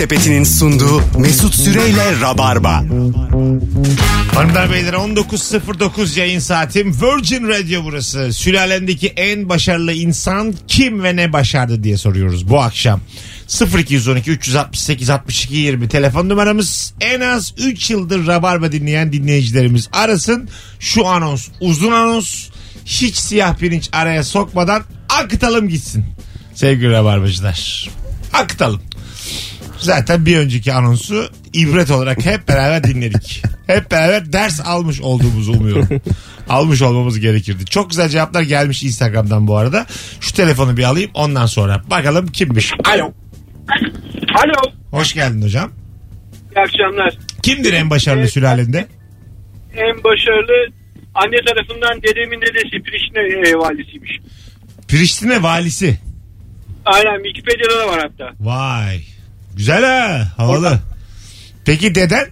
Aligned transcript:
Sepeti'nin 0.00 0.44
sunduğu 0.44 1.02
Mesut 1.18 1.54
Süreyle 1.54 2.20
Rabarba. 2.20 2.76
Hanımlar 4.34 4.72
beyler 4.72 4.92
19.09 4.92 6.18
yayın 6.18 6.38
saatim 6.38 6.94
Virgin 7.02 7.48
Radio 7.48 7.84
burası. 7.84 8.32
Sülalendeki 8.32 9.08
en 9.08 9.48
başarılı 9.48 9.92
insan 9.92 10.54
kim 10.68 11.02
ve 11.02 11.16
ne 11.16 11.32
başardı 11.32 11.82
diye 11.82 11.96
soruyoruz 11.96 12.48
bu 12.48 12.60
akşam. 12.60 13.00
0212 13.78 14.30
368 14.30 15.10
62 15.10 15.56
20 15.56 15.88
telefon 15.88 16.28
numaramız 16.28 16.94
en 17.00 17.20
az 17.20 17.54
3 17.58 17.90
yıldır 17.90 18.26
Rabarba 18.26 18.72
dinleyen 18.72 19.12
dinleyicilerimiz 19.12 19.88
arasın. 19.92 20.48
Şu 20.78 21.06
anons 21.06 21.48
uzun 21.60 21.92
anons 21.92 22.48
hiç 22.84 23.16
siyah 23.16 23.56
pirinç 23.56 23.88
araya 23.92 24.24
sokmadan 24.24 24.82
akıtalım 25.08 25.68
gitsin. 25.68 26.04
Sevgili 26.54 26.90
Rabarbacılar 26.90 27.88
akıtalım. 28.32 28.80
Zaten 29.80 30.26
bir 30.26 30.38
önceki 30.38 30.72
anonsu 30.72 31.28
ibret 31.52 31.90
olarak 31.90 32.26
hep 32.26 32.48
beraber 32.48 32.84
dinledik. 32.84 33.42
Hep 33.66 33.90
beraber 33.90 34.32
ders 34.32 34.60
almış 34.66 35.00
olduğumuzu 35.00 35.52
umuyorum. 35.52 35.88
almış 36.48 36.82
olmamız 36.82 37.20
gerekirdi. 37.20 37.64
Çok 37.64 37.90
güzel 37.90 38.08
cevaplar 38.08 38.42
gelmiş 38.42 38.82
Instagram'dan 38.82 39.46
bu 39.46 39.56
arada. 39.56 39.86
Şu 40.20 40.34
telefonu 40.34 40.76
bir 40.76 40.84
alayım 40.84 41.10
ondan 41.14 41.46
sonra 41.46 41.82
bakalım 41.90 42.26
kimmiş. 42.26 42.72
Alo. 42.84 43.12
Alo. 44.44 44.72
Hoş 44.90 45.14
geldin 45.14 45.42
hocam. 45.42 45.72
İyi 46.56 46.60
akşamlar. 46.60 47.18
Kimdir 47.42 47.72
en 47.72 47.90
başarılı 47.90 48.28
sülalende? 48.28 48.86
En 49.74 50.04
başarılı 50.04 50.72
anne 51.14 51.36
tarafından 51.46 52.02
dedemin 52.02 52.40
dedesi 52.40 52.82
Priştine 52.82 53.48
e, 53.50 53.54
valisiymiş. 53.54 54.10
Priştine 54.88 55.42
valisi. 55.42 55.98
Aynen 56.86 57.22
Wikipedia'da 57.24 57.78
da 57.78 57.88
var 57.88 58.00
hatta. 58.00 58.32
Vay. 58.40 59.00
Güzel 59.60 59.84
ha. 59.84 60.26
Havalı. 60.36 60.78
Peki 61.66 61.94
deden? 61.94 62.26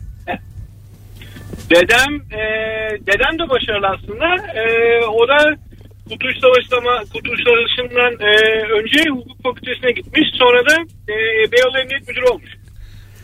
Dedem 1.71 2.13
e, 2.41 2.43
dedem 3.07 3.35
de 3.39 3.51
başarılı 3.51 3.87
aslında. 3.87 4.27
E, 4.61 4.63
o 5.07 5.29
da 5.29 5.39
Kurtuluş 6.09 6.35
Savaşı'ndan, 6.41 7.07
Kurtuluş 7.13 7.41
Savaşı'ndan 7.45 8.13
e, 8.29 8.31
önce 8.79 9.11
hukuk 9.11 9.43
fakültesine 9.43 9.93
gitmiş. 9.93 10.29
Sonra 10.39 10.67
da 10.71 10.75
e, 11.13 11.15
Beyoğlu 11.53 11.79
Emniyet 11.79 12.09
Müdürü 12.09 12.25
olmuş. 12.25 12.51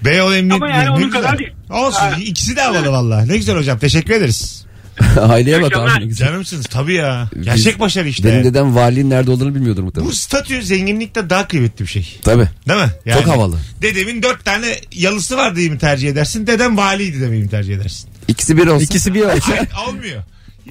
Beyoğlu 0.05 0.35
Emniyet 0.35 0.63
Ama 0.63 0.71
yani 0.71 0.79
Müdürü. 0.79 0.91
Ne 0.91 0.97
onun 0.97 1.07
güzel. 1.07 1.23
kadar 1.23 1.39
değil. 1.39 1.53
Olsun. 1.71 2.01
Ha. 2.01 2.17
İkisi 2.25 2.57
de 2.57 2.61
havalı 2.61 2.93
valla. 2.93 3.27
Ne 3.27 3.37
güzel 3.37 3.57
hocam. 3.57 3.79
Teşekkür 3.79 4.15
ederiz. 4.15 4.64
Aileye 5.21 5.63
bak 5.63 5.67
Akşamlar. 5.67 5.97
abi 5.97 6.01
ne 6.05 6.09
güzel. 6.09 6.27
Canımsınız. 6.29 6.67
Tabii 6.67 6.95
ya. 6.95 7.31
Gerçek 7.41 7.81
başarı 7.81 8.09
işte. 8.09 8.29
Benim 8.29 8.45
dedem 8.45 8.75
valinin 8.75 9.11
nerede 9.11 9.31
olduğunu 9.31 9.55
bilmiyordur 9.55 9.83
muhtemelen. 9.83 10.11
Bu 10.11 10.17
statü 10.17 10.63
zenginlikte 10.63 11.31
daha 11.31 11.49
kıymetli 11.49 11.83
bir 11.83 11.91
şey. 11.91 12.19
Tabii. 12.23 12.49
Değil 12.69 12.81
mi? 12.81 13.13
Çok 13.15 13.27
havalı. 13.27 13.59
Dedemin 13.83 14.23
dört 14.23 14.45
tane 14.45 14.67
yalısı 14.93 15.37
var 15.37 15.57
diye 15.57 15.71
mi 15.71 15.79
tercih 15.79 16.09
edersin? 16.09 16.47
Dedem 16.47 16.77
valiydi 16.77 17.21
demeyi 17.21 17.43
mi 17.43 17.49
tercih 17.51 17.75
edersin? 17.75 18.11
İkisi 18.29 18.57
bir 18.57 18.67
olsun. 18.67 18.85
İkisi 18.85 19.15
bir 19.15 19.21
olsa. 19.21 19.35
Hayır, 19.57 19.69
olmuyor. 19.89 20.23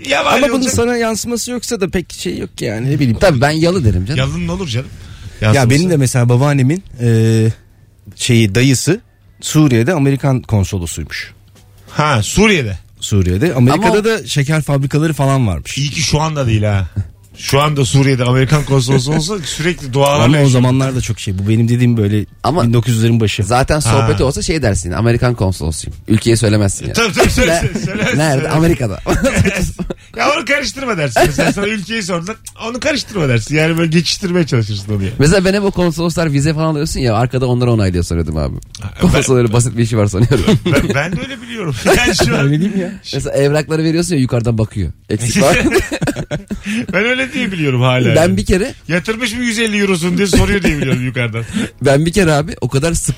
Ya 0.07 0.25
vali 0.25 0.37
Ama 0.37 0.47
bunun 0.47 0.57
olacak. 0.57 0.73
sana 0.73 0.95
yansıması 0.97 1.51
yoksa 1.51 1.81
da 1.81 1.89
pek 1.89 2.13
şey 2.13 2.37
yok 2.37 2.57
ki 2.57 2.65
yani 2.65 2.91
ne 2.91 2.95
bileyim. 2.99 3.17
Tabii 3.19 3.41
ben 3.41 3.49
yalı 3.51 3.85
derim 3.85 4.05
canım. 4.05 4.19
Yalın 4.19 4.47
olur 4.47 4.67
canım. 4.67 4.87
Ya 5.41 5.47
Yansıması. 5.47 5.69
benim 5.69 5.89
de 5.89 5.97
mesela 5.97 6.29
babaannemin 6.29 6.83
e, 7.01 7.47
şeyi 8.15 8.55
dayısı 8.55 9.01
Suriye'de 9.41 9.93
Amerikan 9.93 10.41
konsolosuymuş. 10.41 11.31
Ha 11.89 12.23
Suriye'de. 12.23 12.77
Suriye'de. 13.03 13.53
Amerika'da 13.53 13.91
Ama- 13.91 14.03
da 14.03 14.27
şeker 14.27 14.61
fabrikaları 14.61 15.13
falan 15.13 15.47
varmış. 15.47 15.77
İyi 15.77 15.89
ki 15.89 16.01
şu 16.01 16.19
anda 16.21 16.47
değil 16.47 16.63
ha. 16.63 16.87
Şu 17.37 17.61
anda 17.61 17.85
Suriye'de 17.85 18.23
Amerikan 18.23 18.63
konsolosu 18.63 19.11
olsa 19.15 19.39
sürekli 19.45 19.93
dualarla 19.93 20.23
Ama 20.23 20.33
o 20.33 20.39
yaşıyor. 20.39 20.51
zamanlar 20.51 20.95
da 20.95 21.01
çok 21.01 21.19
şey. 21.19 21.39
Bu 21.39 21.49
benim 21.49 21.67
dediğim 21.69 21.97
böyle 21.97 22.25
Ama- 22.43 22.63
1900'lerin 22.63 23.19
başı. 23.19 23.43
Zaten 23.43 23.79
sohbeti 23.79 24.17
Ha. 24.17 24.23
olsa 24.23 24.41
şey 24.41 24.61
dersin. 24.61 24.91
Amerikan 24.91 25.35
konsolosuyum. 25.35 25.97
Ülkeye 26.07 26.35
söylemezsin 26.35 26.87
ya. 26.87 26.93
Tabii 26.93 27.13
tabii 27.13 27.29
söyle, 27.29 27.71
söyle, 27.85 28.03
Nerede? 28.15 28.33
söyle. 28.41 28.49
Amerika'da. 28.49 28.99
Ya 30.17 30.31
onu 30.37 30.45
karıştırma 30.45 30.97
dersin. 30.97 31.21
Mesela 31.25 31.51
sana 31.53 31.67
ülkeyi 31.67 32.03
sordular. 32.03 32.35
Onu 32.69 32.79
karıştırma 32.79 33.29
dersin. 33.29 33.55
Yani 33.55 33.77
böyle 33.77 33.89
geçiştirmeye 33.91 34.45
çalışırsın 34.47 34.95
onu 34.95 35.03
ya. 35.03 35.09
Mesela 35.19 35.45
ben 35.45 35.53
hep 35.53 35.63
o 35.63 35.71
konsoloslar 35.71 36.31
vize 36.33 36.53
falan 36.53 36.65
alıyorsun 36.67 36.99
ya 36.99 37.15
arkada 37.15 37.45
onları 37.47 37.71
onaylıyor 37.71 38.03
sanıyordum 38.03 38.37
abi. 38.37 38.55
Konsolosları 39.01 39.53
basit 39.53 39.77
bir 39.77 39.83
işi 39.83 39.97
var 39.97 40.07
sanıyorum. 40.07 40.45
Ben, 40.65 40.81
ben 40.95 41.11
de 41.15 41.21
öyle 41.21 41.41
biliyorum. 41.41 41.75
Yani 41.97 42.15
şu 42.25 42.35
an 42.37 42.45
Öyle 42.45 42.61
değil 42.61 42.75
mi 42.75 42.81
ya? 42.81 42.91
Mesela 43.13 43.35
evrakları 43.37 43.83
veriyorsun 43.83 44.15
ya 44.15 44.21
yukarıdan 44.21 44.57
bakıyor. 44.57 44.91
Eksik 45.09 45.43
var. 45.43 45.57
ben 46.93 47.05
öyle 47.05 47.22
diye 47.33 47.51
biliyorum 47.51 47.81
hala. 47.81 48.15
ben 48.15 48.37
bir 48.37 48.45
kere 48.45 48.73
Yatırmış 48.87 49.33
mı 49.33 49.43
150 49.43 49.77
eurosunu 49.81 50.17
diye 50.17 50.27
soruyor 50.27 50.63
diye 50.63 50.77
biliyorum 50.77 51.05
yukarıdan. 51.05 51.43
ben 51.81 52.05
bir 52.05 52.11
kere 52.13 52.31
abi 52.31 52.55
o 52.61 52.69
kadar 52.69 52.93
sık 52.93 53.15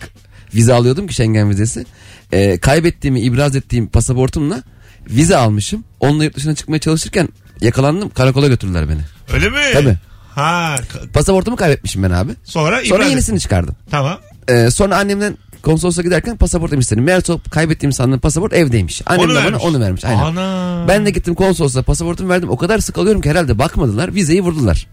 vize 0.56 0.74
alıyordum 0.74 1.08
ki 1.08 1.14
Schengen 1.14 1.50
vizesi. 1.50 1.86
Ee, 2.32 2.58
kaybettiğimi 2.58 3.22
ibraz 3.22 3.56
ettiğim 3.56 3.88
pasaportumla 3.88 4.64
vize 5.10 5.38
almışım. 5.38 5.84
Onunla 6.00 6.24
yurt 6.24 6.36
dışına 6.36 6.56
çıkmaya 6.56 6.80
çalışırken 6.80 7.30
yakalandım. 7.62 8.10
Karakola 8.10 8.48
götürdüler 8.48 8.90
beni. 8.90 9.02
Öyle 9.34 9.50
mi? 9.50 9.58
Tabii. 9.74 9.96
Ha 10.36 10.76
Pasaportumu 11.14 11.58
kaybetmişim 11.58 12.04
ben 12.04 12.10
abi. 12.12 12.32
sonra 12.44 12.84
Sonra 12.86 13.04
ibraz- 13.04 13.10
yenisini 13.10 13.40
çıkardım. 13.40 13.76
Tamam. 13.92 14.20
Ee, 14.50 14.70
sonra 14.72 14.98
annemden 14.98 15.38
konsolosa 15.66 16.02
giderken 16.02 16.38
pasaportumu 16.38 16.81
istedim. 16.81 17.03
Meğerse 17.03 17.34
kaybettiğim 17.52 17.92
sandığım 17.94 18.20
pasaport 18.20 18.53
evdeymiş. 18.53 19.02
Annem 19.06 19.22
Onu 19.22 19.30
de 19.31 19.36
bana 19.36 19.44
vermiş. 19.46 19.64
onu 19.64 19.80
vermiş. 19.80 20.06
Aynen. 20.06 20.20
Ana. 20.24 20.86
Ben 20.88 21.06
de 21.06 21.09
gittim 21.12 21.36
konsolosa 21.36 21.81
pasaportumu 21.84 22.30
verdim. 22.30 22.50
O 22.50 22.58
kadar 22.58 22.80
sık 22.80 22.98
alıyorum 22.98 23.22
ki 23.22 23.30
herhalde 23.30 23.59
bakmadılar. 23.59 24.14
Vizeyi 24.16 24.42
vurdular. 24.42 24.88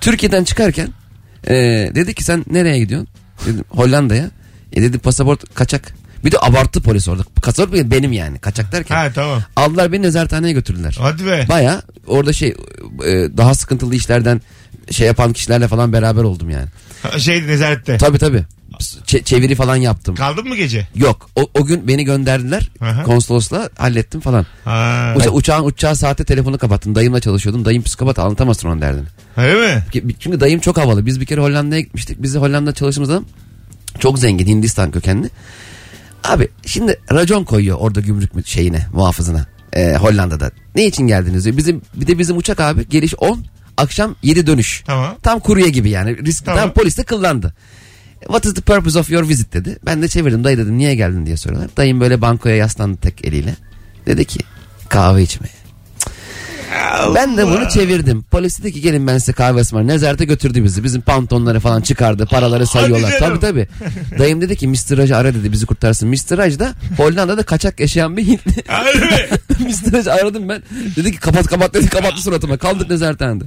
Türkiye'den 0.00 0.44
çıkarken 0.44 0.88
e, 1.46 1.54
dedi 1.94 2.14
ki 2.14 2.24
sen 2.24 2.44
nereye 2.50 2.78
gidiyorsun? 2.78 3.08
Dedim 3.46 3.64
Hollanda'ya. 3.68 4.30
E 4.72 4.82
dedi 4.82 4.98
pasaport 4.98 5.54
kaçak. 5.54 5.94
Bir 6.24 6.32
de 6.32 6.36
abarttı 6.40 6.80
polis 6.82 7.08
orada. 7.08 7.22
Pasaport 7.42 7.72
benim 7.90 8.12
yani 8.12 8.38
kaçak 8.38 8.72
derken. 8.72 8.94
Ha 8.96 9.08
tamam. 9.14 9.42
Aldılar 9.56 9.92
beni 9.92 10.02
nezarethaneye 10.02 10.52
götürdüler. 10.52 10.96
Hadi 11.00 11.26
be. 11.26 11.46
Baya 11.48 11.82
orada 12.06 12.32
şey 12.32 12.48
e, 13.06 13.12
daha 13.36 13.54
sıkıntılı 13.54 13.94
işlerden 13.94 14.40
şey 14.90 15.06
yapan 15.06 15.32
kişilerle 15.32 15.68
falan 15.68 15.92
beraber 15.92 16.22
oldum 16.22 16.50
yani. 16.50 16.66
Ha, 17.02 17.18
Şey 17.18 17.46
nezarette. 17.46 17.98
Tabii 17.98 18.18
tabii. 18.18 18.44
Çe- 18.80 19.24
çeviri 19.24 19.54
falan 19.54 19.76
yaptım. 19.76 20.14
Kaldın 20.14 20.48
mı 20.48 20.56
gece? 20.56 20.88
Yok 20.94 21.30
o, 21.36 21.50
o 21.54 21.64
gün 21.64 21.88
beni 21.88 22.04
gönderdiler 22.04 22.70
Aha. 22.80 23.02
konsolosla 23.02 23.70
hallettim 23.78 24.20
falan. 24.20 24.46
Ha. 24.64 25.14
Uça- 25.16 25.30
uçağın 25.30 25.64
uçağı 25.64 25.96
saate 25.96 26.24
telefonu 26.24 26.58
kapattım. 26.58 26.94
Dayımla 26.94 27.20
çalışıyordum. 27.20 27.64
Dayım 27.64 27.82
psikopat 27.82 28.18
anlatamazsın 28.18 28.68
onun 28.68 28.80
derdini. 28.80 29.06
Öyle 29.36 29.74
mi? 29.74 29.82
Çünkü 30.20 30.40
dayım 30.40 30.60
çok 30.60 30.76
havalı. 30.76 31.06
Biz 31.06 31.20
bir 31.20 31.26
kere 31.26 31.40
Hollanda'ya 31.40 31.80
gitmiştik. 31.80 32.22
Bizi 32.22 32.38
Hollanda'da 32.38 32.74
çalıştığımız 32.74 33.10
adam 33.10 33.24
çok 33.98 34.18
zengin 34.18 34.46
Hindistan 34.46 34.90
kökenli. 34.90 35.30
Abi 36.24 36.48
şimdi 36.66 37.00
racon 37.12 37.44
koyuyor 37.44 37.78
orada 37.80 38.00
gümrük 38.00 38.46
şeyine 38.46 38.86
muhafızına 38.92 39.46
e, 39.72 39.96
Hollanda'da. 39.96 40.50
Ne 40.74 40.86
için 40.86 41.06
geldiniz 41.06 41.44
diyor. 41.44 41.56
Bizim, 41.56 41.82
bir 41.94 42.06
de 42.06 42.18
bizim 42.18 42.36
uçak 42.36 42.60
abi 42.60 42.88
geliş 42.88 43.14
10 43.18 43.44
akşam 43.76 44.16
7 44.22 44.46
dönüş. 44.46 44.82
Tamam. 44.86 45.16
Tam 45.22 45.40
kurye 45.40 45.68
gibi 45.68 45.90
yani. 45.90 46.16
Risk, 46.26 46.44
Tamam. 46.44 46.60
tam 46.60 46.72
polis 46.72 46.98
de 46.98 47.02
kıllandı. 47.04 47.54
What 48.26 48.46
is 48.46 48.54
the 48.54 48.62
purpose 48.62 48.98
of 48.98 49.10
your 49.10 49.28
visit 49.28 49.52
dedi. 49.52 49.78
Ben 49.86 50.02
de 50.02 50.08
çevirdim 50.08 50.44
dayı 50.44 50.58
dedim 50.58 50.78
niye 50.78 50.94
geldin 50.94 51.26
diye 51.26 51.36
soruyorlar. 51.36 51.70
Dayım 51.76 52.00
böyle 52.00 52.20
bankoya 52.20 52.56
yaslandı 52.56 52.96
tek 52.96 53.24
eliyle. 53.24 53.56
Dedi 54.06 54.24
ki 54.24 54.38
kahve 54.88 55.22
içmeye. 55.22 55.63
Ben 57.14 57.36
de 57.36 57.46
bunu 57.46 57.68
çevirdim. 57.68 58.22
Polis 58.22 58.58
dedi 58.58 58.72
ki 58.72 58.80
gelin 58.80 59.06
ben 59.06 59.18
size 59.18 59.32
kahve 59.32 59.60
ısmarlayayım. 59.60 59.94
Nezarete 59.94 60.24
götürdü 60.24 60.64
bizi. 60.64 60.84
Bizim 60.84 61.00
pantolonları 61.02 61.60
falan 61.60 61.80
çıkardı. 61.80 62.26
Paraları 62.26 62.66
sayıyorlar. 62.66 63.14
Tabii 63.18 63.40
tabii. 63.40 63.68
Dayım 64.18 64.40
dedi 64.40 64.56
ki 64.56 64.68
Mr. 64.68 64.96
Raj'ı 64.96 65.16
ara 65.16 65.34
dedi 65.34 65.52
bizi 65.52 65.66
kurtarsın. 65.66 66.08
Mr. 66.08 66.36
Raj 66.36 66.58
da 66.58 66.72
Hollanda'da 66.96 67.42
kaçak 67.42 67.80
yaşayan 67.80 68.16
bir 68.16 68.26
Hintli. 68.26 68.64
Mr. 69.60 69.92
Raj'ı 69.92 70.12
aradım 70.12 70.48
ben. 70.48 70.62
Dedi 70.96 71.12
ki 71.12 71.18
kapat 71.20 71.46
kapat 71.46 71.74
dedi 71.74 71.88
kapattı 71.88 72.22
suratıma. 72.22 72.56
Kaldık 72.56 72.90
nezarethanede. 72.90 73.44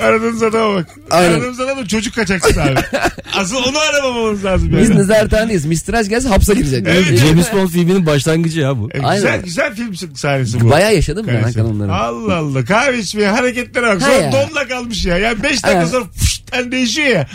Aradığınız 0.00 0.42
adama 0.42 0.74
bak. 0.74 0.86
Aynen. 1.10 1.32
Aradığınız 1.32 1.60
adama 1.60 1.86
çocuk 1.86 2.14
kaçaksın 2.14 2.60
abi. 2.60 2.74
Asıl 3.36 3.56
onu 3.56 3.78
aramamamız 3.78 4.44
lazım. 4.44 4.72
Biz 4.80 4.90
yani. 4.90 4.98
nezarethanedeyiz. 4.98 5.66
Mr. 5.66 5.92
Raj 5.92 6.08
gelse 6.08 6.28
hapse 6.28 6.54
girecek. 6.54 6.86
Evet. 6.88 7.18
James 7.18 7.52
Bond 7.52 7.68
filminin 7.68 8.06
başlangıcı 8.06 8.60
ya 8.60 8.78
bu. 8.78 8.88
E, 8.92 8.98
güzel, 8.98 9.08
Aynen. 9.08 9.42
güzel 9.44 9.74
film 9.74 9.94
sahnesi 10.14 10.60
bu. 10.60 10.70
Bayağı 10.70 10.94
yaşadım 10.94 11.26
ben. 11.28 11.42
Hakan 11.42 11.74
onları. 11.74 11.94
Allah 11.94 12.36
Allah. 12.70 12.80
Kahve 12.80 12.98
içmeye 12.98 13.28
hareketlere 13.28 13.86
bak. 13.86 14.02
Sonra 14.02 14.12
ya. 14.12 14.32
donla 14.32 14.68
kalmış 14.68 15.04
ya. 15.04 15.18
Yani 15.18 15.42
5 15.42 15.64
dakika 15.64 15.86
sonra 15.86 16.04
fışten 16.16 16.72
değişiyor 16.72 17.08
ya. 17.08 17.26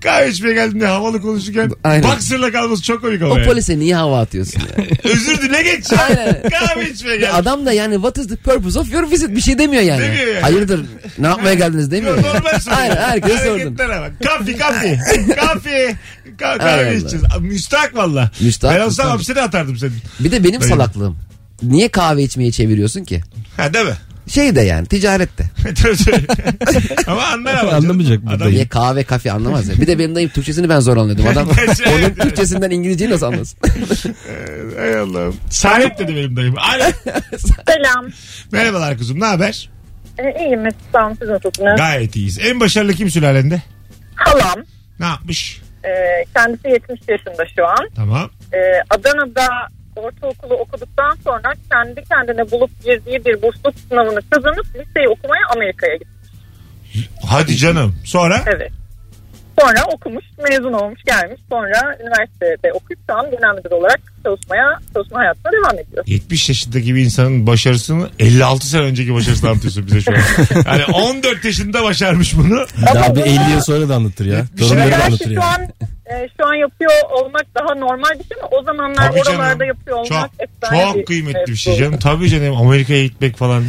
Kahve 0.00 0.30
içmeye 0.30 0.54
geldiğinde 0.54 0.86
havalı 0.86 1.22
konuşurken 1.22 1.70
Aynen. 1.84 2.02
baksırla 2.10 2.52
kalması 2.52 2.82
çok 2.82 3.00
komik 3.00 3.22
O 3.22 3.26
yani. 3.36 3.46
polise 3.46 3.78
niye 3.78 3.96
hava 3.96 4.20
atıyorsun 4.20 4.60
ya? 4.60 4.84
Özür 5.04 5.42
dile 5.42 5.62
geç. 5.62 5.92
Aynen. 6.08 6.42
Kahve 6.50 6.90
içmeye 6.90 7.16
gelmiş. 7.16 7.34
Adam 7.34 7.66
da 7.66 7.72
yani 7.72 7.94
what 7.94 8.18
is 8.18 8.28
the 8.28 8.36
purpose 8.36 8.78
of 8.78 8.92
your 8.92 9.10
visit 9.10 9.30
bir 9.36 9.40
şey 9.40 9.58
demiyor 9.58 9.82
yani. 9.82 10.00
Demiyor 10.02 10.26
yani. 10.26 10.40
Hayırdır 10.40 10.84
ne 11.18 11.26
yapmaya 11.26 11.54
geldiniz 11.54 11.90
demiyor. 11.90 12.16
yani. 12.16 12.26
Normal 12.26 12.58
soruyor. 12.60 12.80
Aynen 12.80 12.96
herkese 12.96 13.38
sordum. 13.38 13.52
Hareketlere 13.52 14.00
bak. 14.00 14.12
Kafi 14.24 14.56
kafi. 14.56 14.98
kafi. 15.36 15.96
Ka- 16.38 16.58
kahve 16.58 16.96
içeceğiz. 16.96 17.24
Müstahak 17.40 17.96
valla. 17.96 18.30
Müstahak, 18.40 18.74
Ben 18.74 18.80
olsam 18.80 18.88
müstahak. 18.88 19.12
hapse 19.12 19.34
de 19.34 19.42
atardım 19.42 19.76
seni. 19.78 19.90
Bir 20.20 20.30
de 20.32 20.44
benim 20.44 20.62
salaklığım. 20.62 21.16
Niye 21.62 21.88
kahve 21.88 22.22
içmeyi 22.22 22.52
çeviriyorsun 22.52 23.04
ki? 23.04 23.20
Ha 23.56 23.74
değil 23.74 23.86
mi? 23.86 23.94
Şey 24.28 24.56
de 24.56 24.60
yani 24.60 24.86
ticarette. 24.86 25.44
Tabii, 25.82 25.96
tabii. 25.96 26.26
ama 27.06 27.22
anlar 27.26 27.54
ama. 27.54 27.72
Anlamayacak 27.72 28.26
bu 28.26 28.30
Adam 28.30 28.40
dayı. 28.40 28.54
Niye 28.54 28.68
kahve 28.68 29.04
kafe 29.04 29.32
anlamaz 29.32 29.68
ya. 29.68 29.80
Bir 29.80 29.86
de 29.86 29.98
benim 29.98 30.14
dayım 30.14 30.30
Türkçesini 30.30 30.68
ben 30.68 30.80
zor 30.80 30.96
anlıyordum. 30.96 31.26
Adam 31.26 31.48
Şey, 31.76 31.94
onun 31.94 32.02
evet. 32.02 32.20
Türkçesinden 32.20 32.70
İngilizceyi 32.70 33.10
nasıl 33.10 33.26
anlasın? 33.26 33.58
Hay 34.76 34.98
Allah'ım. 34.98 35.36
Sahip 35.50 35.98
dedi 35.98 36.16
benim 36.16 36.36
dayım. 36.36 36.54
Alo. 36.58 36.84
Selam. 37.66 38.06
Merhabalar 38.52 38.98
kuzum 38.98 39.20
ne 39.20 39.24
haber? 39.24 39.70
Ee, 40.18 40.44
iyiyim 40.44 40.62
Mesut 40.62 40.80
Sağ 40.92 41.06
olun, 41.06 41.16
siz 41.20 41.28
nasılsınız? 41.28 41.76
Gayet 41.76 42.16
iyiyiz. 42.16 42.38
En 42.38 42.60
başarılı 42.60 42.92
kim 42.94 43.10
sülalende? 43.10 43.62
Halam. 44.14 44.64
Ne 45.00 45.06
yapmış? 45.06 45.60
Ee, 45.84 46.24
kendisi 46.34 46.68
70 46.68 47.00
yaşında 47.08 47.44
şu 47.56 47.66
an. 47.66 47.88
Tamam. 47.96 48.30
Ee, 48.52 48.56
Adana'da 48.90 49.48
ortaokulu 49.96 50.54
okuduktan 50.54 51.18
sonra 51.24 51.52
kendi 51.70 52.04
kendine 52.04 52.50
bulup 52.50 52.84
girdiği 52.84 53.24
bir 53.24 53.42
bursluluk 53.42 53.78
sınavını 53.88 54.20
kazanıp 54.30 54.66
liseyi 54.66 55.08
okumaya 55.08 55.42
Amerika'ya 55.54 55.96
gitti. 55.96 56.10
Hadi 57.28 57.56
canım. 57.56 57.94
Sonra? 58.04 58.44
Evet. 58.46 58.72
Sonra 59.60 59.84
okumuş, 59.94 60.24
mezun 60.50 60.72
olmuş, 60.72 61.00
gelmiş. 61.06 61.40
Sonra 61.50 61.96
üniversitede 62.00 62.72
okuyup 62.72 63.00
şu 63.10 63.16
an 63.16 63.30
genel 63.30 63.54
müdür 63.56 63.70
olarak 63.70 64.00
çalışmaya, 64.24 64.78
çalışma 64.94 65.18
hayatına 65.18 65.52
devam 65.52 65.78
ediyor. 65.78 66.04
70 66.06 66.48
yaşındaki 66.48 66.94
bir 66.94 67.00
insanın 67.04 67.46
başarısını 67.46 68.08
56 68.18 68.66
sene 68.66 68.82
önceki 68.82 69.14
başarısını 69.14 69.50
anlatıyorsun 69.50 69.86
bize 69.86 70.00
şu 70.00 70.12
an. 70.12 70.16
Yani 70.66 70.84
14 70.84 71.44
yaşında 71.44 71.84
başarmış 71.84 72.36
bunu. 72.36 72.66
Daha 72.94 73.16
bir 73.16 73.20
50 73.20 73.50
yıl 73.52 73.60
sonra 73.60 73.88
da 73.88 73.94
anlatır 73.94 74.26
ya. 74.26 74.44
Bir 74.56 74.58
şey 74.58 74.68
Torunları 74.68 74.92
da 74.92 75.04
anlatır 75.04 75.24
şu 75.24 75.32
ya. 75.32 75.42
an 75.42 75.62
e, 76.06 76.28
şu 76.40 76.46
an 76.46 76.54
yapıyor 76.54 76.90
olmak 77.10 77.46
daha 77.54 77.74
normal 77.74 78.10
bir 78.18 78.24
şey 78.24 78.36
ama 78.42 78.48
o 78.60 78.62
zamanlar 78.62 79.10
Tabii 79.12 79.22
canım. 79.22 79.40
oralarda 79.40 79.64
yapıyor 79.64 79.96
olmak 79.96 80.30
Çok, 80.70 80.94
çok 80.94 81.06
kıymetli 81.06 81.52
bir 81.52 81.56
şey 81.56 81.72
mevzu. 81.72 81.84
canım. 81.84 81.98
Tabii 81.98 82.28
canım 82.30 82.56
Amerika'ya 82.56 83.02
gitmek 83.04 83.36
falan. 83.36 83.64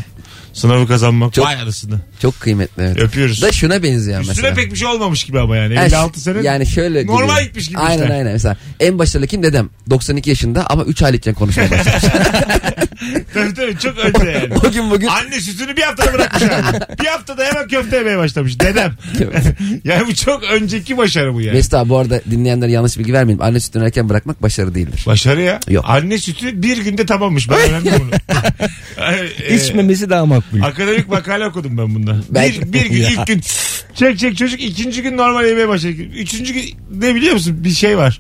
Sınavı 0.58 0.88
kazanmak. 0.88 1.34
Çok- 1.34 1.46
Vay 1.46 1.56
arasını. 1.56 1.96
Çok 2.22 2.40
kıymetli 2.40 2.84
evet. 2.84 3.00
Öpüyoruz. 3.00 3.42
Da 3.42 3.52
şuna 3.52 3.84
benziyor 3.84 4.20
Üstüne 4.22 4.36
mesela. 4.36 4.54
pek 4.56 4.72
bir 4.72 4.78
şey 4.78 4.88
olmamış 4.88 5.24
gibi 5.24 5.40
ama 5.40 5.58
yani. 5.58 5.74
Yani 5.74 5.88
56 5.88 6.20
sene. 6.22 6.42
Yani 6.42 6.68
şöyle 6.68 7.06
Normal 7.08 7.28
geliyor. 7.28 7.42
gitmiş 7.42 7.68
gibi 7.68 7.78
Aynen 7.78 8.02
işte. 8.02 8.14
aynen. 8.14 8.32
Mesela 8.32 8.58
en 8.80 9.00
başarılı 9.00 9.28
kim 9.28 9.44
dedem? 9.44 9.70
92 9.90 10.30
yaşında 10.30 10.66
ama 10.70 10.84
3 10.84 11.02
aylıkken 11.04 11.34
konuşmaya 11.34 11.72
başlamış. 11.72 12.04
tabii 13.34 13.54
tabii 13.54 13.78
çok 13.80 13.98
önce 13.98 14.30
yani. 14.30 14.54
o 14.68 14.72
gün 14.72 14.92
bugün 14.92 15.08
Anne 15.08 15.40
sütünü 15.42 15.78
bir 15.78 15.82
haftada 15.82 16.14
bırakmış 16.14 16.44
abi. 16.44 17.00
Bir 17.04 17.08
haftada 17.08 17.46
hemen 17.46 17.68
köfte 17.68 17.98
yemeye 17.98 18.18
başlamış. 18.18 18.60
Dedem. 18.60 18.94
yani 19.84 20.08
bu 20.08 20.16
çok 20.16 20.44
önceki 20.44 20.98
başarı 20.98 21.34
bu 21.34 21.42
yani. 21.42 21.56
Mesut 21.56 21.74
abi 21.74 21.90
bu 21.90 21.98
arada 21.98 22.22
dinleyenlere 22.32 22.72
yanlış 22.72 22.98
bilgi 23.00 23.14
vermeyeyim. 23.14 23.42
Anne 23.44 23.60
sütünü 23.60 23.84
erken 23.86 24.10
bırakmak 24.10 24.42
başarı 24.42 24.76
değildir. 24.76 25.04
Başarı 25.08 25.42
ya. 25.42 25.60
Yok. 25.70 25.86
Anne 25.88 26.18
sütü 26.18 26.62
bir 26.62 26.78
günde 26.78 27.06
tamammış. 27.06 27.50
Ben 27.50 27.58
öğrendim 27.70 27.94
bunu. 28.00 28.12
Ee, 29.50 29.56
İçmemesi 29.56 30.10
daha 30.10 30.26
makbul. 30.52 30.68
Akademik 30.68 31.10
makale 31.10 31.46
okudum 31.46 31.78
ben 31.78 31.96
bunda. 31.96 32.18
Ben- 32.30 32.52
Bir, 32.52 32.74
bir 32.74 32.86
gün 32.86 33.02
Ya. 33.02 33.10
ilk 33.10 33.28
gün 33.28 33.42
çek 33.96 34.20
çek 34.20 34.38
çocuk 34.38 34.62
ikinci 34.62 35.02
gün 35.02 35.18
normal 35.18 35.46
yemeye 35.46 35.68
başladı. 35.68 35.92
Üçüncü 35.94 36.54
gün 36.54 36.64
ne 36.92 37.16
biliyor 37.16 37.34
musun 37.34 37.64
bir 37.64 37.70
şey 37.70 37.98
var. 37.98 38.20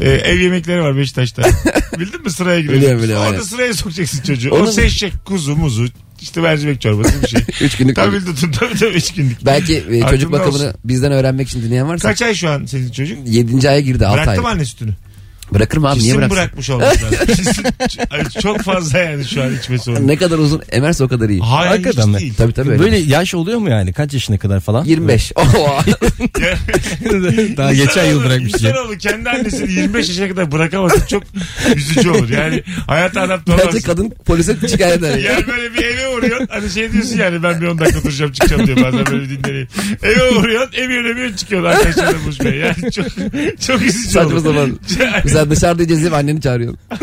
Ee, 0.00 0.10
ev 0.10 0.40
yemekleri 0.40 0.82
var 0.82 0.96
Beşiktaş'ta. 0.96 1.42
Bildin 1.98 2.22
mi 2.22 2.30
sıraya 2.30 2.60
giriyorsun. 2.60 2.80
Biliyorum, 2.82 3.02
biliyorum, 3.02 3.22
Orada 3.22 3.32
aynen. 3.34 3.44
sıraya 3.44 3.74
sokacaksın 3.74 4.22
çocuğu. 4.22 4.50
Onu- 4.50 4.62
O 4.62 4.66
seçecek 4.72 5.12
kuzu 5.24 5.56
muzu 5.56 5.86
işte 6.20 6.40
mercimek 6.40 6.80
çorbası 6.80 7.22
bir 7.22 7.28
şey. 7.28 7.40
3 7.66 7.76
günlük. 7.76 7.96
tabii 7.96 8.18
tabii 8.24 8.50
tabii 8.52 8.78
tabii 8.78 8.94
üç 8.96 9.14
günlük. 9.14 9.44
Belki 9.46 9.84
e, 9.90 10.00
çocuk 10.10 10.32
bakımını 10.32 10.62
olsun. 10.66 10.80
bizden 10.84 11.12
öğrenmek 11.12 11.48
için 11.48 11.62
dinleyen 11.62 11.88
varsa 11.88 12.08
Kaç 12.08 12.22
ay 12.22 12.34
şu 12.34 12.48
an 12.50 12.64
senin 12.66 12.90
çocuk? 12.90 13.18
7. 13.26 13.68
aya 13.68 13.80
girdi 13.80 14.06
6 14.06 14.20
ay. 14.20 14.26
Bıraktı 14.26 14.42
mı 14.42 14.48
anne 14.48 14.64
sütünü? 14.64 14.90
Bırakırım 15.54 15.84
abi 15.84 15.98
niye 15.98 16.04
Kesin 16.14 16.18
bıraksın? 16.18 16.36
bırakmış 16.36 16.70
olması 16.70 17.04
lazım. 17.04 17.18
Kesin. 17.26 17.64
Ay, 18.10 18.24
çok 18.42 18.60
fazla 18.62 18.98
yani 18.98 19.24
şu 19.24 19.42
an 19.42 19.54
içmesi 19.58 19.90
onu. 19.90 20.06
Ne 20.06 20.16
kadar 20.16 20.38
uzun 20.38 20.62
emerse 20.72 21.04
o 21.04 21.08
kadar 21.08 21.28
iyi. 21.28 21.40
Hayır 21.40 21.70
Hakikaten 21.70 22.02
hiç 22.02 22.08
mi? 22.08 22.18
değil. 22.18 22.34
Tabii 22.38 22.52
tabii 22.52 22.70
öyle. 22.70 22.82
Böyle 22.82 22.96
yaş 22.98 23.34
oluyor 23.34 23.58
mu 23.58 23.70
yani? 23.70 23.92
Kaç 23.92 24.12
yaşına 24.14 24.38
kadar 24.38 24.60
falan? 24.60 24.84
25. 24.84 25.32
Oo. 25.36 25.44
Daha 27.56 27.72
geçen 27.74 28.04
yıl 28.04 28.24
bırakmış 28.24 28.62
ya. 28.62 28.70
İnsanoğlu 28.70 28.98
kendi 28.98 29.30
annesini 29.30 29.72
25 29.72 30.08
yaşına 30.08 30.28
kadar 30.28 30.52
bırakamazsa 30.52 31.06
çok 31.06 31.22
üzücü 31.76 32.10
olur. 32.10 32.28
Yani 32.28 32.62
hayata 32.86 33.20
adapte 33.20 33.52
Bence 33.52 33.62
olamazsın. 33.62 33.86
kadın 33.86 34.12
polise 34.26 34.56
şikayet 34.70 34.98
eder. 34.98 35.18
Yani 35.18 35.46
böyle 35.46 35.74
bir 35.74 35.82
eve 35.84 36.08
uğruyorsun. 36.08 36.46
Hani 36.50 36.70
şey 36.70 36.92
diyorsun 36.92 37.16
yani 37.16 37.42
ben 37.42 37.60
bir 37.60 37.66
10 37.66 37.78
dakika 37.78 37.98
oturacağım 37.98 38.32
çıkacağım 38.32 38.66
diye 38.66 38.76
bazen 38.76 39.06
böyle 39.06 39.28
dinleneyim. 39.28 39.68
Eve 40.02 40.30
uğruyorsun 40.30 40.72
emiyor 40.76 41.04
emiyor 41.04 41.36
çıkıyorsun 41.36 41.68
arkadaşlarla 41.70 42.22
buluşmaya. 42.24 42.54
Yani 42.54 42.92
çok, 42.92 43.06
çok 43.66 43.82
üzücü 43.82 44.08
Saçma 44.08 44.32
olur. 44.32 44.44
sapan. 44.44 44.78
Yani, 45.00 45.20
Mesela 45.24 45.37
dışarıda 45.50 45.82
yiyeceğiz 45.82 46.02
diye 46.02 46.20
anneni 46.20 46.40
çağırıyorsun. 46.40 46.78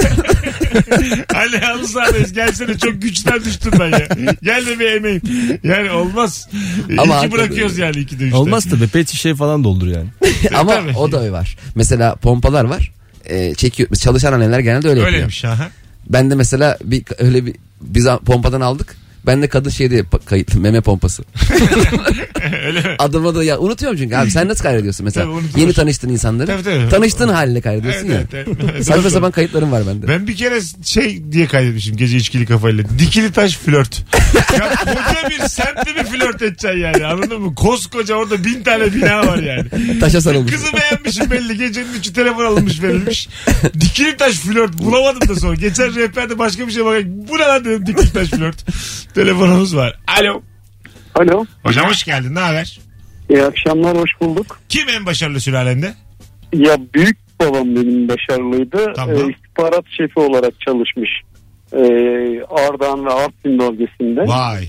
hani 1.34 1.58
halı 1.58 1.88
sahadayız 1.88 2.34
gelsene 2.34 2.78
çok 2.78 3.02
güçten 3.02 3.44
düştüm 3.46 3.72
ben 3.80 3.92
ya. 3.92 4.08
Gel 4.44 4.66
de 4.66 4.80
bir 4.80 4.92
emeğim. 4.92 5.22
Yani 5.64 5.92
olmaz. 5.92 6.50
Ama 6.92 7.02
Ama 7.02 7.16
hakikaten 7.16 7.32
bırakıyoruz 7.32 7.78
yani 7.78 7.98
iki 7.98 8.20
de 8.20 8.24
üçte. 8.24 8.38
Olmaz 8.38 8.66
tabii. 8.70 8.88
Pet 8.88 9.10
şişe 9.10 9.36
falan 9.36 9.64
doldur 9.64 9.88
yani. 9.88 10.08
Ama 10.56 10.76
tabii. 10.76 10.98
o 10.98 11.12
da 11.12 11.32
var. 11.32 11.58
Mesela 11.76 12.16
pompalar 12.16 12.64
var. 12.64 12.92
Ee, 13.26 13.54
çekiyor. 13.56 13.90
Çalışan 13.90 14.34
anneler 14.34 14.60
genelde 14.60 14.88
öyle 14.90 15.00
yapıyor. 15.00 15.14
Öyleymiş 15.14 15.46
aha. 15.46 15.70
Ben 16.10 16.32
de 16.32 16.36
mesela 16.36 16.78
bir 16.84 17.04
öyle 17.18 17.46
bir 17.46 17.56
biz 17.82 18.08
pompadan 18.26 18.62
aldık. 18.62 18.96
Ben 19.28 19.42
de 19.42 19.48
kadın 19.48 19.70
şey 19.70 19.90
diye 19.92 20.02
pa- 20.02 20.26
kayıtlı 20.26 20.60
meme 20.60 20.82
pompası. 20.82 21.24
Öyle 22.66 22.80
mi? 22.82 22.96
Adıma 23.00 23.36
da 23.36 23.44
ya 23.44 23.60
unutuyorum 23.60 23.98
çünkü 23.98 24.16
abi 24.16 24.32
sen 24.32 24.48
nasıl 24.48 24.64
kaydediyorsun 24.64 25.04
mesela? 25.04 25.26
Tabii. 25.26 25.62
Yeni 25.62 25.74
tanıştığın 25.74 26.10
insanları. 26.10 26.48
Tabii, 26.48 26.64
tabii. 26.64 26.90
Tanıştığın 26.90 27.30
haline 27.30 27.62
kaydediyorsun 27.62 28.08
Evet, 28.10 28.34
ya. 28.34 28.40
evet, 28.40 28.48
evet. 28.74 28.86
Saçma 28.86 29.04
Doğru. 29.04 29.12
sapan 29.12 29.32
kayıtlarım 29.32 29.72
var 29.72 29.84
bende. 29.88 30.08
Ben 30.08 30.28
bir 30.28 30.36
kere 30.36 30.60
şey 30.84 31.32
diye 31.32 31.48
kaydetmişim 31.48 31.98
gece 31.98 32.18
içkili 32.18 32.46
kafayla. 32.46 32.84
Dikili 33.00 33.32
taş 33.32 33.58
flört. 33.58 34.04
ya 34.60 34.70
koca 34.76 35.30
bir 35.30 35.40
semtte 35.50 35.96
bir 35.96 36.04
flört 36.04 36.42
edeceksin 36.42 36.80
yani 36.80 37.06
anladın 37.06 37.42
mı? 37.42 37.56
Koskoca 37.56 38.16
orada 38.16 38.44
bin 38.44 38.64
tane 38.64 38.94
bina 38.94 39.28
var 39.28 39.38
yani. 39.38 40.00
Taşa 40.00 40.22
sarılmış. 40.22 40.52
Kızı 40.52 40.68
beğenmişim 40.74 41.32
belli. 41.32 41.58
Gecenin 41.58 41.94
üçü 42.00 42.14
telefon 42.14 42.46
alınmış 42.46 42.82
verilmiş. 42.84 43.30
Dikili 43.80 44.18
taş 44.18 44.34
flört 44.36 44.78
bulamadım 44.78 45.30
da 45.30 45.36
sonra. 45.36 45.56
Geçen 45.56 45.96
rehberde 45.96 46.40
başka 46.40 46.68
bir 46.68 46.72
şey 46.72 46.86
bak. 46.86 47.04
Bu 47.06 47.38
ne 47.38 47.44
lan 47.44 47.66
dedim 47.66 47.86
dikili 47.86 48.14
taş 48.14 48.30
flört. 48.30 48.66
Telefonumuz 49.16 49.76
var. 49.76 49.96
Alo. 50.20 50.42
Alo. 51.16 51.46
Hocam 51.64 51.88
hoş 51.90 52.04
geldin. 52.04 52.36
Ne 52.36 52.40
haber? 52.40 52.80
İyi 53.30 53.44
akşamlar 53.44 53.98
hoş 53.98 54.12
bulduk. 54.22 54.60
Kim 54.70 54.90
en 54.90 55.06
başarılı 55.06 55.40
sülalende? 55.40 55.94
Ya 56.54 56.78
büyük 56.94 57.18
babam 57.40 57.76
benim 57.76 58.08
başarılıydı. 58.10 58.94
Tamam. 58.96 59.16
Ee, 59.16 59.32
istihbarat 59.32 59.86
şefi 59.98 60.20
olarak 60.20 60.54
çalışmış. 60.62 61.10
Ee, 61.74 61.80
Ardahan 62.50 63.06
ve 63.06 63.10
Artvin 63.10 63.60
bölgesinde. 63.60 64.22
Vay. 64.22 64.68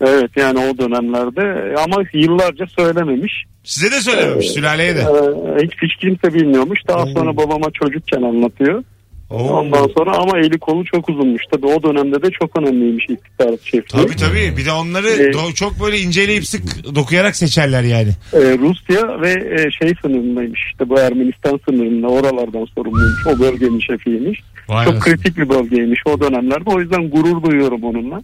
Evet 0.00 0.30
yani 0.36 0.58
o 0.58 0.78
dönemlerde 0.78 1.74
ama 1.84 1.96
yıllarca 2.12 2.66
söylememiş. 2.66 3.32
Size 3.64 3.90
de 3.90 4.00
söylememiş 4.00 4.50
sülaleye 4.50 4.96
de. 4.96 5.00
Ee, 5.00 5.64
hiç, 5.64 5.72
hiç 5.82 5.96
kimse 6.00 6.34
bilmiyormuş. 6.34 6.78
Daha 6.88 7.02
Oo. 7.02 7.06
sonra 7.06 7.36
babama 7.36 7.66
çocukken 7.70 8.22
anlatıyor. 8.22 8.84
Oo. 9.30 9.36
Ondan 9.60 9.90
sonra 9.98 10.16
ama 10.16 10.38
eli 10.38 10.58
kolu 10.58 10.84
çok 10.84 11.08
uzunmuş. 11.08 11.42
Tabii 11.52 11.66
o 11.66 11.82
dönemde 11.82 12.22
de 12.22 12.30
çok 12.40 12.58
önemliymiş 12.58 13.04
istihbarat 13.10 13.60
şefliği. 13.64 14.06
Tabii 14.06 14.16
tabii. 14.16 14.54
Bir 14.56 14.66
de 14.66 14.72
onları 14.72 15.08
Ee, 15.08 15.30
do- 15.30 15.54
çok 15.54 15.80
böyle 15.80 15.98
inceleyip 15.98 16.46
sık 16.46 16.94
dokuyarak 16.94 17.36
seçerler 17.36 17.82
yani. 17.82 18.08
Ee, 18.32 18.38
Rusya 18.38 19.20
ve 19.20 19.30
e, 19.32 19.70
şey 19.70 19.94
sınırındaymış 20.02 20.60
işte 20.72 20.88
bu 20.88 20.98
Ermenistan 21.00 21.60
sınırında 21.68 22.06
oralardan 22.08 22.66
sorumluymuş. 22.74 23.26
O 23.26 23.38
bölgenin 23.40 23.80
şefiymiş. 23.80 24.40
Vay 24.68 24.84
çok 24.84 24.94
anasını. 24.94 25.14
kritik 25.16 25.36
bir 25.36 25.48
bölgeymiş 25.48 26.00
o 26.06 26.20
dönemlerde. 26.20 26.70
O 26.70 26.80
yüzden 26.80 27.10
gurur 27.10 27.42
duyuyorum 27.42 27.84
onunla. 27.84 28.22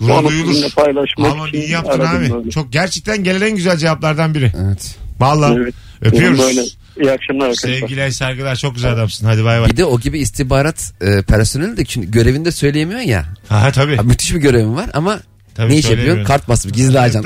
Gurur 0.00 0.10
Onu 0.12 0.28
duyulur. 0.28 0.52
sizinle 0.52 0.68
paylaşmak 0.76 1.32
Aman 1.32 1.48
için 1.48 1.58
iyi 1.60 1.70
yaptın 1.70 2.00
aradım 2.00 2.16
abi. 2.24 2.32
böyle. 2.38 2.50
Çok 2.50 2.72
gerçekten 2.72 3.24
gelen 3.24 3.40
en 3.46 3.56
güzel 3.56 3.76
cevaplardan 3.76 4.34
biri. 4.34 4.52
Evet. 4.66 4.96
Vallahi 5.20 5.58
Evet. 5.62 5.74
öpüyoruz. 6.02 6.38
Benim 6.38 6.48
Böyle. 6.56 6.66
İyi 7.00 7.10
akşamlar 7.12 7.44
arkadaşlar. 7.44 7.70
Sevgiler 7.70 8.10
saygılar 8.10 8.56
çok 8.56 8.74
güzel 8.74 8.92
adamsın. 8.92 9.26
Hadi 9.26 9.44
bay 9.44 9.60
bay. 9.60 9.70
Bir 9.70 9.76
de 9.76 9.84
o 9.84 10.00
gibi 10.00 10.18
istihbarat 10.18 10.92
e, 11.00 11.22
personeli 11.22 11.76
de 11.76 11.84
çünkü 11.84 12.10
görevinde 12.10 12.52
söyleyemiyor 12.52 13.00
ya. 13.00 13.24
Ha 13.48 13.72
tabii. 13.72 14.00
Abi 14.00 14.06
müthiş 14.06 14.34
bir 14.34 14.40
görevim 14.40 14.76
var 14.76 14.90
ama 14.94 15.20
Tabii 15.54 15.72
ne 15.72 15.76
iş 15.76 15.90
yapıyorsun? 15.90 16.24
Kart 16.24 16.48
basıp 16.48 16.74
gizli 16.74 17.00
ajan. 17.00 17.24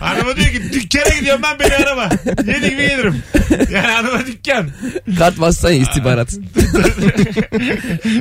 Hanıma 0.00 0.36
diyor 0.36 0.48
ki 0.48 0.72
dükkana 0.72 1.14
gidiyorum 1.18 1.42
ben 1.42 1.58
beni 1.58 1.74
arama. 1.74 2.08
Yedi 2.46 2.70
gibi 2.70 2.82
gelirim. 2.82 3.22
Yani 3.72 3.86
hanıma 3.86 4.26
dükkan. 4.26 4.70
Kart 5.18 5.40
bassan 5.40 5.72
istihbarat. 5.72 6.32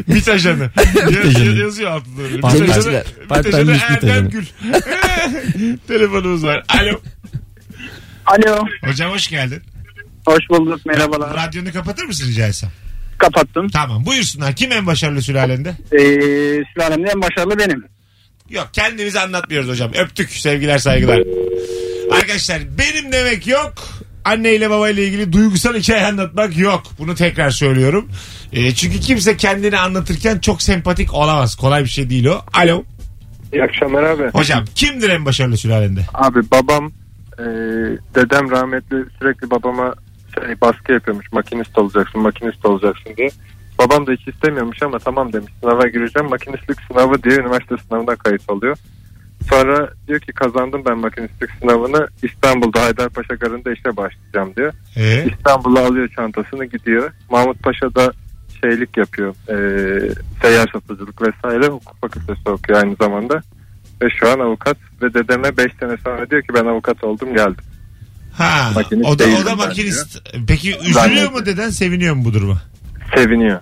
MİT 0.08 0.30
ajanı. 0.30 0.64
Yaz- 0.96 1.36
ajanı. 1.36 1.60
yazıyor 1.60 1.92
altında. 1.92 2.22
MİT 2.22 2.46
ajanı. 2.46 3.04
MİT 3.30 3.56
ajanı 3.56 3.78
Erdem 3.90 4.10
ajanı. 4.10 4.30
Gül. 4.30 4.46
Telefonumuz 5.88 6.44
var. 6.44 6.64
Alo. 6.70 7.02
Alo. 8.26 8.66
Hocam 8.86 9.12
hoş 9.12 9.28
geldin. 9.28 9.62
Hoş 10.28 10.50
bulduk. 10.50 10.86
Merhabalar. 10.86 11.34
Radyonu 11.34 11.74
kapatır 11.74 12.06
mısın 12.06 12.28
rica 12.28 12.48
etsem? 12.48 12.70
Kapattım. 13.18 13.70
Tamam 13.70 14.06
buyursunlar. 14.06 14.56
Kim 14.56 14.72
en 14.72 14.88
başarılı 14.88 15.22
sülalende? 15.22 15.70
Ee, 15.70 15.98
sülalemde 16.74 17.10
en 17.16 17.22
başarılı 17.22 17.60
benim. 17.60 17.84
Yok 18.50 18.70
kendimizi 18.74 19.20
anlatmıyoruz 19.20 19.70
hocam. 19.70 19.92
Öptük 19.94 20.30
sevgiler 20.30 20.78
saygılar. 20.78 21.24
Arkadaşlar 22.12 22.60
benim 22.78 23.12
demek 23.12 23.48
yok. 23.48 23.74
Anne 24.26 24.56
ile 24.56 24.70
baba 24.70 24.90
ile 24.90 25.06
ilgili 25.08 25.34
duygusal 25.34 25.76
hikaye 25.76 26.06
anlatmak 26.06 26.58
yok. 26.58 26.84
Bunu 27.00 27.16
tekrar 27.16 27.50
söylüyorum. 27.50 28.10
E, 28.54 28.74
çünkü 28.76 29.00
kimse 29.00 29.38
kendini 29.38 29.78
anlatırken 29.78 30.40
çok 30.40 30.62
sempatik 30.62 31.14
olamaz. 31.14 31.56
Kolay 31.56 31.84
bir 31.84 31.90
şey 31.90 32.10
değil 32.10 32.26
o. 32.26 32.42
Alo. 32.54 32.84
İyi 33.54 33.64
akşamlar 33.64 34.04
abi. 34.04 34.24
Hocam 34.24 34.66
kimdir 34.76 35.10
en 35.10 35.26
başarılı 35.26 35.58
sülalende? 35.58 36.02
Abi 36.14 36.40
babam 36.52 36.92
e, 37.40 37.46
dedem 38.16 38.52
rahmetli 38.52 38.98
sürekli 39.20 39.52
babama 39.52 39.96
şey, 40.46 40.62
baskı 40.62 40.94
yapıyormuş. 40.94 41.32
Makinist 41.32 41.78
olacaksın 41.78 42.22
makinist 42.22 42.66
olacaksın 42.66 43.14
diye. 43.18 43.30
Babam 43.80 44.08
da 44.08 44.12
hiç 44.12 44.28
istemiyormuş 44.28 44.84
ama 44.84 45.00
tamam 45.00 45.34
demiş 45.34 45.54
sınava 45.62 45.88
gireceğim. 45.88 46.30
Makinistlik 46.30 46.78
sınavı 46.82 47.24
diye 47.24 47.36
üniversite 47.36 47.76
sınavına 47.78 48.16
kayıt 48.16 48.50
oluyor. 48.50 48.78
Sonra 49.50 49.90
diyor 50.08 50.20
ki 50.20 50.32
kazandım 50.32 50.82
ben 50.86 50.98
makinistlik 50.98 51.50
sınavını. 51.62 52.08
İstanbul'da 52.24 52.82
Haydarpaşa 52.82 53.36
Garı'nda 53.36 53.72
işe 53.74 53.98
başlayacağım 53.98 54.56
diyor. 54.56 54.74
Ee, 54.98 55.26
İstanbul'a 55.32 55.88
alıyor 55.88 56.08
çantasını 56.16 56.66
gidiyor. 56.66 57.12
Mahmut 57.32 57.64
Paşa'da 57.64 58.12
şeylik 58.62 58.98
yapıyor. 58.98 59.36
E, 59.50 59.56
seyyar 60.42 60.70
satıcılık 60.74 61.22
vesaire. 61.22 61.68
Hukuk 61.68 62.02
fakültesi 62.02 62.50
okuyor 62.50 62.84
aynı 62.84 62.96
zamanda. 62.96 63.42
Ve 64.02 64.10
şu 64.10 64.30
an 64.30 64.40
avukat 64.40 64.78
ve 65.02 65.14
dedeme 65.14 65.58
5 65.58 65.74
sene 65.80 65.98
sonra 65.98 66.30
diyor 66.30 66.42
ki 66.42 66.54
ben 66.54 66.66
avukat 66.66 67.04
oldum 67.04 67.34
geldim. 67.34 67.66
Ha, 68.38 68.72
Makinist 68.76 69.10
o 69.10 69.20
da, 69.20 69.24
o 69.24 69.46
da 69.46 69.46
ben 69.46 69.58
makinist. 69.58 70.22
Peki 70.48 70.78
üzülüyor 70.78 71.32
mu 71.32 71.46
deden 71.46 71.70
seviniyor 71.70 72.16
mu 72.16 72.26
bu 72.26 72.34
duruma? 72.34 72.62
Seviniyor. 73.16 73.60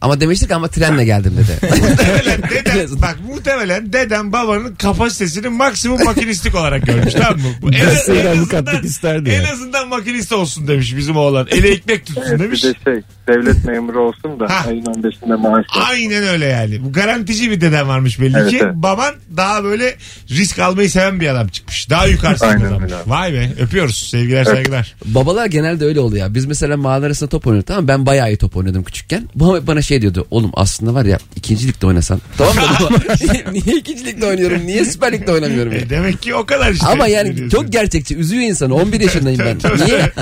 Ama 0.00 0.20
demiştik 0.20 0.50
ama 0.50 0.68
trenle 0.68 1.04
geldim 1.04 1.32
dedi. 1.38 1.74
muhtemelen 1.80 2.42
dedem, 2.50 3.02
bak 3.02 3.18
muhtemelen 3.28 3.92
dedem 3.92 4.32
babanın 4.32 4.74
kapasitesini 4.74 5.48
maksimum 5.48 6.04
makinistlik 6.04 6.54
olarak 6.54 6.86
görmüş 6.86 7.14
tamam 7.14 7.38
mı? 7.40 7.48
Bu 7.62 7.70
en, 7.70 8.14
en 8.16 8.26
avukatlık 8.36 8.68
azından, 8.68 8.84
isterdi 8.84 9.30
en 9.30 9.52
azından 9.52 9.88
makinist 9.88 10.32
olsun 10.32 10.68
demiş 10.68 10.96
bizim 10.96 11.16
oğlan. 11.16 11.46
Ele 11.50 11.68
ekmek 11.70 12.06
tutsun 12.06 12.22
Evet, 12.28 12.40
demiş. 12.40 12.64
bir 12.64 12.68
de 12.68 12.78
şey 12.84 13.02
devlet 13.28 13.64
memuru 13.64 14.00
olsun 14.08 14.40
da 14.40 14.46
ayın 14.66 14.84
15'inde 14.84 15.36
maaş. 15.36 15.66
Aynen 15.90 16.22
öyle 16.26 16.44
yani. 16.46 16.84
Bu 16.84 16.92
garantici 16.92 17.50
bir 17.50 17.60
dedem 17.60 17.88
varmış 17.88 18.20
belli 18.20 18.36
Evet, 18.38 18.50
ki. 18.50 18.58
evet. 18.62 18.74
Baban 18.74 19.14
daha 19.36 19.64
böyle 19.64 19.94
risk 20.30 20.58
almayı 20.58 20.90
seven 20.90 21.20
bir 21.20 21.28
adam 21.28 21.48
çıkmış. 21.48 21.90
Daha 21.90 22.06
yukarısında 22.06 22.48
Aynen 22.48 22.82
öyle 22.82 22.94
abi. 22.96 23.10
Vay 23.10 23.32
be 23.32 23.52
öpüyoruz. 23.60 24.08
Sevgiler 24.10 24.44
saygılar. 24.44 24.94
Babalar 25.04 25.46
genelde 25.46 25.84
öyle 25.84 26.00
oluyor. 26.00 26.26
ya. 26.26 26.34
Biz 26.34 26.44
mesela 26.46 26.76
mahalle 26.76 27.06
arasında 27.06 27.28
top 27.28 27.46
oynuyorduk 27.46 27.68
tamam? 27.68 27.88
Ben 27.88 28.06
bayağı 28.06 28.30
iyi 28.32 28.36
top 28.36 28.56
oynuyordum 28.56 28.82
küçükken. 28.84 29.28
Babam 29.34 29.66
bana 29.66 29.82
şey 29.86 30.02
diyordu. 30.02 30.26
Oğlum 30.30 30.50
aslında 30.54 30.94
var 30.94 31.04
ya 31.04 31.18
ikinci 31.36 31.68
ligde 31.68 31.86
oynasan. 31.86 32.20
Tamam 32.38 32.54
mı? 32.56 32.62
niye, 33.32 33.44
niye 33.52 33.76
ikinci 33.78 34.04
ligde 34.04 34.26
oynuyorum? 34.26 34.66
Niye 34.66 34.84
süper 34.84 35.12
ligde 35.12 35.32
oynamıyorum? 35.32 35.72
ya? 35.72 35.78
E, 35.78 35.90
demek 35.90 36.22
ki 36.22 36.34
o 36.34 36.46
kadar 36.46 36.72
işte. 36.72 36.86
Ama 36.86 37.06
yani 37.06 37.30
Biliyorsun. 37.30 37.58
çok 37.62 37.72
gerçekçi. 37.72 38.16
Üzüyor 38.16 38.42
insanı. 38.42 38.74
11 38.74 39.00
yaşındayım 39.00 39.40
ben. 39.40 39.86
Niye? 39.86 40.12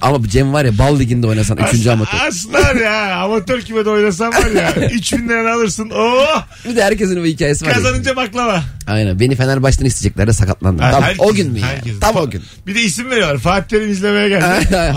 Ama 0.00 0.28
Cem 0.28 0.52
var 0.52 0.64
ya 0.64 0.78
bal 0.78 0.98
liginde 1.00 1.26
oynasan 1.26 1.58
3. 1.74 1.86
amatör. 1.86 2.18
Aslında 2.28 2.58
var 2.62 2.74
ya 2.74 3.16
amatör 3.16 3.60
kümede 3.60 3.90
oynasan 3.90 4.32
var 4.32 4.50
ya 4.50 4.74
3000 4.90 5.28
lira 5.28 5.54
alırsın. 5.54 5.90
Oh 5.94 6.42
Bir 6.64 6.76
de 6.76 6.84
herkesin 6.84 7.24
bir 7.24 7.28
hikayesi 7.30 7.64
var. 7.64 7.70
ya. 7.70 7.76
kazanınca 7.76 8.16
baklava. 8.16 8.62
Aynen. 8.86 9.20
Beni 9.20 9.36
Fenerbahçe'den 9.36 9.84
isteyecekler 9.84 10.26
de 10.26 10.32
sakatlandım. 10.32 10.84
Ha, 10.84 10.90
Tam 10.90 11.02
herkesin, 11.02 11.24
o 11.30 11.32
gün 11.34 11.52
mü 11.52 11.58
ya? 11.58 11.68
Tam 12.00 12.16
o 12.16 12.30
gün. 12.30 12.42
Bir 12.66 12.74
de 12.74 12.80
isim 12.82 13.10
veriyorlar. 13.10 13.38
Fatih 13.38 13.68
Terim 13.68 13.90
izlemeye 13.90 14.28
geldi. 14.28 14.44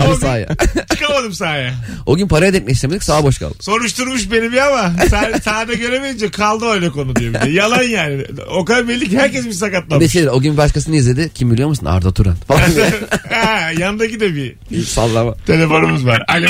Gün 0.06 0.14
sahaya. 0.20 0.48
Çıkamadım 0.94 1.32
sahaya. 1.32 1.74
O 2.06 2.16
gün 2.16 2.28
paraya 2.28 2.52
denkleştiremedik 2.52 3.02
sağ 3.04 3.22
boş 3.24 3.38
kaldı. 3.38 3.54
Soruşturmuş 3.60 4.15
beni 4.30 4.52
bir 4.52 4.66
ama 4.66 4.78
sah- 4.98 5.40
sahada 5.42 5.74
göremeyince 5.74 6.30
kaldı 6.30 6.64
öyle 6.66 6.90
konu 6.90 7.16
diyor 7.16 7.34
bir 7.34 7.40
de. 7.40 7.50
Yalan 7.50 7.82
yani. 7.82 8.24
O 8.50 8.64
kadar 8.64 8.88
belli 8.88 9.08
ki 9.08 9.18
herkes 9.18 9.46
bir 9.46 9.52
Bir 9.90 10.00
de 10.00 10.08
şey 10.08 10.28
o 10.28 10.40
gün 10.40 10.56
başkasını 10.56 10.96
izledi. 10.96 11.30
Kim 11.34 11.50
biliyor 11.50 11.68
musun? 11.68 11.86
Arda 11.86 12.12
Turan. 12.12 12.34
Falan 12.48 12.74
diye. 12.74 12.90
ha, 13.30 13.70
yandaki 13.78 14.20
de 14.20 14.34
bir 14.34 14.56
Sallama. 14.82 15.34
telefonumuz 15.34 16.06
var. 16.06 16.22
Alo. 16.28 16.46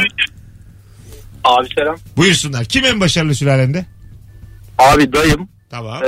Abi 1.44 1.68
selam. 1.74 1.96
Buyursunlar. 2.16 2.64
Kim 2.64 2.84
en 2.84 3.00
başarılı 3.00 3.34
sülalende? 3.34 3.86
Abi 4.78 5.12
dayım 5.12 5.48
Tamam. 5.70 6.02
e, 6.04 6.06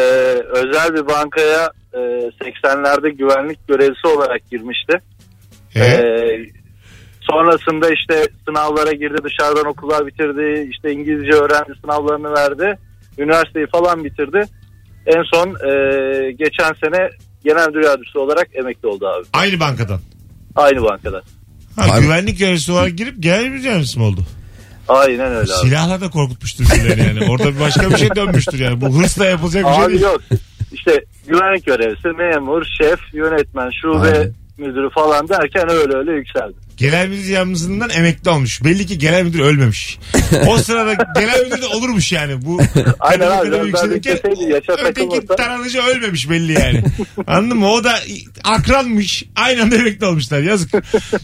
özel 0.55 0.95
bir 0.95 1.07
bankaya 1.07 1.71
e, 1.95 1.99
80'lerde 1.99 3.09
güvenlik 3.17 3.69
görevlisi 3.69 4.07
olarak 4.07 4.51
girmişti. 4.51 5.01
Ee, 5.75 5.81
E, 5.85 5.99
sonrasında 7.31 7.91
işte 7.91 8.29
sınavlara 8.49 8.93
girdi 8.93 9.17
dışarıdan 9.25 9.67
okullar 9.67 10.07
bitirdi 10.07 10.69
işte 10.71 10.93
İngilizce 10.93 11.33
öğrendi 11.37 11.73
sınavlarını 11.81 12.33
verdi. 12.35 12.79
Üniversiteyi 13.19 13.67
falan 13.67 14.05
bitirdi. 14.05 14.45
En 15.07 15.23
son 15.35 15.49
e, 15.49 15.73
geçen 16.33 16.73
sene 16.85 17.09
genel 17.45 17.69
müdür 17.69 17.85
yardımcısı 17.85 18.21
olarak 18.21 18.49
emekli 18.55 18.89
oldu 18.89 19.07
abi. 19.07 19.25
aynı 19.33 19.61
bankadan. 19.61 20.01
Aynı 20.57 20.83
bankada. 20.83 21.23
Ha, 21.77 21.85
Abi- 21.95 22.01
güvenlik 22.03 22.39
görevlisi 22.39 22.73
olarak 22.73 22.99
girip 22.99 23.23
genel 23.23 23.53
bir 23.53 23.97
mi 23.97 24.03
oldu? 24.03 24.21
Aynen 24.89 25.27
öyle 25.33 25.53
abi. 25.53 25.69
Silahla 25.69 26.01
da 26.01 26.11
korkutmuştur 26.11 26.65
birileri 26.65 27.01
yani. 27.01 27.31
Orada 27.31 27.55
bir 27.55 27.61
başka 27.61 27.91
bir 27.91 27.97
şey 27.97 28.09
dönmüştür 28.17 28.59
yani. 28.59 28.81
Bu 28.81 28.99
hırsla 29.03 29.25
yapılacak 29.25 29.65
bir 29.65 29.73
şey 29.75 29.85
Abi 29.85 29.91
değil. 29.93 30.03
yok. 30.03 30.21
İşte 30.73 31.05
güvenlik 31.27 31.67
görevlisi, 31.67 32.09
memur, 32.09 32.63
şef, 32.83 33.01
yönetmen, 33.15 33.71
şube 33.83 33.99
Aynen. 34.19 34.35
müdürü 34.59 34.91
falan 34.91 35.29
derken 35.29 35.71
öyle 35.71 35.97
öyle 35.97 36.13
yükseldi. 36.13 36.55
Genel 36.79 37.09
müdür 37.09 37.29
yardımcısından 37.29 37.91
emekli 37.91 38.31
olmuş. 38.31 38.65
Belli 38.65 38.87
ki 38.87 38.99
genel 38.99 39.25
müdür 39.25 39.41
ölmemiş. 39.41 39.99
O 40.47 40.59
sırada 40.59 40.93
genel 41.21 41.45
müdür 41.45 41.63
de 41.63 41.67
olurmuş 41.67 42.13
yani. 42.13 42.45
Bu 42.45 42.61
Aynen 43.01 43.31
abi, 43.31 43.51
kadar 43.51 43.65
yükselirken 43.65 44.19
öteki 44.87 45.27
taranıcı 45.27 45.83
ölmemiş 45.83 46.31
belli 46.31 46.53
yani. 46.53 46.85
Anladın 47.27 47.59
mı? 47.59 47.71
O 47.71 47.85
da 47.85 47.95
akranmış. 48.45 49.25
Aynı 49.37 49.63
anda 49.63 49.77
emekli 49.77 50.07
olmuşlar. 50.07 50.41
Yazık. 50.41 50.71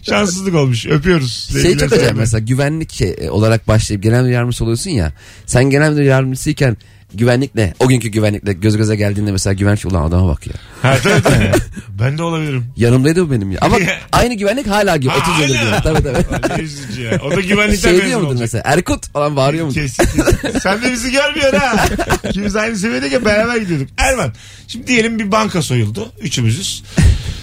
Şanssızlık 0.03 0.55
olmuş. 0.55 0.87
Öpüyoruz. 0.87 1.63
Şey 1.63 1.77
çok 1.77 1.93
acayip 1.93 2.17
mesela 2.17 2.39
güvenlik 2.39 2.93
şey 2.93 3.17
olarak 3.31 3.69
başlayıp 3.69 4.03
genel 4.03 4.23
müdür 4.23 4.33
yardımcısı 4.33 4.65
oluyorsun 4.65 4.91
ya. 4.91 5.13
Sen 5.47 5.65
genel 5.65 5.91
müdür 5.91 6.03
yardımcısıyken 6.03 6.77
güvenlikle 7.15 7.75
o 7.79 7.89
günkü 7.89 8.09
güvenlikle 8.09 8.53
göz 8.53 8.77
göze 8.77 8.97
geldiğinde 8.97 9.33
mesela 9.33 9.55
güvenlik 9.55 9.85
ulan 9.87 10.03
adama 10.05 10.29
bak 10.29 10.47
ya. 10.47 10.53
Ha, 10.83 10.97
tabii, 11.03 11.23
tabii. 11.23 11.51
ben 12.01 12.19
de 12.19 12.23
olabilirim. 12.23 12.65
Yanımdaydı 12.77 13.27
bu 13.27 13.31
benim 13.31 13.51
ya. 13.51 13.59
Ama 13.61 13.77
aynı 14.13 14.35
güvenlik 14.35 14.67
hala 14.67 14.97
gibi. 14.97 15.13
30 15.13 15.41
yıldır 15.41 15.61
güvenlik. 15.61 15.83
Tabii 15.83 16.03
tabii. 16.03 16.63
Üzücü 16.63 17.03
ya. 17.03 17.21
O 17.25 17.31
da 17.31 17.41
güvenlikten 17.41 17.91
Şey 17.99 18.07
diyor 18.07 18.19
mudur 18.21 18.29
olacak. 18.31 18.41
mesela 18.41 18.63
Erkut 18.67 19.09
falan 19.13 19.37
bağırıyor 19.37 19.67
mudur? 19.67 19.75
Kesin 19.75 20.05
kesin. 20.05 20.59
Sen 20.59 20.83
de 20.83 20.93
bizi 20.93 21.13
görmüyorsun 21.13 21.59
ha. 21.59 21.87
İkimiz 22.29 22.57
aynı 22.57 22.77
seviyedeyken 22.77 23.25
beraber 23.25 23.57
gidiyorduk. 23.57 23.89
Erman 23.97 24.33
şimdi 24.69 24.87
diyelim 24.87 25.19
bir 25.19 25.33
banka 25.33 25.63
soyuldu. 25.63 26.13
Üçümüzüz. 26.21 26.83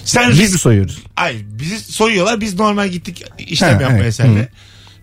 Sen 0.06 0.32
Biz 0.32 0.54
mi 0.54 0.60
soyuyoruz? 0.60 1.00
Ay 1.18 1.36
bizi 1.60 1.80
soyuyorlar. 1.80 2.42
Biz 2.42 2.60
normal 2.60 2.88
gittik 2.88 3.24
işlem 3.38 3.76
Ha, 3.76 3.82
yapmaya 3.82 4.04
evet. 4.04 4.16
seninle. 4.16 4.50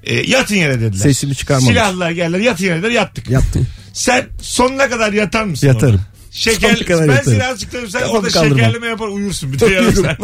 E, 0.04 0.14
yatın 0.14 0.54
yere 0.54 0.80
dediler. 0.80 1.02
Sesimi 1.02 1.34
çıkarmamış. 1.34 1.68
Silahlılar 1.68 2.10
geldiler 2.10 2.38
yatın 2.38 2.64
yere 2.64 2.76
dediler 2.78 2.90
yattık. 2.90 3.30
Yaptım. 3.30 3.66
Sen 3.98 4.26
sonuna 4.42 4.88
kadar 4.90 5.12
yatar 5.12 5.44
mısın? 5.44 5.66
Yatarım. 5.66 5.94
orada? 5.94 6.06
Şeker, 6.30 6.76
ben 6.88 6.94
yatarım. 6.94 7.24
silahı 7.24 7.58
çıkarım 7.58 7.88
sen 7.90 8.00
Kafamı 8.00 8.18
orada 8.18 8.28
kaldırmam. 8.30 8.58
şekerleme 8.58 8.86
yapar 8.86 9.08
uyursun 9.08 9.52
bir 9.52 9.58
de 9.60 9.92
saat. 9.92 10.18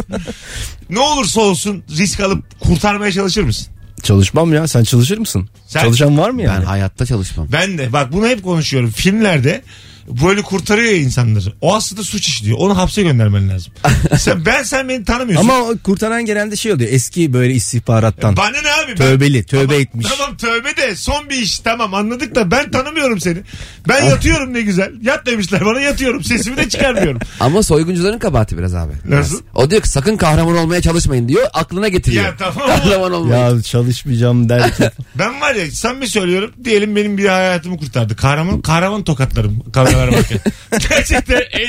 ne 0.89 0.99
olursa 0.99 1.41
olsun 1.41 1.83
risk 1.97 2.19
alıp 2.19 2.59
kurtarmaya 2.59 3.11
çalışır 3.11 3.43
mısın? 3.43 3.67
Çalışmam 4.03 4.53
ya. 4.53 4.67
Sen 4.67 4.83
çalışır 4.83 5.17
mısın? 5.17 5.49
Sen- 5.67 5.81
Çalışan 5.81 6.17
var 6.17 6.29
mı 6.29 6.37
Ben 6.39 6.43
yani? 6.43 6.65
hayatta 6.65 7.05
çalışmam. 7.05 7.47
Ben 7.51 7.77
de 7.77 7.93
bak 7.93 8.11
bunu 8.13 8.27
hep 8.27 8.43
konuşuyorum. 8.43 8.89
Filmlerde 8.91 9.61
böyle 10.07 10.41
kurtarıyor 10.41 10.91
ya 10.91 10.97
insanları. 10.97 11.53
O 11.61 11.75
aslında 11.75 12.03
suç 12.03 12.27
işliyor. 12.27 12.57
Onu 12.57 12.77
hapse 12.77 13.03
göndermen 13.03 13.49
lazım. 13.49 13.73
sen, 14.17 14.45
ben 14.45 14.63
sen 14.63 14.89
beni 14.89 15.05
tanımıyorsun. 15.05 15.49
Ama 15.49 15.63
o 15.63 15.75
kurtaran 15.83 16.25
genelde 16.25 16.55
şey 16.55 16.71
oluyor. 16.71 16.89
Eski 16.93 17.33
böyle 17.33 17.53
istihbarattan. 17.53 18.37
Bana 18.37 18.49
ne 18.49 18.71
abi? 18.83 18.91
Ben- 18.91 18.95
Tövbeli, 18.95 19.43
tövbe 19.43 19.65
tamam, 19.65 19.81
etmiş. 19.81 20.07
Tamam 20.17 20.37
tövbe 20.37 20.77
de 20.77 20.95
son 20.95 21.29
bir 21.29 21.37
iş 21.37 21.59
tamam 21.59 21.93
anladık 21.93 22.35
da 22.35 22.51
ben 22.51 22.71
tanımıyorum 22.71 23.19
seni. 23.19 23.37
Ben 23.87 24.03
yatıyorum 24.05 24.53
ne 24.53 24.61
güzel. 24.61 24.91
Yat 25.01 25.25
demişler 25.25 25.65
bana 25.65 25.79
yatıyorum. 25.79 26.23
Sesimi 26.23 26.57
de 26.57 26.69
çıkarmıyorum. 26.69 27.19
Ama 27.39 27.63
soyguncuların 27.63 28.19
kabahati 28.19 28.57
biraz 28.57 28.75
abi. 28.75 28.93
Nasıl? 29.05 29.41
O 29.55 29.69
diyor 29.69 29.81
ki 29.81 29.89
sakın 29.89 30.17
kahraman 30.17 30.57
olmaya 30.57 30.81
çalışmayın 30.81 31.27
diyor. 31.27 31.47
Aklına 31.53 31.87
getiriyor. 31.87 32.23
Ya 32.23 32.35
tamam. 32.37 32.67
Kahraman 32.67 33.11
olmayı. 33.11 33.41
Ya 33.41 33.61
çalışmayacağım 33.61 34.49
derken. 34.49 34.91
Ben 35.15 35.41
var 35.41 35.55
ya 35.55 35.71
samimi 35.71 36.07
söylüyorum. 36.07 36.51
Diyelim 36.63 36.95
benim 36.95 37.17
bir 37.17 37.25
hayatımı 37.25 37.77
kurtardı. 37.77 38.15
Kahraman, 38.15 38.61
kahraman 38.61 39.03
tokatlarım 39.03 39.63
kameralara 39.95 40.17
bakın. 40.23 40.39
Gerçekten 40.89 41.41
e, 41.51 41.63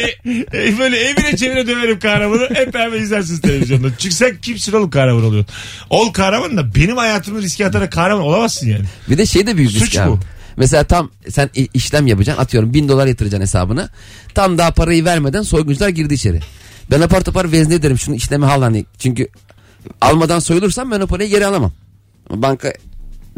e, 0.68 0.78
böyle 0.78 0.96
evine 0.96 1.36
çevire 1.36 1.66
döverim 1.66 1.98
kahramanı. 1.98 2.48
Hep 2.54 2.74
beraber 2.74 3.00
izlersiniz 3.00 3.40
televizyonda. 3.40 3.88
Çünkü 3.98 4.14
sen 4.14 4.36
kimsin 4.42 4.72
oğlum 4.72 4.90
kahraman 4.90 5.24
oluyorsun. 5.24 5.54
Ol 5.90 6.12
kahraman 6.12 6.56
da 6.56 6.74
benim 6.74 6.96
hayatımı 6.96 7.42
riske 7.42 7.66
atarak 7.66 7.92
kahraman 7.92 8.24
olamazsın 8.24 8.66
yani. 8.68 8.84
Bir 9.10 9.18
de 9.18 9.26
şey 9.26 9.46
de 9.46 9.56
büyük 9.56 9.70
Suç 9.70 9.82
risk 9.82 9.96
abi. 9.98 10.10
bu. 10.10 10.18
Mesela 10.56 10.84
tam 10.84 11.10
sen 11.28 11.50
i- 11.56 11.68
işlem 11.74 12.06
yapacaksın 12.06 12.42
atıyorum 12.42 12.74
bin 12.74 12.88
dolar 12.88 13.06
yatıracaksın 13.06 13.42
hesabına. 13.42 13.88
Tam 14.34 14.58
daha 14.58 14.70
parayı 14.70 15.04
vermeden 15.04 15.42
soyguncular 15.42 15.88
girdi 15.88 16.14
içeri. 16.14 16.40
Ben 16.90 17.00
apar 17.00 17.20
topar 17.24 17.52
vezne 17.52 17.74
ederim 17.74 17.98
şunu 17.98 18.14
işlemi 18.14 18.46
al 18.46 18.62
hani. 18.62 18.84
Çünkü 18.98 19.28
almadan 20.00 20.38
soyulursam 20.38 20.90
ben 20.90 21.00
o 21.00 21.06
parayı 21.06 21.30
geri 21.30 21.46
alamam. 21.46 21.72
Banka 22.30 22.72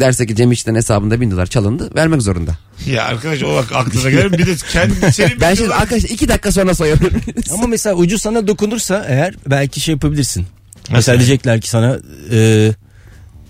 derse 0.00 0.26
ki 0.26 0.36
Cem 0.36 0.52
İşten 0.52 0.74
hesabında 0.74 1.20
bin 1.20 1.30
dolar 1.30 1.46
çalındı 1.46 1.90
vermek 1.96 2.22
zorunda. 2.22 2.58
Ya 2.86 3.04
arkadaş 3.04 3.42
o 3.42 3.54
bak 3.54 3.72
aklına 3.74 4.10
gelir. 4.10 4.32
Bir 4.32 4.46
de 4.46 4.56
kendi 4.72 5.12
senin 5.12 5.40
Ben 5.40 5.54
şimdi 5.54 5.74
arkadaşlar 5.74 6.10
iki 6.10 6.28
dakika 6.28 6.52
sonra 6.52 6.74
soyabilirim. 6.74 7.22
Ama 7.52 7.66
mesela 7.66 7.96
ucu 7.96 8.18
sana 8.18 8.46
dokunursa 8.46 9.06
eğer 9.08 9.34
belki 9.46 9.80
şey 9.80 9.92
yapabilirsin. 9.92 10.46
Mesela 10.76 10.96
Mesela? 10.96 11.18
diyecekler 11.18 11.60
ki 11.60 11.70
sana 11.70 11.98
e, 12.32 12.70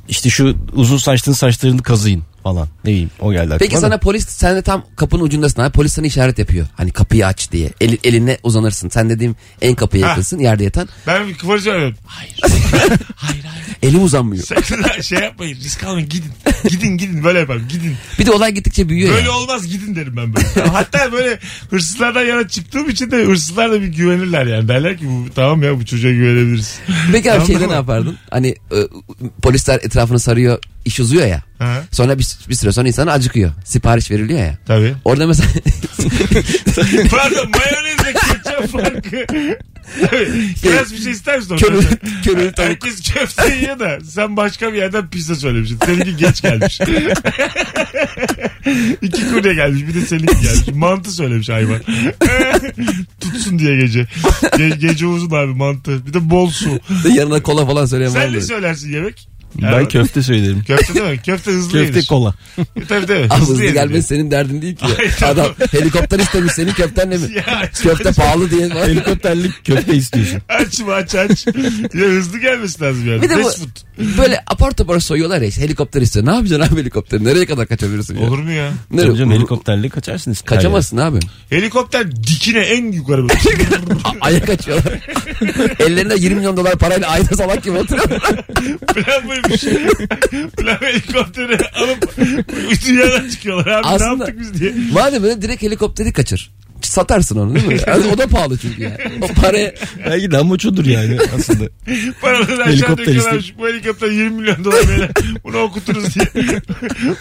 işte 0.08 0.30
şu 0.30 0.56
uzun 0.72 0.98
saçlının 0.98 1.36
saçlarını 1.36 1.82
kazıyın 1.82 2.22
falan. 2.54 2.68
Ne 2.84 2.90
bileyim 2.90 3.10
o 3.20 3.32
geldi 3.32 3.42
aklıma 3.42 3.58
Peki 3.58 3.76
da. 3.76 3.80
sana 3.80 3.98
polis 3.98 4.28
sen 4.28 4.56
de 4.56 4.62
tam 4.62 4.84
kapının 4.96 5.22
ucundasın 5.22 5.62
abi 5.62 5.72
polis 5.72 5.92
sana 5.92 6.06
işaret 6.06 6.38
yapıyor. 6.38 6.66
Hani 6.76 6.90
kapıyı 6.90 7.26
aç 7.26 7.52
diye. 7.52 7.70
Eli, 7.80 7.98
eline 8.04 8.38
uzanırsın. 8.42 8.88
Sen 8.88 9.10
dediğim 9.10 9.36
en 9.62 9.74
kapıya 9.74 10.04
Ha. 10.06 10.08
yakınsın 10.10 10.38
yerde 10.38 10.64
yatan. 10.64 10.88
Ben 11.06 11.28
bir 11.28 11.34
kıvırcı 11.34 11.64
söylüyorum. 11.64 11.96
Hayır. 12.06 12.40
hayır 13.16 13.44
hayır. 13.44 13.64
Elim 13.82 14.02
uzanmıyor. 14.02 14.44
Sakın 14.44 15.00
şey 15.02 15.18
yapmayın. 15.18 15.56
Risk 15.56 15.84
almayın. 15.84 16.08
Gidin. 16.08 16.30
Gidin 16.68 16.96
gidin. 16.98 17.24
Böyle 17.24 17.38
yapalım. 17.38 17.62
Gidin. 17.68 17.94
Bir 18.18 18.26
de 18.26 18.30
olay 18.32 18.52
gittikçe 18.54 18.88
büyüyor 18.88 19.14
Böyle 19.14 19.28
ya. 19.28 19.32
olmaz 19.36 19.66
gidin 19.68 19.96
derim 19.96 20.16
ben 20.16 20.34
böyle. 20.34 20.68
Hatta 20.70 21.12
böyle 21.12 21.38
hırsızlardan 21.70 22.22
yana 22.24 22.48
çıktığım 22.48 22.90
için 22.90 23.10
de 23.10 23.16
hırsızlar 23.24 23.72
da 23.72 23.82
bir 23.82 23.86
güvenirler 23.86 24.46
yani. 24.46 24.68
Derler 24.68 24.98
ki 24.98 25.04
bu, 25.08 25.34
tamam 25.34 25.62
ya 25.62 25.80
bu 25.80 25.86
çocuğa 25.86 26.10
güvenebiliriz. 26.12 26.78
Peki 27.12 27.30
abi 27.32 27.36
Anladın 27.36 27.46
şeyde 27.52 27.66
mı? 27.66 27.70
ne 27.72 27.76
yapardın? 27.76 28.18
Hani 28.30 28.48
e, 28.48 28.78
polisler 29.42 29.80
etrafını 29.82 30.18
sarıyor 30.20 30.58
iş 30.84 31.00
uzuyor 31.00 31.26
ya. 31.26 31.42
Ha, 31.58 31.82
Sonra 31.92 32.18
bir, 32.18 32.26
bir 32.48 32.54
süre 32.54 32.72
sonra 32.72 32.88
insana 32.88 33.12
acıkıyor. 33.12 33.50
Sipariş 33.64 34.10
veriliyor 34.10 34.38
ya. 34.40 34.58
tabii. 34.66 34.94
Orada 35.04 35.26
mesela 35.26 35.48
Pardon 37.10 37.50
mayonezle 37.50 38.12
ketçap 38.12 38.68
farkı. 38.68 39.26
Tabii. 40.10 40.48
Biraz 40.64 40.92
bir 40.92 40.98
şey 40.98 41.12
ister 41.12 41.38
misin 41.38 41.54
orada? 41.54 41.66
Kömür- 41.66 42.22
kömür 42.24 42.52
tavuk. 42.52 42.68
Herkes 42.70 43.12
köfte 43.12 43.56
yiyor 43.56 43.78
da 43.78 43.98
sen 44.10 44.36
başka 44.36 44.72
bir 44.72 44.78
yerden 44.78 45.08
pizza 45.10 45.34
söylemişsin. 45.34 45.78
Seninki 45.86 46.16
geç 46.16 46.42
gelmiş. 46.42 46.80
İki 49.02 49.30
kurye 49.30 49.54
gelmiş 49.54 49.82
bir 49.88 49.94
de 49.94 50.00
seninki 50.06 50.40
gelmiş. 50.42 50.68
Mantı 50.74 51.10
söylemiş 51.12 51.48
hayvan. 51.48 51.80
Tutsun 53.20 53.58
diye 53.58 53.76
gece. 53.80 54.06
Ge- 54.42 54.78
gece 54.78 55.06
uzun 55.06 55.30
abi 55.30 55.54
mantı. 55.54 56.06
Bir 56.06 56.14
de 56.14 56.30
bol 56.30 56.50
su. 56.50 56.80
yanına 57.14 57.42
kola 57.42 57.66
falan 57.66 57.86
söyleyen 57.86 58.14
var 58.14 58.20
Sen 58.22 58.32
ne 58.32 58.40
söylersin 58.40 58.92
yemek? 58.92 59.28
Ben 59.62 59.88
köfte 59.88 60.22
söylerim. 60.22 60.64
Köfte 60.66 60.94
değil 60.94 61.06
mi? 61.06 61.18
Köfte 61.26 61.50
hızlı 61.50 61.72
Köfte 61.72 61.96
yenir. 61.96 62.06
kola. 62.06 62.34
Tabii 62.88 63.06
tabii. 63.06 63.26
Abi 63.30 63.40
hızlı 63.40 63.62
yenir 63.62 63.74
gelmesi 63.74 64.08
senin 64.08 64.30
derdin 64.30 64.62
değil 64.62 64.76
ki. 64.76 64.84
Ay, 64.84 65.10
tamam. 65.20 65.34
Adam 65.34 65.52
helikopter 65.72 66.18
istemiş 66.18 66.52
senin 66.52 66.72
köftenle 66.72 67.18
mi? 67.18 67.26
Ya, 67.34 67.70
Köfte 67.82 68.12
pahalı 68.12 68.50
diye. 68.50 68.70
var. 68.74 68.88
Helikopterli 68.88 69.50
köfte 69.64 69.94
istiyorsun. 69.96 70.42
Aç 70.48 70.80
mı 70.80 70.92
aç 70.92 71.14
aç. 71.14 71.46
ya 71.94 72.06
hızlı 72.06 72.38
gelmesi 72.38 72.82
lazım 72.82 73.08
yani. 73.08 73.22
Bir 73.22 73.28
de 73.28 73.36
bu 73.38 73.42
Fast 73.42 73.58
food. 73.58 73.68
böyle 74.18 74.42
apar 74.46 74.70
topar 74.70 75.00
soyuyorlar 75.00 75.40
ya 75.42 75.48
işte 75.48 75.62
helikopter 75.62 76.02
istiyor. 76.02 76.26
Ne 76.26 76.34
yapacaksın 76.34 76.74
abi 76.74 76.80
helikopteri? 76.80 77.24
Nereye 77.24 77.46
kadar 77.46 77.66
kaçabilirsin 77.66 78.18
ya? 78.18 78.26
Olur 78.28 78.38
mu 78.38 78.50
ya? 78.52 78.70
Nereye? 78.90 79.06
Tabii 79.06 79.18
canım 79.18 79.32
helikopterle 79.32 79.88
kaçarsın. 79.88 80.32
her 80.32 80.44
Kaçamazsın 80.44 80.96
abi. 80.96 81.18
Helikopter 81.50 82.16
dikine 82.16 82.58
en 82.60 82.92
yukarı 82.92 83.28
böyle. 83.28 83.40
A- 84.04 84.26
Ayak 84.26 84.48
açıyorlar. 84.48 84.92
Ellerinde 85.80 86.14
20 86.18 86.36
milyon 86.36 86.56
dolar 86.56 86.72
parayla 86.78 87.08
ayda 87.08 87.36
salak 87.36 87.64
gibi 87.64 87.76
oturuyorlar. 87.76 88.20
Plan 88.94 89.28
buymuş. 89.28 89.47
Plan 90.56 90.78
helikopteri 90.80 91.58
alıp 91.74 92.18
bir 92.18 92.86
dünyadan 92.86 93.28
çıkıyorlar 93.28 93.66
abi. 93.66 93.86
Ne 93.86 93.90
Aslında- 93.90 94.24
yaptık 94.24 94.40
biz 94.40 94.60
diye. 94.60 94.72
Madem 94.92 95.24
öyle 95.24 95.42
direkt 95.42 95.62
helikopteri 95.62 96.12
kaçır. 96.12 96.50
Satarsın 96.82 97.36
onu 97.38 97.54
değil 97.54 97.66
mi? 97.66 97.76
Yani 97.86 98.06
o 98.14 98.18
da 98.18 98.26
pahalı 98.26 98.58
çünkü 98.58 98.82
yani. 98.82 98.96
O 99.22 99.46
yerde. 99.46 99.74
Belki 100.06 100.30
de 100.30 100.38
amaç 100.38 100.66
odur 100.66 100.86
yani 100.86 101.18
aslında. 101.38 101.64
Paraları 102.20 102.64
aşağı 102.64 102.98
döküyorlarmış. 102.98 103.54
Bu 103.58 103.68
helikopter 103.68 104.10
20 104.10 104.30
milyon 104.30 104.64
dolar 104.64 104.88
böyle. 104.88 105.10
Bunu 105.44 105.56
okuturuz 105.58 106.14
diye. 106.14 106.26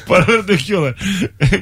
Paraları 0.08 0.48
döküyorlar. 0.48 0.96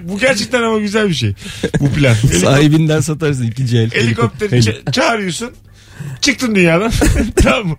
Bu 0.04 0.20
gerçekten 0.20 0.64
ama 0.64 0.80
güzel 0.80 1.10
bir 1.10 1.14
şey. 1.14 1.34
Bu 1.80 1.92
plan. 1.94 2.14
Sahibinden 2.42 3.02
satarsın 3.02 3.44
ikinci 3.48 3.78
el. 3.78 3.92
Helikopteri 3.92 4.52
Helikop- 4.56 4.84
ça- 4.84 4.92
çağırıyorsun. 4.92 5.50
Çıktın 6.22 6.56
dünyadan. 6.56 6.92
tamam 7.36 7.68
mı? 7.68 7.76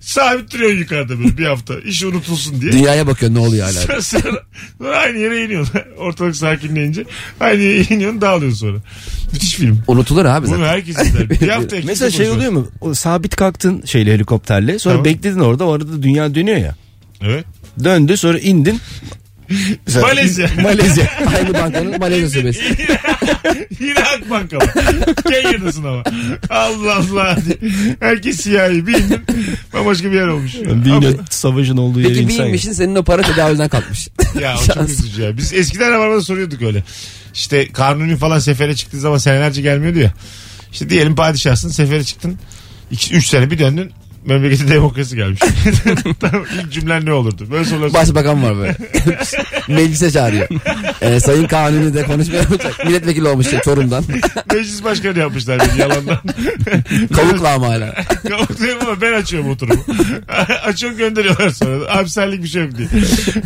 Sabit 0.00 0.52
duruyor 0.54 0.70
yukarıda 0.70 1.18
böyle 1.18 1.38
bir 1.38 1.44
hafta. 1.46 1.74
İş 1.80 2.02
unutulsun 2.02 2.60
diye. 2.60 2.72
dünyaya 2.72 3.06
bakıyor 3.06 3.34
ne 3.34 3.38
oluyor 3.38 3.64
hala. 3.64 3.72
Sonra, 3.80 4.02
sonra, 4.02 4.42
sonra 4.78 4.96
aynı 4.96 5.18
yere 5.18 5.44
iniyorsun. 5.44 5.80
Ortalık 5.98 6.36
sakinleyince 6.36 7.04
aynı 7.40 7.62
yere 7.62 7.94
iniyorsun 7.94 8.20
dağılıyorsun 8.20 8.58
sonra. 8.58 8.78
Müthiş 9.32 9.54
film. 9.54 9.82
Unutulur 9.86 10.24
abi 10.24 10.46
Bunu 10.46 10.56
zaten. 10.56 10.68
herkes 10.68 10.98
izler. 10.98 11.30
Bir 11.30 11.48
hafta 11.48 11.76
Mesela 11.84 12.10
şey 12.10 12.30
oluyor 12.30 12.52
mu? 12.52 12.68
O 12.80 12.94
sabit 12.94 13.36
kalktın 13.36 13.82
şeyle 13.84 14.12
helikopterle. 14.14 14.78
Sonra 14.78 14.94
Tamam. 14.94 15.04
bekledin 15.04 15.40
orada. 15.40 15.64
O 15.64 15.72
arada 15.72 16.02
dünya 16.02 16.34
dönüyor 16.34 16.58
ya. 16.58 16.74
Evet. 17.20 17.44
Döndü 17.84 18.16
sonra 18.16 18.38
indin. 18.38 18.80
Mesela- 19.86 20.06
Malezya. 20.06 20.50
Malezya. 20.62 21.06
Aynı 21.36 21.54
bankanın 21.54 21.98
Malezya 21.98 22.40
şubesi. 22.40 22.60
Yine 23.80 23.98
Akbank 24.00 24.52
ama. 24.52 24.64
Kenya'dasın 25.30 25.84
ama. 25.84 26.02
Allah 26.50 26.96
Allah. 26.96 27.36
Herkes 28.00 28.40
siyahi. 28.40 28.86
Bir 28.86 28.94
indin. 28.94 29.20
Bambaşka 29.72 30.10
bir 30.12 30.16
yer 30.16 30.26
olmuş. 30.26 30.54
Bir 30.54 30.90
yine 30.92 31.16
savaşın 31.30 31.76
olduğu 31.76 32.00
yere 32.00 32.08
Peki 32.08 32.20
bir 32.28 32.32
insan 32.32 32.42
ya. 32.42 32.46
inmişsin 32.48 32.72
senin 32.72 32.94
o 32.94 33.02
para 33.04 33.22
tedavülden 33.22 33.68
kalkmış. 33.68 34.08
Ya 34.40 34.54
o 34.56 34.58
çok 34.66 34.74
Şans. 34.74 34.90
üzücü 34.90 35.22
ya. 35.22 35.36
Biz 35.36 35.52
eskiden 35.52 35.92
arabada 35.92 36.20
soruyorduk 36.20 36.62
öyle. 36.62 36.84
İşte 37.34 37.72
kanuni 37.72 38.16
falan 38.16 38.38
sefere 38.38 38.76
çıktığı 38.76 39.00
zaman 39.00 39.18
senelerce 39.18 39.62
gelmiyordu 39.62 39.98
ya. 39.98 40.12
İşte 40.72 40.90
diyelim 40.90 41.14
padişahsın 41.16 41.68
sefere 41.68 42.04
çıktın. 42.04 42.38
3 43.12 43.26
sene 43.26 43.50
bir 43.50 43.58
döndün. 43.58 43.92
Memlekete 44.26 44.68
demokrasi 44.68 45.16
gelmiş. 45.16 45.40
tamam, 46.20 46.44
ilk 46.54 46.72
cümlen 46.72 47.06
ne 47.06 47.12
olurdu? 47.12 47.46
Böyle 47.50 47.64
sorular 47.64 47.88
sor- 47.88 47.94
Başbakan 47.94 48.42
var 48.42 48.56
böyle. 48.56 48.76
Meclise 49.68 50.10
çağırıyor. 50.10 50.48
Ee, 51.00 51.20
Sayın 51.20 51.46
Kanuni 51.46 51.94
de 51.94 52.02
konuşmaya 52.02 52.36
yapacak. 52.36 52.84
Milletvekili 52.86 53.28
olmuş 53.28 53.50
şey, 53.50 53.60
Çorum'dan. 53.60 54.04
Meclis 54.54 54.84
başkanı 54.84 55.18
yapmışlar 55.18 55.60
beni 55.60 55.80
yalandan. 55.80 56.18
Kavukla 57.16 57.52
ama 57.54 57.68
hala. 57.68 57.94
Kavukluyorum 58.28 58.88
ama 58.88 59.00
ben 59.00 59.12
açıyorum 59.12 59.50
oturumu. 59.50 59.84
Açıyorum 60.64 60.98
gönderiyorlar 60.98 61.50
sonra. 61.50 62.06
senlik 62.06 62.42
bir 62.42 62.48
şey 62.48 62.62
yok 62.62 62.78
diye. 62.78 62.88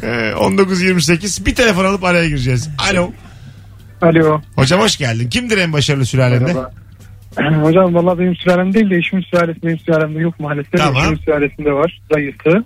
Ee, 0.03 0.31
19.28 0.33 1.47
bir 1.47 1.55
telefon 1.55 1.85
alıp 1.85 2.05
araya 2.05 2.29
gireceğiz. 2.29 2.69
Alo. 2.91 3.13
Alo. 4.03 4.41
Hocam 4.57 4.81
hoş 4.81 4.97
geldin. 4.97 5.29
Kimdir 5.31 5.59
en 5.59 5.73
başarılı 5.73 6.07
sülalende? 6.07 6.45
Merhaba. 6.45 6.84
Hocam 7.63 7.95
valla 7.95 8.19
benim 8.19 8.37
sülalem 8.37 8.75
değil 8.75 8.91
de 8.91 8.97
eşimin 8.97 9.23
sülalesi 9.23 9.63
benim 9.63 9.79
sülalemde 9.79 10.19
yok 10.19 10.41
maalesef. 10.41 10.81
Tamam. 10.81 11.03
Eşimin 11.03 11.17
sülalesinde 11.17 11.73
var 11.73 12.01
dayısı. 12.15 12.65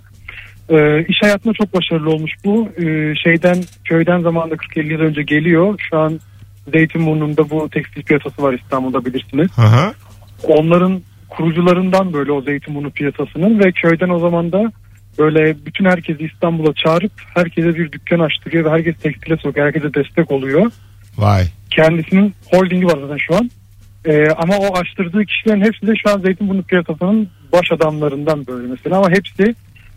Ee, 0.69 1.05
iş 1.07 1.17
hayatında 1.21 1.53
çok 1.53 1.73
başarılı 1.73 2.09
olmuş 2.09 2.31
bu. 2.45 2.69
Ee, 2.77 3.13
şeyden 3.23 3.57
köyden 3.85 4.21
zamanında 4.21 4.55
40-50 4.55 4.93
yıl 4.93 4.99
önce 4.99 5.23
geliyor. 5.23 5.79
Şu 5.89 5.97
an 5.97 6.19
Zeytinburnu'nda 6.73 7.49
bu 7.49 7.69
tekstil 7.69 8.03
piyasası 8.03 8.43
var 8.43 8.53
İstanbul'da 8.53 9.05
bilirsiniz. 9.05 9.47
Aha. 9.57 9.93
Onların 10.43 11.01
kurucularından 11.29 12.13
böyle 12.13 12.31
o 12.31 12.41
Zeytinburnu 12.41 12.91
piyasasının 12.91 13.59
ve 13.59 13.71
köyden 13.71 14.09
o 14.09 14.19
zaman 14.19 14.51
da 14.51 14.71
böyle 15.19 15.65
bütün 15.65 15.85
herkesi 15.85 16.23
İstanbul'a 16.23 16.73
çağırıp 16.73 17.11
herkese 17.33 17.75
bir 17.75 17.91
dükkan 17.91 18.19
açtırıyor 18.19 18.65
ve 18.65 18.69
herkes 18.69 18.97
tekstile 18.97 19.37
sokuyor. 19.37 19.65
Herkese 19.65 19.93
destek 19.93 20.31
oluyor 20.31 20.71
Vay. 21.17 21.43
kendisinin 21.69 22.33
holdingi 22.51 22.85
var 22.85 22.97
zaten 23.01 23.17
şu 23.17 23.35
an. 23.35 23.49
Ee, 24.09 24.27
ama 24.37 24.57
o 24.57 24.77
açtırdığı 24.77 25.25
kişilerin 25.25 25.61
hepsi 25.61 25.87
de 25.87 25.93
şu 26.03 26.09
an 26.09 26.21
Zeytinburnu 26.21 26.63
piyasasının 26.63 27.29
baş 27.51 27.71
adamlarından 27.71 28.47
böyle 28.47 28.67
mesela 28.67 28.97
ama 28.97 29.09
hepsi 29.09 29.55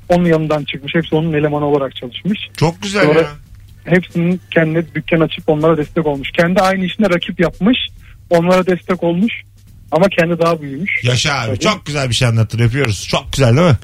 onun 0.09 0.25
yanından 0.25 0.65
çıkmış. 0.65 0.95
Hepsi 0.95 1.15
onun 1.15 1.33
elemanı 1.33 1.65
olarak 1.65 1.97
çalışmış. 1.97 2.39
Çok 2.57 2.83
güzel 2.83 3.07
Sonra- 3.07 3.19
ya. 3.19 3.29
Hepsinin 3.85 4.41
kendine 4.55 4.95
dükkan 4.95 5.21
açıp 5.21 5.49
onlara 5.49 5.77
destek 5.77 6.07
olmuş. 6.07 6.31
Kendi 6.31 6.61
aynı 6.61 6.85
işine 6.85 7.11
rakip 7.11 7.41
yapmış. 7.41 7.79
Onlara 8.31 8.67
destek 8.67 9.03
olmuş. 9.03 9.33
Ama 9.93 10.09
kendi 10.09 10.39
daha 10.39 10.63
büyümüş. 10.63 11.05
Yaşa 11.05 11.35
abi. 11.35 11.47
Tabii. 11.47 11.59
Çok 11.59 11.87
güzel 11.87 12.09
bir 12.09 12.15
şey 12.15 12.29
anlattın. 12.29 12.59
Öpüyoruz. 12.59 13.09
Çok 13.09 13.33
güzel 13.33 13.57
değil 13.57 13.69
mi? 13.69 13.77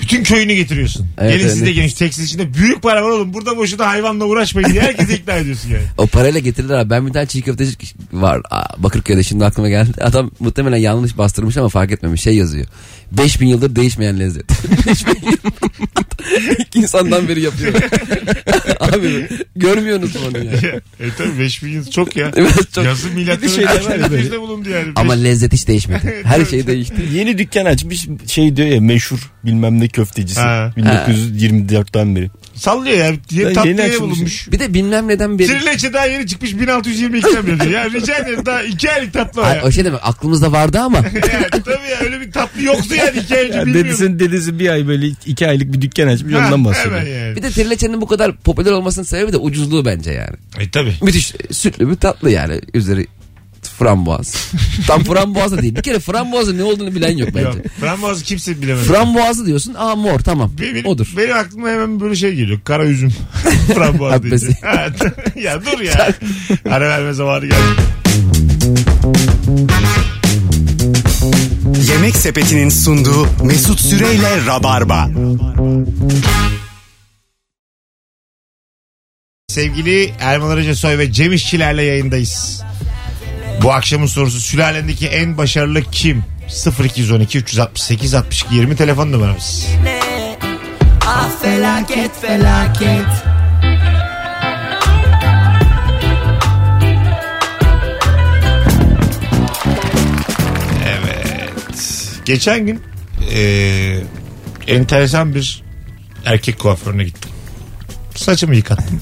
Bütün 0.00 0.22
köyünü 0.24 0.54
getiriyorsun. 0.54 1.06
Evet, 1.18 1.32
Gelin 1.32 1.48
siz 1.48 1.66
de 1.66 1.72
genç 1.72 1.94
tekstil 1.94 2.24
içinde 2.24 2.54
büyük 2.54 2.82
para 2.82 3.04
var 3.04 3.10
oğlum. 3.10 3.34
Burada 3.34 3.56
boşuna 3.56 3.86
hayvanla 3.86 4.24
uğraşmayın 4.24 4.68
diye 4.68 4.82
herkese 4.82 5.14
ikna 5.14 5.34
ediyorsun 5.34 5.70
yani. 5.70 5.82
O 5.98 6.06
parayla 6.06 6.40
getirirler 6.40 6.78
abi. 6.78 6.90
Ben 6.90 7.06
bir 7.06 7.12
tane 7.12 7.26
çiğ 7.26 7.42
köfteci 7.42 7.76
var 8.12 8.42
Bakırköy'de 8.78 9.22
şimdi 9.22 9.44
aklıma 9.44 9.68
geldi. 9.68 9.90
Adam 10.00 10.30
muhtemelen 10.40 10.76
yanlış 10.76 11.18
bastırmış 11.18 11.56
ama 11.56 11.68
fark 11.68 11.92
etmemiş. 11.92 12.22
Şey 12.22 12.36
yazıyor. 12.36 12.66
5000 13.12 13.46
yıldır 13.46 13.76
değişmeyen 13.76 14.18
lezzet. 14.20 14.50
5000 14.86 15.12
yıldır. 15.30 15.40
İlk 16.58 16.76
insandan 16.76 17.28
beri 17.28 17.40
yapıyor. 17.42 17.74
abi 18.80 19.28
görmüyorsunuz 19.56 20.16
onu 20.16 20.44
ya. 20.44 20.52
e 21.00 21.04
tabii 21.18 21.38
5000 21.38 21.68
yıl 21.68 21.90
çok 21.90 22.16
ya. 22.16 22.30
Evet, 22.36 22.72
çok. 22.74 22.84
Yazı 22.84 23.08
milattan 23.10 23.42
Bir 23.42 23.48
de 23.48 23.54
şeyler 23.54 23.84
var 23.84 23.90
ya 23.90 23.96
önce 23.96 24.10
böyle. 24.10 24.22
bizde 24.22 24.40
bulundu 24.40 24.68
yani. 24.70 24.92
Ama 24.96 25.14
Beş- 25.14 25.22
lezzet 25.24 25.52
hiç 25.52 25.68
değişmedi. 25.68 26.20
Her 26.24 26.44
şey 26.44 26.66
değişti. 26.66 26.94
Yeni 27.12 27.38
dükkan 27.38 27.64
açmış 27.64 28.06
şey 28.26 28.56
diyor 28.56 28.68
ya 28.68 28.80
meşhur 28.80 29.30
bilmem 29.44 29.80
ne 29.80 29.88
köftecisi. 29.88 30.40
Ha. 30.40 30.72
1924'ten 30.76 32.16
beri. 32.16 32.30
Sallıyor 32.60 32.96
ya. 32.98 33.06
Yeni 33.30 33.42
Ya 33.48 33.52
tatlı 33.52 33.68
yeni 33.68 33.80
yere 33.80 33.90
açılmış. 33.92 34.12
bulunmuş. 34.16 34.52
Bir 34.52 34.58
de 34.58 34.74
bilmem 34.74 35.08
neden 35.08 35.38
beri. 35.38 35.46
Trileçe 35.48 35.92
daha 35.92 36.06
yeni 36.06 36.26
çıkmış 36.26 36.52
1622'den 36.52 37.46
beri 37.46 37.60
diyor. 37.60 37.70
Ya 37.70 37.90
rica 37.90 38.16
ederim 38.18 38.46
daha 38.46 38.62
iki 38.62 38.90
aylık 38.92 39.12
tatlı 39.12 39.42
o 39.42 39.44
Ay, 39.44 39.56
ya. 39.56 39.62
o 39.64 39.70
şey 39.70 39.84
demek 39.84 40.00
aklımızda 40.02 40.52
vardı 40.52 40.80
ama 40.80 40.96
ya 41.32 41.50
tabii 41.50 41.70
ya 41.90 42.00
öyle 42.04 42.20
bir 42.20 42.32
tatlı 42.32 42.62
yoktu 42.62 42.94
yani 42.94 43.18
iki 43.18 43.36
ay 43.36 43.44
önce 43.46 43.58
Ya 43.58 43.66
bilmiyorum. 43.66 44.18
dedesi 44.18 44.58
bir 44.58 44.68
ay 44.68 44.88
böyle 44.88 45.06
iki 45.26 45.48
aylık 45.48 45.72
bir 45.72 45.80
dükkan 45.80 46.06
açmış 46.08 46.34
Ha, 46.34 46.38
ondan 46.46 46.64
bahsediyor. 46.64 47.00
Hemen 47.00 47.10
yani. 47.26 47.36
bir 47.36 47.42
de 47.42 47.50
trileçenin 47.50 48.00
bu 48.00 48.06
kadar 48.06 48.36
popüler 48.36 48.72
olmasının 48.72 49.04
sebebi 49.04 49.32
de 49.32 49.36
ucuzluğu 49.36 49.84
bence 49.84 50.10
yani. 50.12 50.36
E 50.58 50.70
tabii. 50.70 50.94
Müthiş 51.02 51.32
sütlü 51.50 51.90
bir 51.90 51.96
tatlı 51.96 52.30
yani 52.30 52.60
üzeri 52.74 53.06
Frambuaz. 53.80 54.52
Tam 54.86 55.04
frambuaz 55.04 55.52
da 55.52 55.62
değil. 55.62 55.76
Bir 55.76 55.82
kere 55.82 55.98
frambuazın 56.00 56.58
ne 56.58 56.62
olduğunu 56.62 56.94
bilen 56.94 57.16
yok 57.16 57.28
bence. 57.34 57.40
Yok. 57.40 57.56
Frambuazı 57.80 58.24
kimse 58.24 58.62
bilemez. 58.62 58.84
Frambuazı 58.84 59.46
diyorsun. 59.46 59.74
Aa 59.78 59.96
mor 59.96 60.18
tamam. 60.18 60.52
benim, 60.60 60.86
Odur. 60.86 61.14
Benim 61.16 61.36
aklıma 61.36 61.68
hemen 61.68 62.00
böyle 62.00 62.16
şey 62.16 62.34
geliyor. 62.34 62.60
Kara 62.64 62.84
üzüm. 62.84 63.12
Frambuaz 63.74 64.22
deyince. 64.22 64.46
Habbesi. 64.46 64.60
Ha, 64.66 64.86
ya 65.42 65.60
dur 65.64 65.80
ya. 65.80 66.12
Ara 66.70 66.88
verme 66.88 67.12
zamanı 67.12 67.46
geldi. 67.46 67.56
Yemek 71.92 72.16
Sepeti'nin 72.16 72.68
sunduğu 72.68 73.26
Mesut 73.44 73.80
Süreyle 73.80 74.46
Rabarba. 74.46 75.10
Sevgili 79.48 80.12
Erman 80.20 80.50
Arıca 80.50 80.74
Soy 80.74 80.98
ve 80.98 81.12
Cem 81.12 81.32
İşçilerle 81.32 81.82
yayındayız. 81.82 82.62
Bu 83.62 83.72
akşamın 83.72 84.06
sorusu 84.06 84.40
sülalendeki 84.40 85.06
en 85.08 85.38
başarılı 85.38 85.82
kim? 85.82 86.24
0212 86.84 87.38
368 87.38 88.14
62 88.14 88.54
20 88.54 88.76
telefon 88.76 89.12
numaramız. 89.12 89.66
Ah 91.06 91.30
felaket 91.42 92.20
felaket 92.20 93.06
Evet. 100.86 102.08
Geçen 102.24 102.66
gün 102.66 102.82
eee, 103.30 104.02
enteresan 104.66 105.34
bir 105.34 105.62
erkek 106.24 106.58
kuaförüne 106.58 107.04
gittim. 107.04 107.30
Saçımı 108.14 108.56
yıkattım. 108.56 109.00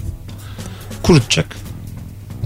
Kurutacak. 1.02 1.56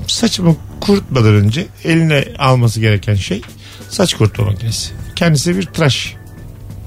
Saçımı 0.06 0.56
kurutmadan 0.82 1.34
önce 1.34 1.66
eline 1.84 2.24
alması 2.38 2.80
gereken 2.80 3.14
şey 3.14 3.42
saç 3.88 4.14
kurutma 4.14 4.44
makinesi. 4.44 4.90
Kendisi 5.16 5.56
bir 5.56 5.62
tıraş 5.62 6.14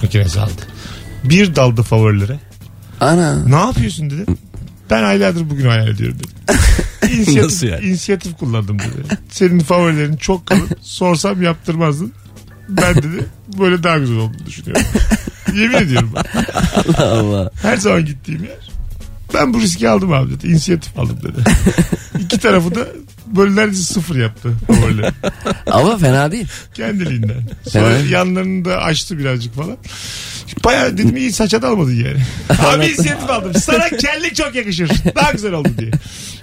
makinesi 0.02 0.40
aldı. 0.40 0.62
Bir 1.24 1.56
daldı 1.56 1.82
favorilere. 1.84 2.40
Ana. 3.02 3.46
Ne 3.46 3.56
yapıyorsun 3.56 4.10
dedim. 4.10 4.38
Ben 4.90 5.04
aylardır 5.04 5.50
bugün 5.50 5.66
hayal 5.68 5.88
ediyorum 5.88 6.18
dedim. 6.20 6.60
İnisiyatif, 7.18 7.44
Nasıl 7.44 7.68
yani? 7.68 7.86
inisiyatif 7.86 8.38
kullandım 8.38 8.80
dedi. 8.80 9.18
Senin 9.30 9.60
favorilerin 9.60 10.18
çok 10.18 10.46
kalın. 10.46 10.70
Sorsam 10.82 11.42
yaptırmazdın. 11.44 12.14
Ben 12.70 12.96
dedi 12.96 13.26
böyle 13.60 13.84
daha 13.84 13.98
güzel 13.98 14.18
olduğunu 14.18 14.46
düşünüyorum. 14.46 14.86
Yemin 15.56 15.76
ediyorum 15.78 16.12
bak. 16.16 16.36
Allah. 16.98 17.52
Her 17.62 17.78
zaman 17.78 18.06
gittiğim 18.06 18.44
yer. 18.44 18.70
Ben 19.34 19.54
bu 19.54 19.62
riski 19.62 19.90
aldım 19.90 20.14
abi 20.14 20.32
dedi. 20.32 20.48
İnisiyatif 20.48 21.00
aldım 21.00 21.18
dedi. 21.24 21.50
İki 22.20 22.38
tarafı 22.38 22.76
da 22.76 22.88
böyle 23.28 23.56
neredeyse 23.56 23.94
sıfır 23.94 24.16
yaptı 24.16 24.50
favorileri. 24.68 25.12
Ama 25.72 25.98
fena 25.98 26.32
değil. 26.32 26.48
Kendiliğinden. 26.74 27.42
Sonra 27.70 27.90
Evet. 27.92 28.12
yanlarını 28.12 28.66
da 28.66 28.78
açtı 28.82 29.18
birazcık 29.20 29.56
falan. 29.56 29.78
Bayağı 30.64 30.98
dedim 30.98 31.18
iyi 31.18 31.32
saça 31.32 31.62
da 31.62 31.68
almadın 31.68 31.96
yani. 31.96 32.18
Abi 32.66 32.86
inisiyatif 32.86 33.30
aldım. 33.30 33.54
Sana 33.62 33.90
kellik 33.90 34.36
çok 34.36 34.56
yakışır. 34.56 34.90
Daha 35.16 35.32
güzel 35.32 35.54
oldu 35.54 35.70
diye. 35.78 35.92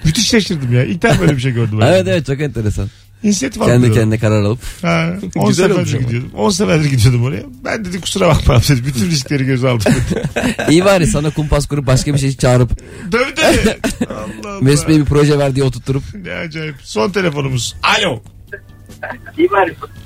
Müthiş 0.04 0.28
şaşırdım 0.28 0.72
ya. 0.72 0.84
İlk 0.84 1.02
defa 1.02 1.20
böyle 1.20 1.36
bir 1.36 1.42
şey 1.42 1.52
gördüm. 1.52 1.82
Evet 1.82 2.06
evet 2.08 2.26
çok 2.26 2.40
enteresan. 2.40 2.88
İnisiyatif. 3.22 3.62
Kendi 3.62 3.82
dedim. 3.82 3.94
kendine 3.94 4.18
karar 4.18 4.42
alıp. 4.42 4.58
Ha, 4.82 5.14
10 5.36 5.48
Güzel 5.48 5.70
olmuş 5.70 5.88
seferdir 5.90 5.94
ama. 5.94 6.02
gidiyordum. 6.12 6.30
10 6.38 6.50
seferdir 6.50 6.90
gidiyordum 6.90 7.24
oraya. 7.24 7.42
Ben 7.64 7.84
dedi 7.84 8.00
kusura 8.00 8.28
bakma 8.28 8.54
abi 8.54 8.62
dedi. 8.68 8.86
Bütün 8.86 9.10
riskleri 9.10 9.44
göze 9.44 9.68
aldım 9.68 9.92
dedi. 10.10 10.22
İyi 10.70 10.84
bari 10.84 11.06
sana 11.06 11.30
kumpas 11.30 11.66
kurup 11.66 11.86
başka 11.86 12.14
bir 12.14 12.18
şey 12.18 12.36
çağırıp 12.36 12.70
tabii. 13.12 13.76
Allah 14.10 14.50
Allah. 14.50 14.60
Mesut 14.60 14.88
Bey 14.88 14.98
bir 15.00 15.04
proje 15.04 15.38
ver 15.38 15.54
diye 15.54 15.64
oturtturup. 15.64 16.02
Ne 16.14 16.32
acayip. 16.32 16.74
Son 16.82 17.10
telefonumuz. 17.10 17.76
Alo. 17.98 18.22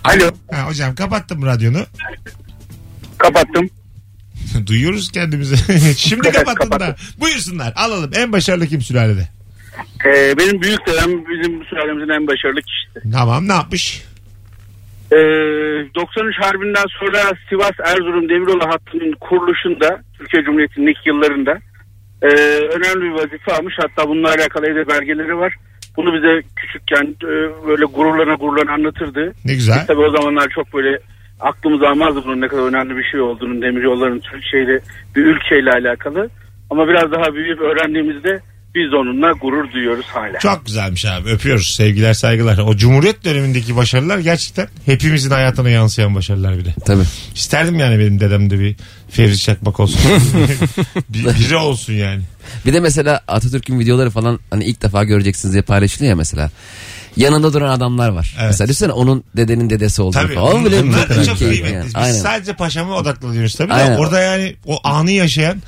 Alo. 0.05 0.31
Ha, 0.51 0.67
hocam 0.69 0.95
kapattım 0.95 1.43
radyonu. 1.47 1.87
Kapattım. 3.19 3.71
Duyuyoruz 4.67 5.13
kendimizi. 5.13 5.57
Şimdi 5.97 6.31
kapattın 6.31 6.71
da. 6.71 6.97
Buyursunlar. 7.21 7.73
Alalım. 7.77 8.11
En 8.15 8.33
başarılı 8.33 8.67
kim 8.67 8.83
sülalede? 8.83 9.29
Ee, 10.07 10.35
benim 10.39 10.63
büyük 10.63 10.87
dedem 10.87 11.11
bizim 11.31 11.65
sülalemizin 11.65 12.09
en 12.09 12.27
başarılı 12.27 12.61
kişisi. 12.63 13.11
Tamam 13.13 13.49
ne 13.49 13.53
yapmış? 13.53 14.05
Ee, 15.13 15.17
93 15.95 16.37
Harbi'nden 16.41 16.85
sonra 17.01 17.19
Sivas 17.49 17.73
Erzurum 17.85 18.29
Demiryolu 18.29 18.67
hattının 18.67 19.13
kuruluşunda 19.13 20.01
Türkiye 20.19 20.43
Cumhuriyeti'nin 20.43 20.87
ilk 20.87 21.07
yıllarında 21.07 21.59
e, 22.23 22.29
önemli 22.77 23.01
bir 23.05 23.11
vazife 23.11 23.53
almış. 23.53 23.75
Hatta 23.79 24.09
bununla 24.09 24.29
alakalı 24.29 24.67
evde 24.67 24.89
belgeleri 24.89 25.37
var. 25.39 25.55
Bunu 25.97 26.15
bize 26.15 26.43
küçükken 26.57 27.17
e, 27.23 27.67
böyle 27.69 27.85
gururlana 27.85 28.35
gururlana 28.35 28.73
anlatırdı. 28.73 29.33
Ne 29.45 29.55
güzel. 29.55 29.79
Biz 29.81 29.87
tabii 29.87 30.01
o 30.01 30.11
zamanlar 30.11 30.49
çok 30.49 30.75
böyle 30.75 30.99
aklımız 31.41 31.83
almazdı 31.83 32.23
bunun 32.25 32.41
ne 32.41 32.49
kadar 32.49 32.63
önemli 32.63 32.97
bir 32.97 33.05
şey 33.05 33.21
olduğunu 33.21 33.63
demiryolların 33.63 34.21
Türkiye'yle 34.21 34.81
bir 35.17 35.25
ülkeyle 35.25 35.71
alakalı. 35.71 36.31
Ama 36.71 36.89
biraz 36.89 37.13
daha 37.13 37.35
büyüyüp 37.35 37.61
öğrendiğimizde 37.61 38.41
biz 38.77 38.95
onunla 38.95 39.33
gurur 39.33 39.73
duyuyoruz 39.73 40.07
hala. 40.07 40.39
Çok 40.39 40.67
güzelmiş 40.67 41.05
abi. 41.05 41.31
Öpüyoruz. 41.31 41.75
Sevgiler 41.75 42.15
saygılar. 42.15 42.59
O 42.59 42.77
Cumhuriyet 42.77 43.25
dönemindeki 43.25 43.77
başarılar 43.77 44.19
gerçekten 44.19 44.69
hepimizin 44.87 45.31
hayatına 45.31 45.71
yansıyan 45.71 46.15
başarılar 46.15 46.59
bile. 46.59 46.75
Tabii. 46.87 47.03
İsterdim 47.35 47.79
yani 47.79 47.99
benim 47.99 48.21
dedemde 48.21 48.61
bir 48.61 48.77
Fevzi 49.11 49.41
Çakmak 49.43 49.81
olsun. 49.81 50.01
bir, 51.09 51.25
biri 51.25 51.57
olsun 51.57 51.93
yani. 51.93 52.23
Bir 52.67 52.73
de 52.73 52.81
mesela 52.81 53.21
Atatürk'ün 53.29 53.79
videoları 53.79 54.11
falan 54.11 54.41
hani 54.51 54.65
ilk 54.65 54.83
defa 54.83 55.05
göreceksiniz 55.05 55.53
diye 55.53 55.63
paylaşılıyor 55.63 56.11
ya 56.11 56.17
mesela. 56.17 56.51
Yanında 57.17 57.53
duran 57.53 57.71
adamlar 57.71 58.09
var. 58.09 58.35
Evet. 58.39 58.49
Mesela 58.51 58.69
düşünsene 58.69 58.93
onun 58.93 59.25
dedenin 59.37 59.71
dedesi 59.71 60.03
olduğunu 60.03 60.23
Tabii. 60.23 60.35
falan. 60.35 60.65
Bunlar 60.65 61.09
da 61.09 61.25
çok 61.25 61.39
kıymetli. 61.39 61.75
yani. 61.75 61.87
Biz 61.87 61.97
Aynen. 61.97 62.19
sadece 62.19 62.53
paşama 62.53 62.95
odaklanıyoruz 62.97 63.55
tabii. 63.55 63.71
de 63.71 63.75
Aynen. 63.75 63.97
Orada 63.97 64.21
yani 64.21 64.57
o 64.67 64.81
anı 64.85 65.11
yaşayan 65.11 65.63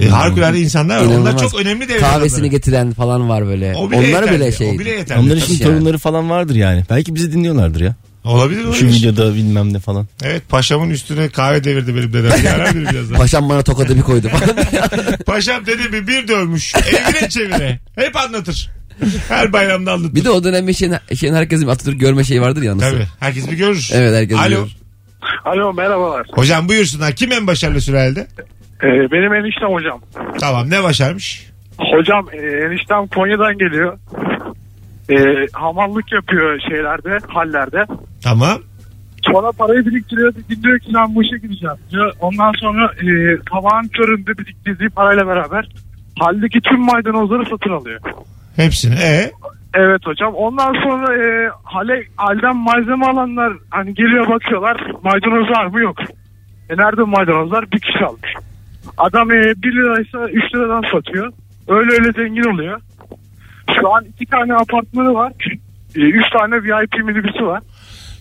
e, 0.00 0.08
harikulade 0.08 0.60
insanlar 0.60 1.00
var. 1.00 1.06
Onlar 1.16 1.38
çok 1.38 1.54
önemli 1.60 1.88
devlet 1.88 2.00
Kahvesini 2.00 2.34
adamları. 2.34 2.46
getiren 2.50 2.92
falan 2.92 3.28
var 3.28 3.46
böyle. 3.46 3.74
O 3.76 3.90
bile 3.90 3.98
Onlar 3.98 4.06
yeterli. 4.08 4.34
bile 4.40 4.52
şey. 4.52 4.70
O 4.70 4.78
bile 4.78 4.90
yeterli. 4.90 5.20
Onların 5.20 5.40
şimdi 5.40 5.62
yani. 5.62 5.72
torunları 5.72 5.98
falan 5.98 6.30
vardır 6.30 6.54
yani. 6.54 6.84
Belki 6.90 7.14
bizi 7.14 7.32
dinliyorlardır 7.32 7.80
ya. 7.80 7.94
Olabilir 8.24 8.62
Şu 8.62 8.68
olabilir. 8.68 8.88
videoda 8.88 9.34
bilmem 9.34 9.72
ne 9.74 9.78
falan. 9.78 10.06
Evet 10.22 10.42
paşamın 10.48 10.90
üstüne 10.90 11.28
kahve 11.28 11.64
devirdi 11.64 11.96
benim 11.96 12.12
dedem. 12.12 12.32
Bir 12.42 12.46
arar 12.46 12.74
biri 12.74 12.90
birazdan. 12.90 13.16
Paşam 13.18 13.48
bana 13.48 13.62
tokadı 13.62 13.96
bir 13.96 14.02
koydu 14.02 14.28
falan. 14.28 14.48
Paşam 15.26 15.66
dedemi 15.66 16.08
bir 16.08 16.28
dövmüş. 16.28 16.74
Evine 16.74 17.28
çevire. 17.28 17.80
Hep 17.96 18.16
anlatır. 18.16 18.70
Her 19.28 19.52
bayramda 19.52 19.92
anlatır. 19.92 20.14
bir 20.14 20.24
de 20.24 20.30
o 20.30 20.44
dönem 20.44 20.68
bir 20.68 20.72
şeyin, 20.72 20.94
şeyin 21.16 21.34
herkesin 21.34 21.66
Atatürk 21.66 22.00
görme 22.00 22.24
şeyi 22.24 22.40
vardır 22.40 22.62
ya 22.62 22.76
nasıl? 22.76 22.90
Tabii. 22.90 23.06
Herkes 23.20 23.50
bir 23.50 23.56
görür. 23.56 23.88
Evet 23.92 24.14
herkes 24.14 24.36
Alo. 24.38 24.46
biliyor. 24.46 24.68
Alo 25.44 25.72
merhabalar. 25.74 26.26
Hocam 26.32 26.68
buyursunlar. 26.68 27.12
Kim 27.16 27.32
en 27.32 27.46
başarılı 27.46 27.80
sürelde? 27.80 28.26
Ee, 28.84 29.12
benim 29.12 29.34
eniştem 29.34 29.68
hocam. 29.68 30.00
Tamam 30.40 30.70
ne 30.70 30.82
başarmış? 30.82 31.50
Hocam 31.78 32.26
e, 32.32 32.36
eniştem 32.36 33.06
Konya'dan 33.06 33.58
geliyor. 33.58 33.98
E, 35.10 35.46
hamallık 35.52 36.12
yapıyor 36.12 36.60
şeylerde, 36.68 37.18
hallerde. 37.28 37.84
Tamam. 38.22 38.58
Sonra 39.32 39.52
parayı 39.52 39.86
biriktiriyor. 39.86 40.34
Diyor 40.62 40.78
ki 40.78 40.92
ben 40.94 41.14
bu 41.14 41.22
işe 41.22 41.36
gireceğim 41.36 41.76
diyor. 41.90 42.12
Ondan 42.20 42.52
sonra 42.52 42.92
e, 42.92 43.36
sabahın 43.50 43.88
köründe 43.88 44.38
biriktirdiği 44.38 44.88
parayla 44.88 45.26
beraber 45.26 45.68
haldeki 46.18 46.60
tüm 46.60 46.80
maydanozları 46.80 47.44
satın 47.50 47.70
alıyor. 47.70 48.00
Hepsini. 48.56 48.94
E 48.94 49.32
Evet 49.74 50.06
hocam. 50.06 50.34
Ondan 50.34 50.72
sonra 50.72 51.16
e, 51.16 51.50
hale 51.64 52.04
halden 52.16 52.56
malzeme 52.56 53.06
alanlar 53.06 53.52
hani 53.70 53.94
geliyor 53.94 54.28
bakıyorlar. 54.28 54.76
Maydanoz 55.02 55.50
var 55.50 55.66
mı? 55.66 55.80
Yok. 55.80 55.96
E 56.70 56.76
nerede 56.76 57.02
maydanoz 57.02 57.52
Bir 57.72 57.80
kişi 57.80 58.04
almış. 58.04 58.34
Adam 58.98 59.30
e, 59.30 59.34
1 59.34 59.72
liraysa 59.72 60.28
3 60.30 60.54
liradan 60.54 60.82
satıyor. 60.92 61.32
Öyle 61.68 61.92
öyle 61.92 62.12
zengin 62.12 62.54
oluyor. 62.54 62.80
Şu 63.80 63.94
an 63.94 64.04
iki 64.04 64.26
tane 64.26 64.54
apartmanı 64.54 65.14
var. 65.14 65.32
E, 65.96 66.00
üç 66.00 66.24
tane 66.38 66.56
VIP 66.62 67.04
minibüsü 67.04 67.46
var. 67.46 67.62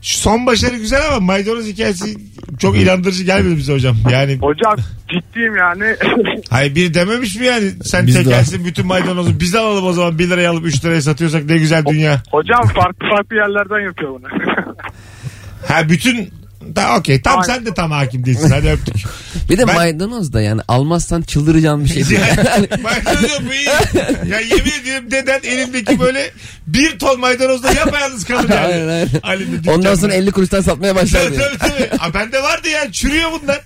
şu 0.02 0.18
son 0.18 0.46
başarı 0.46 0.76
güzel 0.76 1.02
ama 1.08 1.20
maydanoz 1.20 1.68
hikayesi 1.68 2.18
çok 2.60 2.78
inandırıcı 2.78 3.24
gelmedi 3.24 3.58
bize 3.58 3.74
hocam. 3.74 3.96
Yani 4.12 4.38
Hocam 4.42 4.76
ciddiyim 5.10 5.56
yani. 5.56 5.96
hayır 6.50 6.76
bir 6.76 6.94
dememiş 6.94 7.36
mi 7.40 7.46
yani 7.46 7.70
sen 7.84 8.08
Biz 8.08 8.16
de- 8.16 8.24
tekelsin 8.24 8.66
bütün 8.66 8.88
maydanozu 8.88 9.40
biz 9.40 9.56
alalım 9.56 9.86
o 9.86 9.94
zaman 9.94 10.20
1 10.20 10.30
liraya 10.30 10.52
alıp 10.52 10.66
3 10.66 10.86
liraya 10.86 11.02
satıyorsak 11.02 11.46
ne 11.46 11.58
güzel 11.58 11.86
dünya. 11.86 12.22
hocam 12.32 12.62
farklı 12.68 13.08
farklı 13.10 13.36
yerlerden 13.36 13.80
yapıyor 13.86 14.12
bunu. 14.20 14.28
Ha 15.68 15.90
bütün 15.90 16.30
da 16.76 16.96
okey 16.98 17.22
tam 17.22 17.40
Aynen. 17.40 17.54
sen 17.54 17.66
de 17.66 17.74
tam 17.74 17.92
hakim 17.92 18.26
değilsin 18.26 18.52
hadi 18.52 18.70
öptük. 18.70 18.96
Bir 19.50 19.58
de 19.58 19.68
Ben- 19.68 19.76
maydanoz 19.76 20.34
da 20.34 20.42
yani 20.42 20.62
almazsan 20.68 21.22
çıldıracağın 21.22 21.84
bir 21.84 21.90
şey 21.90 22.10
değil. 22.10 22.22
Yani 22.46 22.68
maydanoz 22.84 23.46
bu 23.50 23.54
iyi. 23.54 23.68
Ya 24.32 24.40
yemin 24.40 24.72
ediyorum 24.82 25.12
deden 25.12 25.40
elindeki 25.44 26.00
böyle 26.00 26.32
bir 26.68 27.00
ton 27.00 27.20
maydanozla 27.20 27.72
yapayalnız 27.74 28.26
kalır 28.26 28.50
yani. 28.50 28.66
Aynen, 28.66 29.08
aynen. 29.24 29.52
Dükkanda. 29.52 29.72
Ondan 29.72 29.96
sonra 29.96 30.14
50 30.14 30.32
kuruştan 30.32 30.62
satmaya 30.62 30.96
başlar. 30.96 31.22
Tabii 31.24 31.32
diye. 31.38 31.42
tabii 31.42 31.58
tabii. 31.58 31.90
Aa, 32.00 32.14
bende 32.14 32.44
vardı 32.44 32.68
ya 32.68 32.92
çürüyor 32.92 33.30
bunlar. 33.42 33.62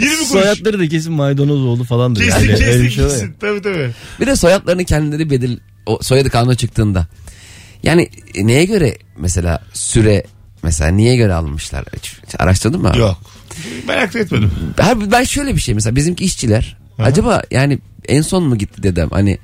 20 0.00 0.16
kuruş. 0.16 0.28
Soyadları 0.28 0.78
da 0.78 0.88
kesin 0.88 1.12
maydanoz 1.12 1.64
oldu 1.64 1.86
yani. 1.90 2.18
Öyle 2.18 2.54
kestik 2.54 2.82
bir 2.82 2.90
şey 2.90 3.04
kesin. 3.04 3.34
Tabii 3.40 3.62
tabii. 3.62 3.90
Bir 4.20 4.26
de 4.26 4.36
soyadlarını 4.36 4.84
kendileri 4.84 5.30
bedel 5.30 5.58
o 5.86 5.98
soyadı 6.02 6.30
kanunu 6.30 6.54
çıktığında 6.54 7.06
Yani 7.82 8.08
e, 8.34 8.46
neye 8.46 8.64
göre 8.64 8.98
mesela 9.16 9.62
süre 9.72 10.24
mesela 10.62 10.90
niye 10.90 11.16
göre 11.16 11.34
almışlar? 11.34 11.84
Hiç, 11.96 12.14
hiç 12.26 12.34
araştırdın 12.38 12.80
mı? 12.82 12.90
abi? 12.90 12.98
Yok. 12.98 13.18
Merak 13.88 14.14
da 14.14 14.18
etmedim. 14.18 14.50
Ben 15.12 15.24
şöyle 15.24 15.54
bir 15.56 15.60
şey 15.60 15.74
mesela 15.74 15.96
bizimki 15.96 16.24
işçiler. 16.24 16.76
Acaba 16.98 17.42
yani 17.50 17.78
en 18.08 18.22
son 18.22 18.42
mu 18.44 18.58
gitti 18.58 18.82
dedem? 18.82 19.08
Hani 19.10 19.38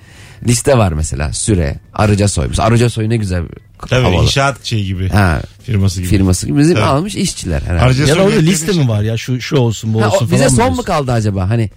liste 0.46 0.79
var 0.79 0.92
mesela 0.92 1.33
süre, 1.33 1.77
Arıca 1.94 2.29
Soy. 2.29 2.46
Mesela 2.48 2.68
Arıca 2.68 2.90
Soy 2.90 3.09
ne 3.09 3.16
güzel 3.16 3.42
bir 3.44 3.59
Tabii 3.88 4.03
havalı. 4.05 4.22
inşaat 4.24 4.64
şey 4.64 4.85
gibi. 4.85 5.09
Ha, 5.09 5.42
Firması 5.62 6.00
gibi. 6.00 6.09
firması 6.11 6.46
gibi. 6.46 6.59
Bizim 6.59 6.74
Tabii. 6.74 6.85
almış 6.85 7.14
işçiler 7.16 7.62
herhalde. 7.62 7.79
Harca 7.81 8.03
Ya 8.03 8.09
da 8.09 8.14
Soy 8.14 8.22
orada 8.24 8.37
liste 8.40 8.72
şey- 8.72 8.83
mi 8.83 8.88
var 8.88 9.03
ya 9.03 9.16
şu 9.16 9.40
şu 9.40 9.57
olsun 9.57 9.94
bu 9.94 10.03
Ha, 10.03 10.07
olsun 10.09 10.27
o- 10.27 10.31
bize 10.31 10.37
falan 10.38 10.50
mı 10.50 10.57
son 10.57 10.66
mu 10.66 10.72
diyorsun? 10.72 10.83
kaldı 10.83 11.12
acaba? 11.12 11.48
Hani 11.48 11.70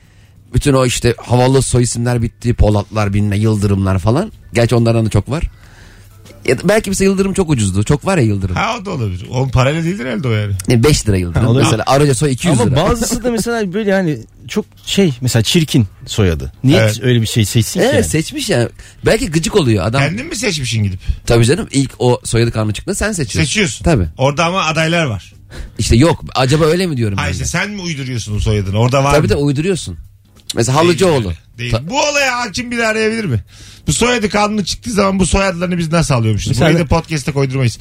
bütün 0.53 0.73
o 0.73 0.85
işte 0.85 1.13
havalı 1.17 1.61
soy 1.61 1.83
isimler 1.83 2.21
bitti. 2.21 2.53
Polatlar, 2.53 3.13
bilmem 3.13 3.39
Yıldırımlar 3.41 3.99
falan. 3.99 4.31
Gerçi 4.53 4.75
onlardan 4.75 5.05
da 5.05 5.09
çok 5.09 5.29
var. 5.29 5.43
Ya 6.47 6.57
da 6.57 6.61
belki 6.69 6.89
mesela 6.89 7.09
Yıldırım 7.11 7.33
çok 7.33 7.49
ucuzdu. 7.49 7.83
Çok 7.83 8.05
var 8.05 8.17
ya 8.17 8.23
Yıldırım. 8.23 8.55
Ha 8.55 8.75
o 8.81 8.85
da 8.85 8.91
olabilir. 8.91 9.25
Onun 9.31 9.49
parayla 9.49 9.83
değildir 9.83 10.05
herhalde 10.05 10.27
o 10.27 10.31
yani. 10.31 10.53
Ne 10.67 10.83
5 10.83 11.07
lira 11.07 11.17
Yıldırım. 11.17 11.41
Ha, 11.45 11.49
olabilir. 11.51 11.63
mesela 11.65 11.83
Arıca 11.87 12.15
Soy 12.15 12.31
200 12.31 12.61
Ama 12.61 12.69
lira. 12.71 12.75
bazısı 12.89 13.23
da 13.23 13.31
mesela 13.31 13.73
böyle 13.73 13.89
yani 13.91 14.19
çok 14.47 14.65
şey 14.85 15.13
mesela 15.21 15.43
çirkin 15.43 15.87
soyadı. 16.05 16.51
Niye 16.63 16.77
Evet. 16.79 16.99
öyle 17.03 17.21
bir 17.21 17.27
şey 17.27 17.45
seçsin 17.45 17.79
ki 17.79 17.85
Evet 17.85 17.93
yani? 17.95 18.03
seçmiş 18.03 18.49
ya. 18.49 18.69
Belki 19.05 19.31
gıcık 19.31 19.55
oluyor 19.55 19.85
adam. 19.85 20.01
Kendin 20.01 20.25
mi 20.25 20.35
seçmişsin 20.35 20.83
gidip? 20.83 20.99
Tabii 21.25 21.45
canım 21.45 21.67
ilk 21.71 21.91
o 21.99 22.21
soyadı 22.23 22.51
kanunu 22.51 22.73
çıktığında 22.73 22.95
sen 22.95 23.11
seçiyorsun. 23.11 23.47
Seçiyorsun. 23.47 23.83
Tabii. 23.85 24.07
Orada 24.17 24.45
ama 24.45 24.63
adaylar 24.63 25.05
var. 25.05 25.33
İşte 25.79 25.95
yok 25.95 26.23
acaba 26.35 26.65
öyle 26.65 26.87
mi 26.87 26.97
diyorum 26.97 27.17
Ha 27.17 27.25
ben 27.27 27.31
işte 27.31 27.45
sen 27.45 27.69
mi 27.71 27.81
uyduruyorsun 27.81 28.35
o 28.35 28.39
soyadını? 28.39 28.77
Orada 28.79 29.03
var 29.03 29.11
Tabii 29.11 29.23
mı? 29.27 29.29
de 29.29 29.35
uyduruyorsun. 29.35 29.97
Mesela 30.55 30.75
Halıcıoğlu. 30.77 31.33
Değil. 31.57 31.71
Ta- 31.71 31.89
Bu 31.89 31.99
olaya 32.01 32.39
hakim 32.39 32.71
biri 32.71 32.85
arayabilir 32.87 33.25
mi? 33.25 33.43
Bu 33.87 33.93
soyadı 33.93 34.29
kanunu 34.29 34.65
çıktığı 34.65 34.91
zaman 34.91 35.19
bu 35.19 35.25
soyadlarını 35.27 35.77
biz 35.77 35.91
nasıl 35.91 36.13
alıyormuşuz? 36.13 36.47
Mesela- 36.47 36.69
Burayı 36.69 36.85
da 36.85 36.87
podcast'e 36.89 37.31
koydurmayız. 37.31 37.79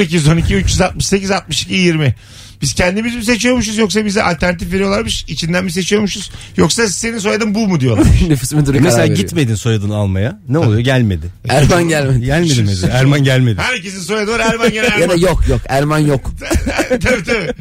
0212 0.00 0.54
368 0.54 1.30
62 1.30 1.74
20. 1.74 2.14
Biz 2.62 2.74
kendimiz 2.74 3.14
mi 3.14 3.24
seçiyormuşuz 3.24 3.78
yoksa 3.78 4.04
bize 4.04 4.22
alternatif 4.22 4.72
veriyorlarmış? 4.72 5.24
İçinden 5.28 5.64
mi 5.64 5.72
seçiyormuşuz? 5.72 6.30
Yoksa 6.56 6.88
senin 6.88 7.18
soyadın 7.18 7.54
bu 7.54 7.68
mu 7.68 7.80
diyorlar? 7.80 8.06
Nüfus 8.28 8.52
müdürü 8.52 8.80
Mesela 8.80 9.02
veriyor. 9.02 9.16
gitmedin 9.18 9.54
soyadını 9.54 9.96
almaya. 9.96 10.40
Ne 10.48 10.58
oluyor? 10.58 10.80
Gelmedi. 10.80 11.26
Erman 11.48 11.88
gelmedi. 11.88 12.24
Gelmedi 12.24 12.62
mesela. 12.66 12.98
Erman 12.98 13.24
gelmedi. 13.24 13.60
Herkesin 13.60 14.00
soyadı 14.00 14.32
var 14.32 14.40
Erman 14.40 14.70
gene 14.70 14.86
Erman. 14.86 15.00
ya 15.00 15.08
da 15.10 15.14
yok 15.14 15.48
yok 15.48 15.60
Erman 15.68 15.98
yok. 15.98 16.30
tabii 16.88 17.24
tabii. 17.24 17.52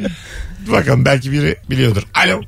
Dur 0.65 0.71
bakalım 0.71 1.05
belki 1.05 1.31
biri 1.31 1.55
biliyordur. 1.69 2.03
Alo. 2.13 2.41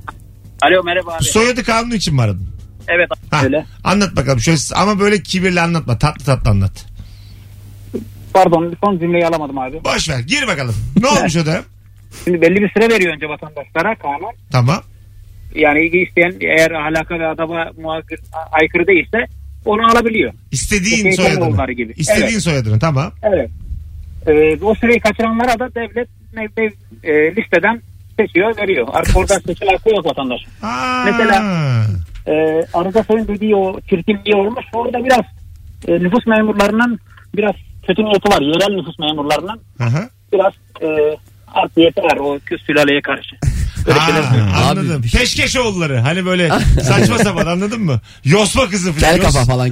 Alo 0.61 0.83
merhaba 0.83 1.13
abi. 1.13 1.23
Soyadı 1.23 1.63
kanunu 1.63 1.95
için 1.95 2.13
mi 2.15 2.21
aradın? 2.21 2.54
Evet 2.87 3.09
Ha, 3.31 3.43
öyle. 3.43 3.65
Anlat 3.83 4.15
bakalım. 4.15 4.39
Şöyle, 4.39 4.57
ama 4.75 4.99
böyle 4.99 5.23
kibirli 5.23 5.61
anlatma. 5.61 5.97
Tatlı 5.97 6.25
tatlı 6.25 6.49
anlat. 6.49 6.85
Pardon 8.33 8.75
son 8.83 8.99
cümleyi 8.99 9.27
alamadım 9.27 9.57
abi. 9.57 9.83
Boş 9.83 10.09
ver. 10.09 10.19
Gir 10.19 10.47
bakalım. 10.47 10.75
Ne 11.01 11.07
olmuş 11.07 11.35
o 11.41 11.45
da? 11.45 11.61
Şimdi 12.23 12.41
belli 12.41 12.61
bir 12.61 12.69
süre 12.69 12.89
veriyor 12.89 13.13
önce 13.15 13.29
vatandaşlara 13.29 13.95
kanun. 13.95 14.33
Tamam. 14.51 14.83
Yani 15.55 15.79
ilgi 15.79 15.97
isteyen 15.97 16.33
eğer 16.41 16.71
ahlaka 16.71 17.19
ve 17.19 17.27
adaba 17.27 17.71
muhakkak 17.81 18.19
aykırı 18.51 18.87
değilse 18.87 19.17
onu 19.65 19.85
alabiliyor. 19.91 20.33
İstediğin 20.51 21.11
Bu 21.11 21.15
soyadını. 21.15 21.71
Gibi. 21.71 21.93
İstediğin 21.97 22.27
Evet. 22.31 22.41
soyadını 22.41 22.79
tamam. 22.79 23.11
Evet. 23.23 23.49
Ee, 24.27 24.57
o 24.63 24.75
süreyi 24.75 24.99
kaçıranlara 24.99 25.59
da 25.59 25.75
devlet 25.75 26.07
dev, 26.57 26.71
e, 27.03 27.35
listeden 27.35 27.81
seçiyor 28.19 28.57
veriyor. 28.57 28.87
Artık 28.93 29.17
orada 29.17 29.39
seçim 29.39 29.67
hakkı 29.67 29.89
yok 29.89 30.05
vatandaş. 30.05 30.41
Aa. 30.61 31.03
Mesela- 31.05 31.85
Ee, 32.27 32.65
Arıza 32.73 33.03
Soy'un 33.03 33.27
dediği 33.27 33.55
o 33.55 33.81
çirkinliği 33.81 34.35
olmuş. 34.35 34.65
Orada 34.73 35.05
biraz 35.05 35.25
e, 35.87 35.91
nüfus 36.03 36.27
memurlarının 36.27 36.99
biraz 37.35 37.55
kötü 37.87 38.03
niyeti 38.05 38.29
var. 38.29 38.41
Yerel 38.41 38.75
nüfus 38.75 38.99
memurlarının 38.99 39.61
Aha. 39.79 40.09
biraz 40.33 40.53
e, 40.81 41.17
art 41.53 41.77
niyeti 41.77 42.01
var 42.01 42.17
o 42.17 42.39
sülaleye 42.65 43.01
karşı. 43.01 43.35
Aa, 43.91 44.69
anladım. 44.69 44.99
Abi, 44.99 45.07
şey- 45.07 45.19
Peşkeşoğulları. 45.21 45.99
Hani 45.99 46.25
böyle 46.25 46.49
saçma 46.83 47.17
sapan 47.17 47.45
anladın 47.45 47.81
mı? 47.81 48.01
Yosma 48.23 48.69
kızı 48.69 48.93
falan. 48.93 49.13
Kel 49.15 49.21
kafa 49.25 49.45
falan. 49.45 49.71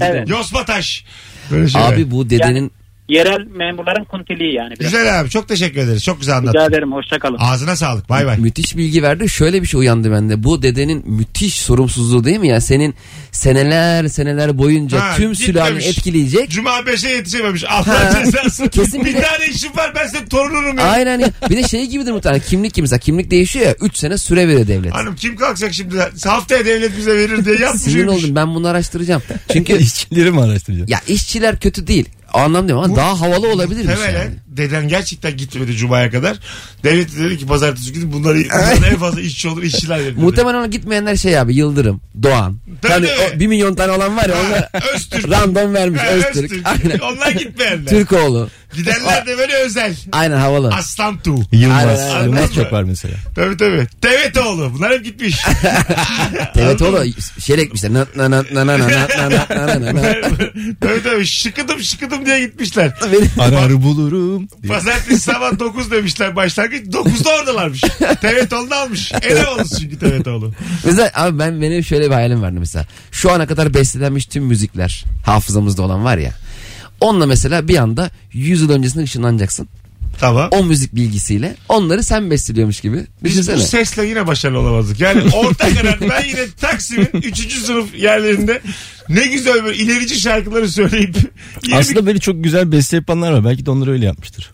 Evet. 0.00 0.28
Yosma 0.28 0.64
taş. 0.64 1.04
Böyle 1.50 1.68
şeyler. 1.68 1.92
Abi 1.92 2.10
bu 2.10 2.30
dedenin 2.30 2.72
Yerel 3.08 3.46
memurların 3.46 4.04
kuntiliği 4.04 4.54
yani. 4.54 4.70
Biraz. 4.80 4.90
Güzel 4.92 5.20
abi. 5.20 5.30
Çok 5.30 5.48
teşekkür 5.48 5.80
ederiz. 5.80 6.04
Çok 6.04 6.20
güzel 6.20 6.40
Rica 6.42 6.50
anlattın. 6.50 6.72
ederim 6.72 6.92
hoşçakalın. 6.92 7.36
Ağzına 7.40 7.76
sağlık. 7.76 8.08
Bay 8.08 8.26
bay. 8.26 8.38
müthiş 8.38 8.76
bilgi 8.76 9.02
verdi. 9.02 9.28
Şöyle 9.28 9.62
bir 9.62 9.66
şey 9.66 9.80
uyandı 9.80 10.12
bende. 10.12 10.42
Bu 10.44 10.62
dedenin 10.62 11.02
müthiş 11.10 11.54
sorumsuzluğu 11.60 12.24
değil 12.24 12.38
mi 12.38 12.48
ya? 12.48 12.60
Senin 12.60 12.94
seneler 13.32 14.08
seneler 14.08 14.58
boyunca 14.58 15.00
Ha, 15.00 15.14
tüm 15.16 15.34
sülaleni 15.34 15.84
etkileyecek. 15.84 16.50
Cuma 16.50 16.70
5'e 16.78 17.10
yetişememiş. 17.10 17.64
Allah 17.68 18.22
cezası. 18.24 18.68
Kesin 18.68 19.00
bir 19.00 19.06
bir 19.06 19.14
de- 19.14 19.20
tane 19.22 19.46
işim 19.54 19.76
var 19.76 19.92
ben 19.94 20.06
senin 20.06 20.26
torununum 20.26 20.78
ya. 20.78 20.84
Aynen 20.84 21.18
ya. 21.18 21.30
Bir 21.50 21.56
de 21.56 21.68
şey 21.68 21.86
gibidir 21.86 22.12
muhtemelen. 22.12 22.42
Kimlik 22.48 22.74
gibi 22.74 22.82
mesela. 22.82 22.98
Kimlik 23.00 23.30
değişiyor 23.30 23.66
ya. 23.66 23.74
3 23.80 23.96
sene 23.96 24.18
süre 24.18 24.48
veriyor 24.48 24.66
devlet. 24.68 24.94
Hanım 24.94 25.16
kim 25.16 25.36
kalkacak 25.36 25.72
şimdi? 25.74 25.96
Haftaya 26.24 26.64
devlet 26.66 26.96
bize 26.96 27.16
verir 27.16 27.44
diye 27.44 27.56
yapmış. 27.58 27.82
Sinir 27.82 28.06
oldum. 28.06 28.36
Ben 28.36 28.54
bunu 28.54 28.68
araştıracağım. 28.68 29.22
Çünkü 29.52 29.72
İşçileri 29.78 30.30
mi 30.30 30.40
araştıracaksın? 30.40 30.92
ya 30.92 31.00
işçiler 31.08 31.60
kötü 31.60 31.86
değil. 31.86 32.08
O 32.34 32.38
anlamda 32.38 32.68
değil 32.68 32.80
ama 32.84 32.96
daha 32.96 33.20
havalı 33.20 33.48
olabilirmiş 33.52 33.94
Temelen 33.94 34.18
yani. 34.22 34.34
deden 34.46 34.88
gerçekten 34.88 35.36
gitmedi 35.36 35.72
Cuma'ya 35.76 36.10
kadar. 36.10 36.36
Devlet 36.84 37.16
de 37.16 37.20
dedi 37.24 37.38
ki 37.38 37.46
pazartesi 37.46 37.92
günü 37.92 38.12
bunları 38.12 38.38
bunların 38.44 38.82
en 38.92 38.96
fazla 38.98 39.20
işçi 39.20 39.48
olur 39.48 39.62
işçiler 39.62 39.98
verir. 39.98 40.12
dedi. 40.16 40.20
Muhtemelen 40.20 40.58
ona 40.58 40.66
gitmeyenler 40.66 41.16
şey 41.16 41.38
abi 41.38 41.54
Yıldırım, 41.56 42.00
Doğan. 42.22 42.56
Tabii, 42.82 42.92
hani 42.92 43.06
tabii. 43.06 43.36
o 43.36 43.40
1 43.40 43.46
milyon 43.46 43.74
tane 43.74 43.92
olan 43.92 44.16
var 44.16 44.28
ya 44.28 44.34
onlar 44.48 44.68
Öztürk. 44.94 45.30
random 45.30 45.74
vermiş 45.74 46.00
Ha, 46.00 46.06
Öztürk. 46.06 46.52
Aynen. 46.64 46.98
Onlar 46.98 47.30
gitmeyenler. 47.30 47.86
Türkoğlu. 47.90 48.48
Gidenler 48.76 49.26
de 49.26 49.38
böyle 49.38 49.54
özel. 49.54 49.96
Aynen 50.12 50.36
havalı. 50.36 50.74
Aslan 50.74 51.18
Tu. 51.18 51.34
Yılmaz. 51.52 51.78
Aynen, 52.00 52.10
aynen. 52.14 52.24
Yılmaz 52.24 52.54
çok 52.54 52.72
var 52.72 52.82
mesela. 52.82 53.14
Tabii 53.34 53.56
tabii. 53.56 53.86
Tevetoğlu. 54.00 54.72
Bunlar 54.74 54.92
hep 54.92 55.04
gitmiş. 55.04 55.36
Tevetoğlu 56.54 57.04
şey 57.40 57.56
ekmişler. 57.62 57.92
Na 57.94 58.06
na 58.16 58.30
na 58.30 58.44
na 58.54 58.66
na 58.66 58.78
na 58.78 58.78
na 58.78 59.28
na 59.28 59.66
na 59.66 59.80
na 59.80 59.94
na. 59.94 60.02
tabii 60.80 61.02
tabii. 61.04 61.26
Şıkıdım 61.26 61.80
şıkıdım 61.80 62.21
diye 62.26 62.40
gitmişler. 62.40 62.92
Arar 63.38 63.82
bulurum. 63.82 64.48
diye. 64.62 64.72
Pazartesi 64.72 65.18
sabah 65.20 65.58
9 65.58 65.90
demişler 65.90 66.36
başlangıç. 66.36 66.86
9'da 66.86 67.30
oradalarmış. 67.30 67.80
Tevetoğlu'nu 68.20 68.74
almış. 68.74 69.12
Ele 69.22 69.46
olsun 69.48 69.78
çünkü 69.80 69.98
Tevetoğlu. 69.98 70.52
Mesela 70.84 71.10
abi 71.14 71.38
ben 71.38 71.62
benim 71.62 71.84
şöyle 71.84 72.06
bir 72.06 72.14
hayalim 72.14 72.42
vardı 72.42 72.56
mesela. 72.58 72.86
Şu 73.12 73.32
ana 73.32 73.46
kadar 73.46 73.74
bestelenmiş 73.74 74.26
tüm 74.26 74.44
müzikler 74.44 75.04
hafızamızda 75.26 75.82
olan 75.82 76.04
var 76.04 76.18
ya. 76.18 76.32
Onunla 77.00 77.26
mesela 77.26 77.68
bir 77.68 77.76
anda 77.76 78.10
100 78.32 78.60
yıl 78.60 78.70
öncesine 78.70 79.02
ışınlanacaksın. 79.02 79.68
Tamam. 80.22 80.48
O 80.52 80.64
müzik 80.64 80.94
bilgisiyle 80.94 81.56
onları 81.68 82.02
sen 82.02 82.30
besteliyormuş 82.30 82.80
gibi. 82.80 83.06
Biz 83.24 83.32
Düşünsene. 83.32 83.56
bu 83.56 83.60
sesle 83.60 84.06
yine 84.06 84.26
başarılı 84.26 84.58
olamazdık. 84.58 85.00
Yani 85.00 85.22
orta 85.34 85.74
karar 85.74 86.00
ben 86.00 86.24
yine 86.28 86.46
Taksim'in 86.60 87.08
3. 87.12 87.52
sınıf 87.52 87.94
yerlerinde 87.98 88.60
ne 89.08 89.26
güzel 89.26 89.64
böyle 89.64 89.76
ilerici 89.76 90.20
şarkıları 90.20 90.68
söyleyip 90.68 91.16
yeni 91.66 91.76
Aslında 91.78 92.06
böyle 92.06 92.18
çok 92.18 92.44
güzel 92.44 92.72
beste 92.72 92.96
yapanlar 92.96 93.32
var. 93.32 93.44
Belki 93.44 93.66
de 93.66 93.70
onları 93.70 93.92
öyle 93.92 94.06
yapmıştır. 94.06 94.50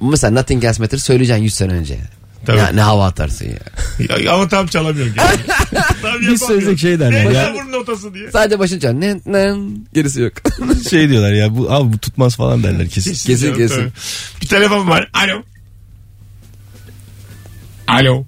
Mesela 0.00 0.30
Nothing 0.40 0.64
Else 0.64 0.82
Matter 0.82 0.98
söyleyeceksin 0.98 1.42
100 1.42 1.54
sene 1.54 1.72
önce. 1.72 1.98
Tabii. 2.46 2.58
Ya 2.58 2.68
ne 2.68 2.80
hava 2.80 3.06
atarsın 3.06 3.44
ya. 3.46 3.58
Ya, 4.24 4.32
ama 4.34 4.48
tam 4.48 4.66
çalamıyorum. 4.66 5.12
Yani. 5.16 5.36
tam 6.02 6.20
Biz 6.20 6.42
söylesek 6.42 6.78
şey 6.78 7.00
derler 7.00 7.30
Ne 7.30 7.32
ya. 7.38 7.54
bunun 7.54 7.72
notası 7.72 8.14
diye. 8.14 8.30
Sadece 8.30 8.58
başını 8.58 8.80
çal. 8.80 8.92
Ne, 8.92 9.20
ne, 9.26 9.54
gerisi 9.94 10.20
yok. 10.20 10.32
şey 10.90 11.08
diyorlar 11.08 11.32
ya 11.32 11.56
bu 11.56 11.72
abi 11.72 11.92
bu 11.92 11.98
tutmaz 11.98 12.36
falan 12.36 12.62
derler 12.62 12.88
kesin. 12.88 13.10
Kesin, 13.26 13.54
kesin. 13.54 13.76
tabii. 13.76 13.90
Bir 14.42 14.48
telefon 14.48 14.88
var. 14.88 15.10
Alo. 15.12 15.42
Alo. 17.88 18.24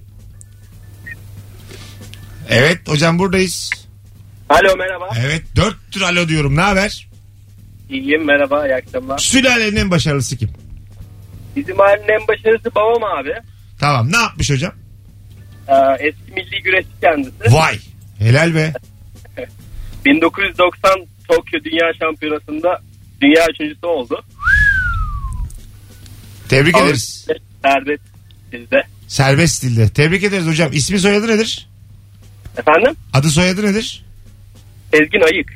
Evet 2.49 2.79
hocam 2.87 3.19
buradayız. 3.19 3.69
Alo 4.49 4.75
merhaba. 4.77 5.09
Evet 5.19 5.43
dört 5.55 5.75
tür 5.91 6.01
alo 6.01 6.27
diyorum. 6.27 6.55
Ne 6.55 6.61
haber? 6.61 7.07
İyiyim 7.89 8.25
merhaba 8.25 8.67
iyi 8.67 8.75
akşamlar. 8.75 9.17
Sülalenin 9.17 9.75
en 9.75 9.91
başarılısı 9.91 10.37
kim? 10.37 10.49
Bizim 11.55 11.81
ailenin 11.81 12.21
en 12.21 12.27
başarısı 12.27 12.75
babam 12.75 13.03
abi. 13.03 13.33
Tamam 13.81 14.11
ne 14.11 14.17
yapmış 14.17 14.49
hocam? 14.49 14.73
Ee, 15.67 15.73
eski 15.99 16.31
milli 16.31 16.63
güreşçi 16.63 16.89
kendisi. 17.01 17.33
Vay. 17.53 17.79
Helal 18.19 18.55
be. 18.55 18.73
1990 20.05 20.91
Tokyo 21.27 21.59
Dünya 21.63 21.93
Şampiyonası'nda 21.99 22.81
dünya 23.21 23.47
üçüncüsü 23.53 23.85
oldu. 23.85 24.23
Tebrik 26.49 26.77
ederiz. 26.77 27.27
Serbest 27.63 28.01
sizde. 28.51 28.83
Serbest 29.07 29.55
stilde. 29.55 29.89
Tebrik 29.89 30.23
ederiz 30.23 30.47
hocam. 30.47 30.69
İsmi 30.73 30.99
soyadı 30.99 31.27
nedir? 31.27 31.69
Efendim? 32.57 32.95
Adı 33.13 33.29
soyadı 33.29 33.65
nedir? 33.65 34.05
Sezgin 34.93 35.21
Ayık. 35.21 35.49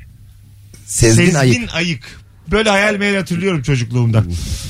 Sezgin, 0.86 1.34
ayıp. 1.34 1.70
Ayık. 1.74 2.20
Böyle 2.52 2.70
hayal 2.70 2.96
meyil 2.96 3.16
hatırlıyorum 3.16 3.62
çocukluğumda. 3.62 4.24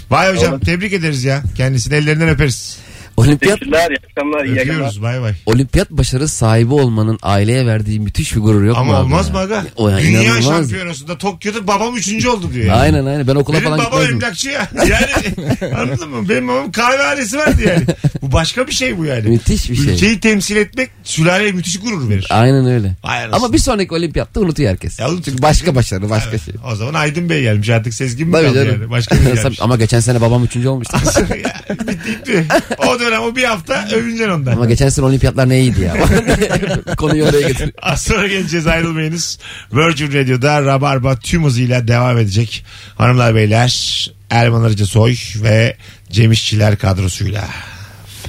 Vay 0.10 0.36
hocam 0.36 0.60
tebrik 0.60 0.94
ederiz 0.94 1.24
ya. 1.24 1.44
Kendisini 1.58 1.96
ellerinden 1.96 2.30
öperiz. 2.30 2.80
Olimpiyat 3.18 3.60
Teşekkürler. 3.60 3.90
iyi 3.92 3.98
akşamlar. 4.10 4.46
iyi 4.46 4.52
akşamlar. 4.52 4.74
Öpüyoruz 4.76 5.02
bay 5.02 5.22
bay. 5.22 5.34
olimpiyat 5.46 5.92
başarı 5.92 6.28
sahibi 6.28 6.74
olmanın 6.74 7.20
aileye 7.22 7.66
verdiği 7.66 8.00
müthiş 8.00 8.36
bir 8.36 8.42
gurur 8.42 8.64
yok 8.64 8.76
mu? 8.78 8.82
Ama 8.82 8.96
abi 8.98 9.04
olmaz 9.06 9.28
ya? 9.28 9.34
mı 9.34 9.40
aga? 9.40 9.64
O 9.76 9.90
ya 9.90 9.98
Dünya 10.00 10.22
inanılmaz. 10.24 10.46
şampiyonasında 10.46 11.18
Tokyo'da 11.18 11.68
babam 11.68 11.96
üçüncü 11.96 12.30
oldu 12.30 12.50
diyor. 12.54 12.66
Yani. 12.66 12.78
Aynen 12.80 13.06
aynen 13.06 13.28
ben 13.28 13.36
okula 13.36 13.58
Benim 13.58 13.66
falan 13.70 13.80
babam 13.80 13.92
gitmezdim. 13.92 14.16
emlakçı 14.16 14.50
ya. 14.50 14.70
Yani 14.90 15.76
anladın 15.76 16.10
mı? 16.10 16.30
Benim 16.30 16.48
babam 16.48 16.72
kahvehanesi 16.72 17.38
vardı 17.38 17.62
yani. 17.68 17.84
Bu 18.22 18.32
başka 18.32 18.68
bir 18.68 18.72
şey 18.72 18.98
bu 18.98 19.06
yani. 19.06 19.30
Müthiş 19.30 19.70
bir 19.72 19.76
şey. 19.76 19.94
Ülkeyi 19.94 20.20
temsil 20.20 20.56
etmek 20.56 20.90
sülaleye 21.04 21.52
müthiş 21.52 21.80
gurur 21.80 22.10
verir. 22.10 22.28
Aynen 22.30 22.66
öyle. 22.68 22.96
Vay 23.04 23.18
anasını. 23.24 23.36
Ama 23.36 23.54
bir 23.54 23.58
sonraki 23.58 23.94
olimpiyatta 23.94 24.40
unutuyor 24.40 24.70
herkes. 24.70 25.00
Ya. 25.00 25.08
Çünkü 25.26 25.42
başka 25.42 25.76
başarı 25.76 26.10
başka 26.10 26.30
Evet. 26.30 26.42
şey. 26.46 26.54
O 26.72 26.76
zaman 26.76 26.94
Aydın 26.94 27.30
Bey 27.30 27.42
gelmiş 27.42 27.70
artık 27.70 27.94
Sezgin 27.94 28.28
mi 28.28 28.34
Tabii 28.34 28.46
kaldı 28.48 28.56
canım. 28.66 28.82
yani? 28.82 28.90
Başka 28.92 29.16
bir 29.16 29.22
gelmiş. 29.36 29.62
Ama 29.62 29.76
geçen 29.76 30.00
sene 30.00 30.22
babam 30.22 30.44
üçüncü 30.44 30.68
olmuştu. 30.68 30.98
Bitti 31.70 31.98
bitti. 32.08 32.46
O 32.78 33.00
dönem 33.06 33.22
o 33.22 33.36
bir 33.36 33.44
hafta 33.44 33.88
övüneceksin 33.94 34.30
ondan. 34.30 34.52
Ama 34.52 34.66
geçen 34.66 34.90
sene 34.90 35.06
olimpiyatlar 35.06 35.50
ne 35.50 35.60
iyiydi 35.60 35.82
ya. 35.82 35.94
Konuyu 36.98 37.26
oraya 37.26 37.48
getir. 37.48 37.72
Az 37.82 38.02
sonra 38.02 38.28
geleceğiz 38.28 38.68
ayrılmayınız. 38.68 39.40
Virgin 39.74 40.14
Radio'da 40.14 40.62
Rabarba 40.66 41.16
tüm 41.16 41.44
hızıyla 41.44 41.88
devam 41.88 42.18
edecek. 42.18 42.66
Hanımlar 42.96 43.36
beyler 43.36 44.12
Erman 44.30 44.64
Arıca 44.64 44.86
Soy 44.86 45.16
ve 45.36 45.78
Cem 46.12 46.32
İşçiler 46.32 46.78
kadrosuyla. 46.78 47.44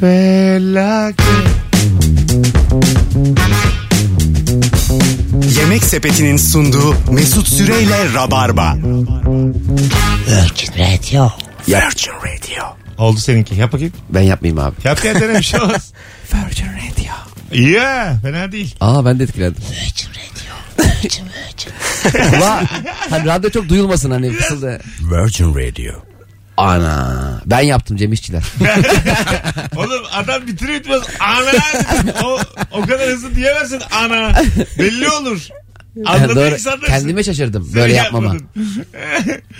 Felaket. 0.00 1.26
Yemek 5.58 5.84
Sepeti'nin 5.84 6.36
sunduğu 6.36 6.94
Mesut 7.12 7.48
Süreyle 7.48 8.14
Rabarba. 8.14 8.76
Virgin 10.26 10.72
Radio. 10.78 11.32
Virgin 11.68 12.12
Radio. 12.12 12.75
Oldu 12.98 13.20
seninki. 13.20 13.54
Yap 13.54 13.72
bakayım. 13.72 13.92
Ben 14.10 14.22
yapmayayım 14.22 14.58
abi. 14.58 14.74
Yap 14.84 15.04
ya 15.04 15.14
dene 15.20 15.38
bir 15.38 15.42
şey 15.42 15.60
olmaz. 15.60 15.92
Virgin 16.34 16.66
Radio. 16.66 17.12
Ya 17.70 18.18
fena 18.22 18.52
değil. 18.52 18.74
Aa 18.80 19.04
ben 19.04 19.18
de 19.18 19.24
etkilendim. 19.24 19.62
Ula, 22.38 22.62
hani 23.10 23.26
radyo 23.26 23.50
çok 23.50 23.68
duyulmasın 23.68 24.10
hani 24.10 24.32
fısıldı. 24.32 24.80
Virgin 25.00 25.54
Radio. 25.54 25.92
Ana. 26.56 27.40
Ben 27.46 27.60
yaptım 27.60 27.96
Cem 27.96 28.12
İşçiler. 28.12 28.42
Oğlum 29.76 30.02
adam 30.12 30.46
bitirir 30.46 30.74
bitmez 30.74 31.02
ana 31.20 31.50
o, 32.24 32.38
o 32.72 32.80
kadar 32.80 33.08
hızlı 33.08 33.34
diyemezsin 33.34 33.82
ana. 33.92 34.32
Belli 34.78 35.10
olur. 35.10 35.48
Anladın 36.04 36.36
Doğru. 36.36 36.56
Kendime 36.86 37.24
şaşırdım 37.24 37.70
böyle 37.74 37.92
yapmama. 37.94 38.26
yapmadın. 38.34 38.48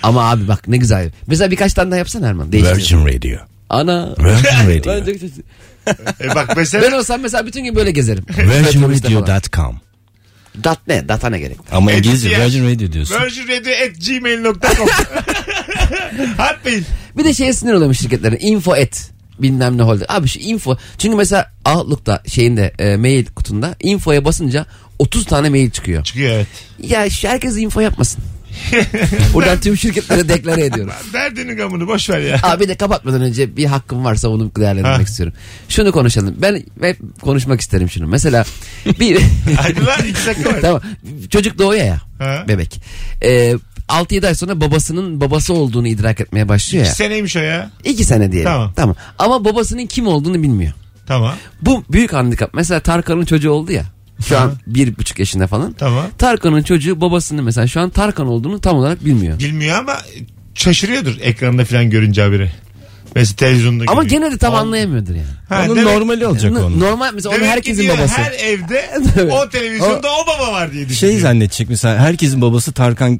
Ama 0.03 0.29
abi 0.29 0.47
bak 0.47 0.67
ne 0.67 0.77
güzel. 0.77 1.11
Mesela 1.27 1.51
birkaç 1.51 1.73
tane 1.73 1.91
daha 1.91 1.97
yapsana 1.97 2.27
Erman. 2.27 2.51
Değiştir. 2.51 2.75
Virgin 2.77 3.05
Radio. 3.05 3.39
Ana. 3.69 4.15
Virgin 4.19 4.43
Ben 4.59 4.75
Radio. 4.99 5.13
çok. 5.13 5.29
E 6.21 6.35
bak 6.35 6.47
Ben 6.49 6.57
mesela 6.57 6.97
olsam 6.97 7.21
mesela 7.21 7.45
bütün 7.45 7.63
gün 7.63 7.75
böyle 7.75 7.91
gezerim. 7.91 8.25
VirginRadio.com 8.37 9.79
Dat 10.63 10.79
ne? 10.87 11.07
Data 11.09 11.29
ne 11.29 11.39
gerek? 11.39 11.57
Ama 11.71 11.91
İngilizce 11.91 12.29
ya. 12.29 12.45
Virgin 12.45 12.65
Radio 12.75 12.91
diyorsun. 12.91 13.15
virginradio.gmail.com 13.21 14.87
Atmayın. 16.37 16.85
Bir 17.17 17.23
de 17.23 17.33
şeye 17.33 17.53
sinir 17.53 17.73
oluyormuş 17.73 17.99
şirketlerin. 17.99 18.37
Info 18.41 18.75
et. 18.75 19.11
Bilmem 19.39 19.77
ne 19.77 19.83
oldu. 19.83 20.03
Abi 20.09 20.27
şu 20.27 20.39
info. 20.39 20.77
Çünkü 20.97 21.15
mesela 21.17 21.51
Outlook'ta 21.65 22.23
şeyinde 22.27 22.73
e, 22.79 22.97
mail 22.97 23.25
kutunda 23.25 23.75
infoya 23.83 24.25
basınca 24.25 24.65
30 24.99 25.25
tane 25.25 25.49
mail 25.49 25.69
çıkıyor. 25.71 26.03
Çıkıyor 26.03 26.31
evet. 26.31 26.47
Ya 26.83 27.09
şu 27.09 27.27
herkes 27.27 27.57
info 27.57 27.79
yapmasın. 27.79 28.23
Buradan 29.33 29.59
tüm 29.59 29.77
şirketlere 29.77 30.29
deklare 30.29 30.65
ediyorum. 30.65 30.93
Derdinin 31.13 31.57
gamını 31.57 31.87
boş 31.87 32.09
ver 32.09 32.19
ya. 32.19 32.39
Abi 32.43 32.67
de 32.67 32.75
kapatmadan 32.77 33.21
önce 33.21 33.57
bir 33.57 33.65
hakkım 33.65 34.05
varsa 34.05 34.29
onu 34.29 34.51
değerlendirmek 34.55 34.97
Ha. 34.97 35.01
istiyorum. 35.01 35.35
Şunu 35.69 35.91
konuşalım. 35.91 36.35
Ben 36.41 36.63
hep 36.81 36.97
konuşmak 37.21 37.61
isterim 37.61 37.89
şunu. 37.89 38.07
Mesela 38.07 38.45
bir 38.99 39.21
Hadi 39.57 39.85
lan 39.85 39.99
iki 40.09 40.25
dakika 40.25 40.49
var. 40.49 40.61
tamam 40.61 40.81
çocuk 41.29 41.57
doğuyor 41.57 41.85
ya 41.85 42.01
Ha. 42.19 42.45
bebek. 42.47 42.81
Ee, 43.23 43.55
6-7 43.89 44.27
ay 44.27 44.35
sonra 44.35 44.61
babasının 44.61 45.21
babası 45.21 45.53
olduğunu 45.53 45.87
idrak 45.87 46.21
etmeye 46.21 46.49
başlıyor 46.49 46.83
ya. 46.85 46.89
İki 46.89 46.97
seneymiş 46.97 47.35
o 47.35 47.39
ya. 47.39 47.71
2 47.83 48.03
sene 48.03 48.31
diyelim. 48.31 48.51
Tamam. 48.51 48.73
Tamam. 48.75 48.95
Ama 49.19 49.45
babasının 49.45 49.85
kim 49.85 50.07
olduğunu 50.07 50.43
bilmiyor. 50.43 50.73
Tamam. 51.07 51.33
Bu 51.61 51.83
büyük 51.91 52.13
handikap. 52.13 52.53
Mesela 52.53 52.79
Tarkan'ın 52.79 53.25
çocuğu 53.25 53.51
oldu 53.51 53.71
ya. 53.71 53.83
Şu 54.27 54.37
an 54.39 54.53
bir 54.67 54.97
buçuk 54.97 55.19
yaşında 55.19 55.47
falan. 55.47 55.73
Tamam. 55.73 56.05
Tarkan'ın 56.17 56.63
çocuğu 56.63 57.01
babasının 57.01 57.43
mesela 57.43 57.67
şu 57.67 57.81
an 57.81 57.89
Tarkan 57.89 58.27
olduğunu 58.27 58.59
tam 58.61 58.77
olarak 58.77 59.05
bilmiyor. 59.05 59.39
Bilmiyor 59.39 59.77
ama 59.79 59.97
şaşırıyordur 60.53 61.15
ekranda 61.21 61.65
falan 61.65 61.89
görünce 61.89 62.21
haberi. 62.21 62.51
Mesela 63.15 63.35
televizyonda 63.35 63.83
Ama 63.87 64.03
görüyor. 64.03 64.21
gene 64.21 64.33
de 64.33 64.37
tam 64.37 64.55
anlayamıyordur 64.55 65.15
yani. 65.15 65.27
Ha, 65.49 65.63
Onun 65.67 65.75
demek- 65.75 65.93
normali 65.93 66.27
olacak 66.27 66.51
N- 66.51 66.59
onun. 66.59 66.79
Normal 66.79 67.11
mesela 67.13 67.29
onun 67.29 67.39
demek 67.41 67.51
herkesin 67.55 67.89
babası. 67.89 68.13
Her 68.21 68.31
evde 68.31 68.89
o 69.31 69.49
televizyonda 69.49 70.07
o 70.07 70.27
baba 70.27 70.51
var 70.51 70.71
diye 70.73 70.89
düşünüyor. 70.89 71.13
Şey 71.13 71.21
zannedecek 71.21 71.69
mesela 71.69 71.97
herkesin 71.99 72.41
babası 72.41 72.71
Tarkan 72.71 73.19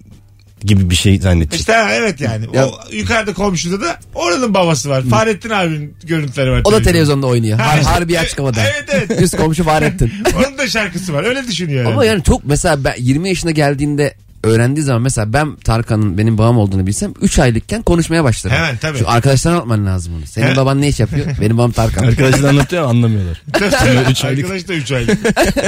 gibi 0.64 0.90
bir 0.90 0.96
şey 0.96 1.20
zannedecek. 1.20 1.60
İşte 1.60 1.74
ha, 1.74 1.94
evet 1.94 2.22
yani. 2.22 2.46
Ya- 2.54 2.68
O 2.68 2.72
yukarıda 2.92 3.34
komşuda 3.34 3.82
da 3.82 4.00
oranın 4.16 4.54
babası 4.54 4.90
var. 4.90 5.04
Fahrettin 5.10 5.50
abinin 5.50 5.94
görüntüleri 6.04 6.52
var. 6.52 6.62
O 6.66 6.72
da 6.72 6.82
televizyonda 6.82 7.28
oynuyor. 7.28 7.60
Ha, 7.60 7.72
Har 7.74 7.78
işte. 7.78 7.90
harbi 7.92 8.20
açık 8.20 8.40
havada. 8.40 8.62
Evet, 8.62 8.86
evet. 9.10 9.22
Üst 9.22 9.38
komşu 9.38 9.64
Fahrettin. 9.64 10.12
Onun 10.48 10.58
da 10.58 10.68
şarkısı 10.68 11.14
var. 11.14 11.24
Öyle 11.24 11.48
düşünüyor 11.48 11.84
yani. 11.84 11.94
Ama 11.94 12.06
yani 12.06 12.24
çok 12.24 12.46
mesela 12.46 12.84
ben 12.84 12.96
20 12.98 13.30
yaşına 13.30 13.52
geldiğinde 13.52 14.14
öğrendiği 14.48 14.84
zaman 14.84 15.02
mesela 15.02 15.34
ben 15.34 15.56
Tarkan'ın 15.56 16.18
benim 16.18 16.38
babam 16.38 16.58
olduğunu 16.58 16.88
bilsem 16.88 17.14
3 17.22 17.40
aylıkken 17.40 17.82
konuşmaya 17.82 18.24
başlarım. 18.24 18.58
Hemen, 18.58 18.78
tabii. 18.78 18.98
Şu 18.98 19.10
arkadaşlarına 19.10 19.58
anlatman 19.58 19.86
lazım 19.86 20.14
onu. 20.14 20.26
Senin 20.26 20.48
He. 20.48 20.56
baban 20.56 20.82
ne 20.82 20.88
iş 20.88 21.00
yapıyor? 21.00 21.26
benim 21.42 21.58
babam 21.58 21.72
Tarkan. 21.72 22.04
Arkadaşlar 22.04 22.50
anlatıyor 22.50 22.84
ama 22.84 22.92
anlamıyorlar. 22.92 23.42
üç 24.12 24.26
aylık. 24.26 24.46
Arkadaş 24.46 24.68
da 24.68 24.74
3 24.74 24.92
aylık. 24.92 25.18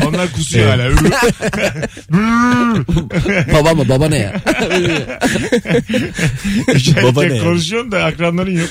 Onlar 0.08 0.32
kusuyor 0.32 0.70
hala. 0.70 0.90
baba 3.54 3.74
mı? 3.74 3.90
Baba 3.90 4.10
ne 4.10 4.18
ya? 4.18 4.42
Üç 6.68 6.96
Baba 7.04 7.24
ne 7.24 7.40
konuşuyorsun 7.40 7.92
da 7.92 8.04
akranların 8.04 8.58
yok. 8.58 8.70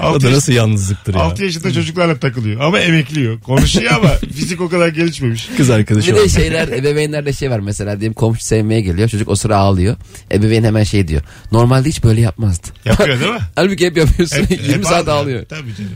O 0.00 0.04
6 0.04 0.26
da 0.26 0.32
nasıl 0.32 0.52
yalnızlıktır 0.52 1.14
ya. 1.14 1.20
6 1.20 1.44
yaşında 1.44 1.72
çocuklarla 1.72 2.16
takılıyor. 2.16 2.60
Ama 2.60 2.80
emekliyor. 2.80 3.40
Konuşuyor 3.40 3.92
ama 3.92 4.08
fizik 4.34 4.60
o 4.60 4.68
kadar 4.68 4.88
gelişmemiş. 4.88 5.48
Kız 5.56 5.70
arkadaşı 5.70 6.12
Bir 6.12 6.20
de 6.20 6.28
şeyler 6.28 6.68
ebeveynlerde 6.68 7.32
şey 7.32 7.50
var 7.50 7.58
mesela 7.58 8.00
diyelim 8.00 8.14
komşu 8.14 8.44
sevmeye 8.44 8.80
geliyor 8.86 9.08
çocuk 9.08 9.28
o 9.28 9.36
sıra 9.36 9.56
ağlıyor. 9.56 9.96
Ebeveyn 10.32 10.64
hemen 10.64 10.84
şey 10.84 11.08
diyor. 11.08 11.22
Normalde 11.52 11.88
hiç 11.88 12.04
böyle 12.04 12.20
yapmazdı. 12.20 12.68
Yapıyor 12.84 13.20
değil 13.20 13.32
mi? 13.32 13.40
Halbuki 13.56 13.86
hep 13.86 13.96
yapıyorsun. 13.96 14.36
Hep- 14.36 14.50
20 14.62 14.74
hep 14.74 14.84
saat 14.84 15.08
ağlıyor. 15.08 15.16
ağlıyor. 15.22 15.44
Tabii 15.48 15.74
canım. 15.76 15.90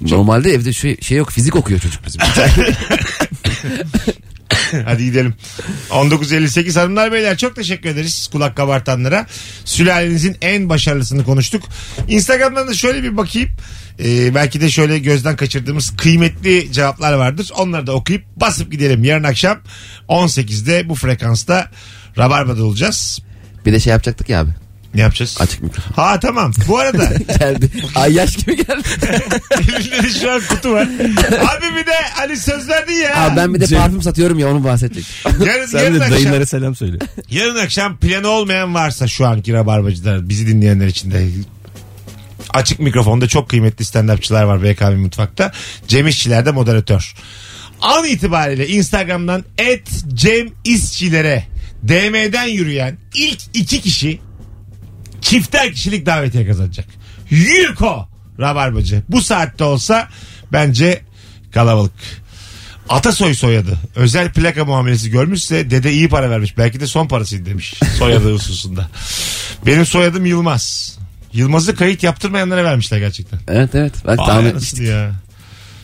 Normalde 0.00 0.50
evde 0.52 0.72
şey, 0.72 0.96
şey 1.00 1.18
yok 1.18 1.30
fizik 1.30 1.56
okuyor 1.56 1.80
çocuk 1.80 2.06
bizim. 2.06 2.20
Hadi 4.84 5.04
gidelim. 5.04 5.34
19.58 5.90 6.78
hanımlar 6.80 7.12
beyler 7.12 7.38
çok 7.38 7.56
teşekkür 7.56 7.88
ederiz 7.88 8.28
kulak 8.32 8.56
kabartanlara. 8.56 9.26
Sülalenizin 9.64 10.36
en 10.42 10.68
başarılısını 10.68 11.24
konuştuk. 11.24 11.62
Instagram'dan 12.08 12.68
da 12.68 12.74
şöyle 12.74 13.02
bir 13.02 13.16
bakayım. 13.16 13.48
Ee, 14.04 14.34
belki 14.34 14.60
de 14.60 14.70
şöyle 14.70 14.98
gözden 14.98 15.36
kaçırdığımız 15.36 15.96
kıymetli 15.96 16.72
cevaplar 16.72 17.12
vardır. 17.12 17.50
Onları 17.58 17.86
da 17.86 17.92
okuyup 17.92 18.22
basıp 18.36 18.72
gidelim. 18.72 19.04
Yarın 19.04 19.24
akşam 19.24 19.58
18'de 20.08 20.88
bu 20.88 20.94
frekansta 20.94 21.70
Rabarba'da 22.18 22.64
olacağız. 22.64 23.18
bir 23.66 23.72
de 23.72 23.80
şey 23.80 23.90
yapacaktık 23.90 24.28
ya 24.28 24.40
abi. 24.40 24.63
Ne 24.94 25.00
yapacağız? 25.00 25.36
Açık 25.40 25.62
mikrofon. 25.62 25.92
Ha 26.02 26.20
tamam. 26.20 26.52
Bu 26.68 26.78
arada 26.78 27.04
Geldi. 27.38 27.70
Ay 27.94 28.12
yaş 28.12 28.36
gibi 28.36 28.56
geldi. 28.56 28.88
elimde 29.60 30.02
de 30.02 30.10
şu 30.20 30.30
an 30.32 30.40
kutu 30.48 30.70
var. 30.72 30.82
Abi 31.28 31.76
bir 31.80 31.86
de 31.86 31.94
hani 32.14 32.36
söz 32.36 32.68
verdin 32.68 32.92
ya. 32.94 33.24
Abi 33.26 33.36
ben 33.36 33.54
bir 33.54 33.60
de 33.60 33.64
Cem- 33.64 33.78
parfüm 33.78 34.02
satıyorum 34.02 34.38
ya 34.38 34.48
onu 34.50 34.64
bahsedecek. 34.64 35.04
yarın, 35.46 35.66
Sen 35.66 35.78
yarın 35.78 36.00
de 36.00 36.04
akşam, 36.04 36.16
dayılara 36.18 36.46
selam 36.46 36.74
söyle. 36.74 36.96
yarın 37.30 37.56
akşam 37.56 37.96
planı 37.96 38.28
olmayan 38.28 38.74
varsa 38.74 39.06
şu 39.08 39.26
anki 39.26 39.52
Rabarbacılar 39.52 40.28
bizi 40.28 40.46
dinleyenler 40.46 40.86
için 40.86 41.10
de 41.10 41.28
açık 42.50 42.80
mikrofonda 42.80 43.28
çok 43.28 43.48
kıymetli 43.48 43.84
stand-upçılar 43.84 44.46
var 44.46 44.62
BKM 44.62 44.96
Mutfak'ta. 45.00 45.52
Cem 45.88 46.06
İşçiler 46.08 46.46
de 46.46 46.50
moderatör. 46.50 47.14
An 47.80 48.04
itibariyle 48.04 48.68
Instagram'dan 48.68 49.44
et 49.58 49.88
Cem 50.14 50.48
İşçilere 50.64 51.44
DM'den 51.88 52.44
yürüyen 52.46 52.96
ilk 53.14 53.40
iki 53.54 53.80
kişi 53.80 54.20
çifter 55.24 55.72
kişilik 55.72 56.06
davetiye 56.06 56.46
kazanacak. 56.46 56.86
Yuko 57.30 58.08
Rabarbacı. 58.40 59.02
Bu 59.08 59.20
saatte 59.20 59.64
olsa 59.64 60.08
bence 60.52 61.00
kalabalık. 61.52 61.92
Atasoy 62.88 63.34
soyadı. 63.34 63.78
Özel 63.96 64.32
plaka 64.32 64.64
muamelesi 64.64 65.10
görmüşse 65.10 65.70
dede 65.70 65.92
iyi 65.92 66.08
para 66.08 66.30
vermiş. 66.30 66.58
Belki 66.58 66.80
de 66.80 66.86
son 66.86 67.08
parasıydı 67.08 67.46
demiş 67.46 67.74
soyadı 67.98 68.32
hususunda. 68.34 68.88
Benim 69.66 69.86
soyadım 69.86 70.26
Yılmaz. 70.26 70.98
Yılmaz'ı 71.32 71.74
kayıt 71.74 72.02
yaptırmayanlara 72.02 72.64
vermişler 72.64 72.98
gerçekten. 72.98 73.40
evet 73.48 73.74
evet. 73.74 73.92
Bak 74.04 74.18
Vay 74.18 74.26
tahmin 74.26 74.84
ya. 74.84 75.12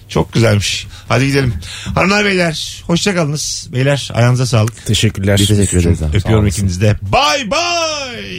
Çok 0.09 0.33
güzelmiş. 0.33 0.87
Hadi 1.09 1.27
gidelim. 1.27 1.55
Hanımlar 1.95 2.25
beyler 2.25 2.83
hoşçakalınız. 2.87 3.69
Beyler 3.73 4.11
ayağınıza 4.15 4.47
sağlık. 4.47 4.87
Teşekkürler. 4.87 5.39
Biz 5.39 5.49
teşekkür 5.49 5.79
ederiz. 5.81 6.03
Öpüyorum 6.15 6.47
ikinizi 6.47 6.81
de. 6.81 6.97
Bay 7.03 7.51
bay. 7.51 8.39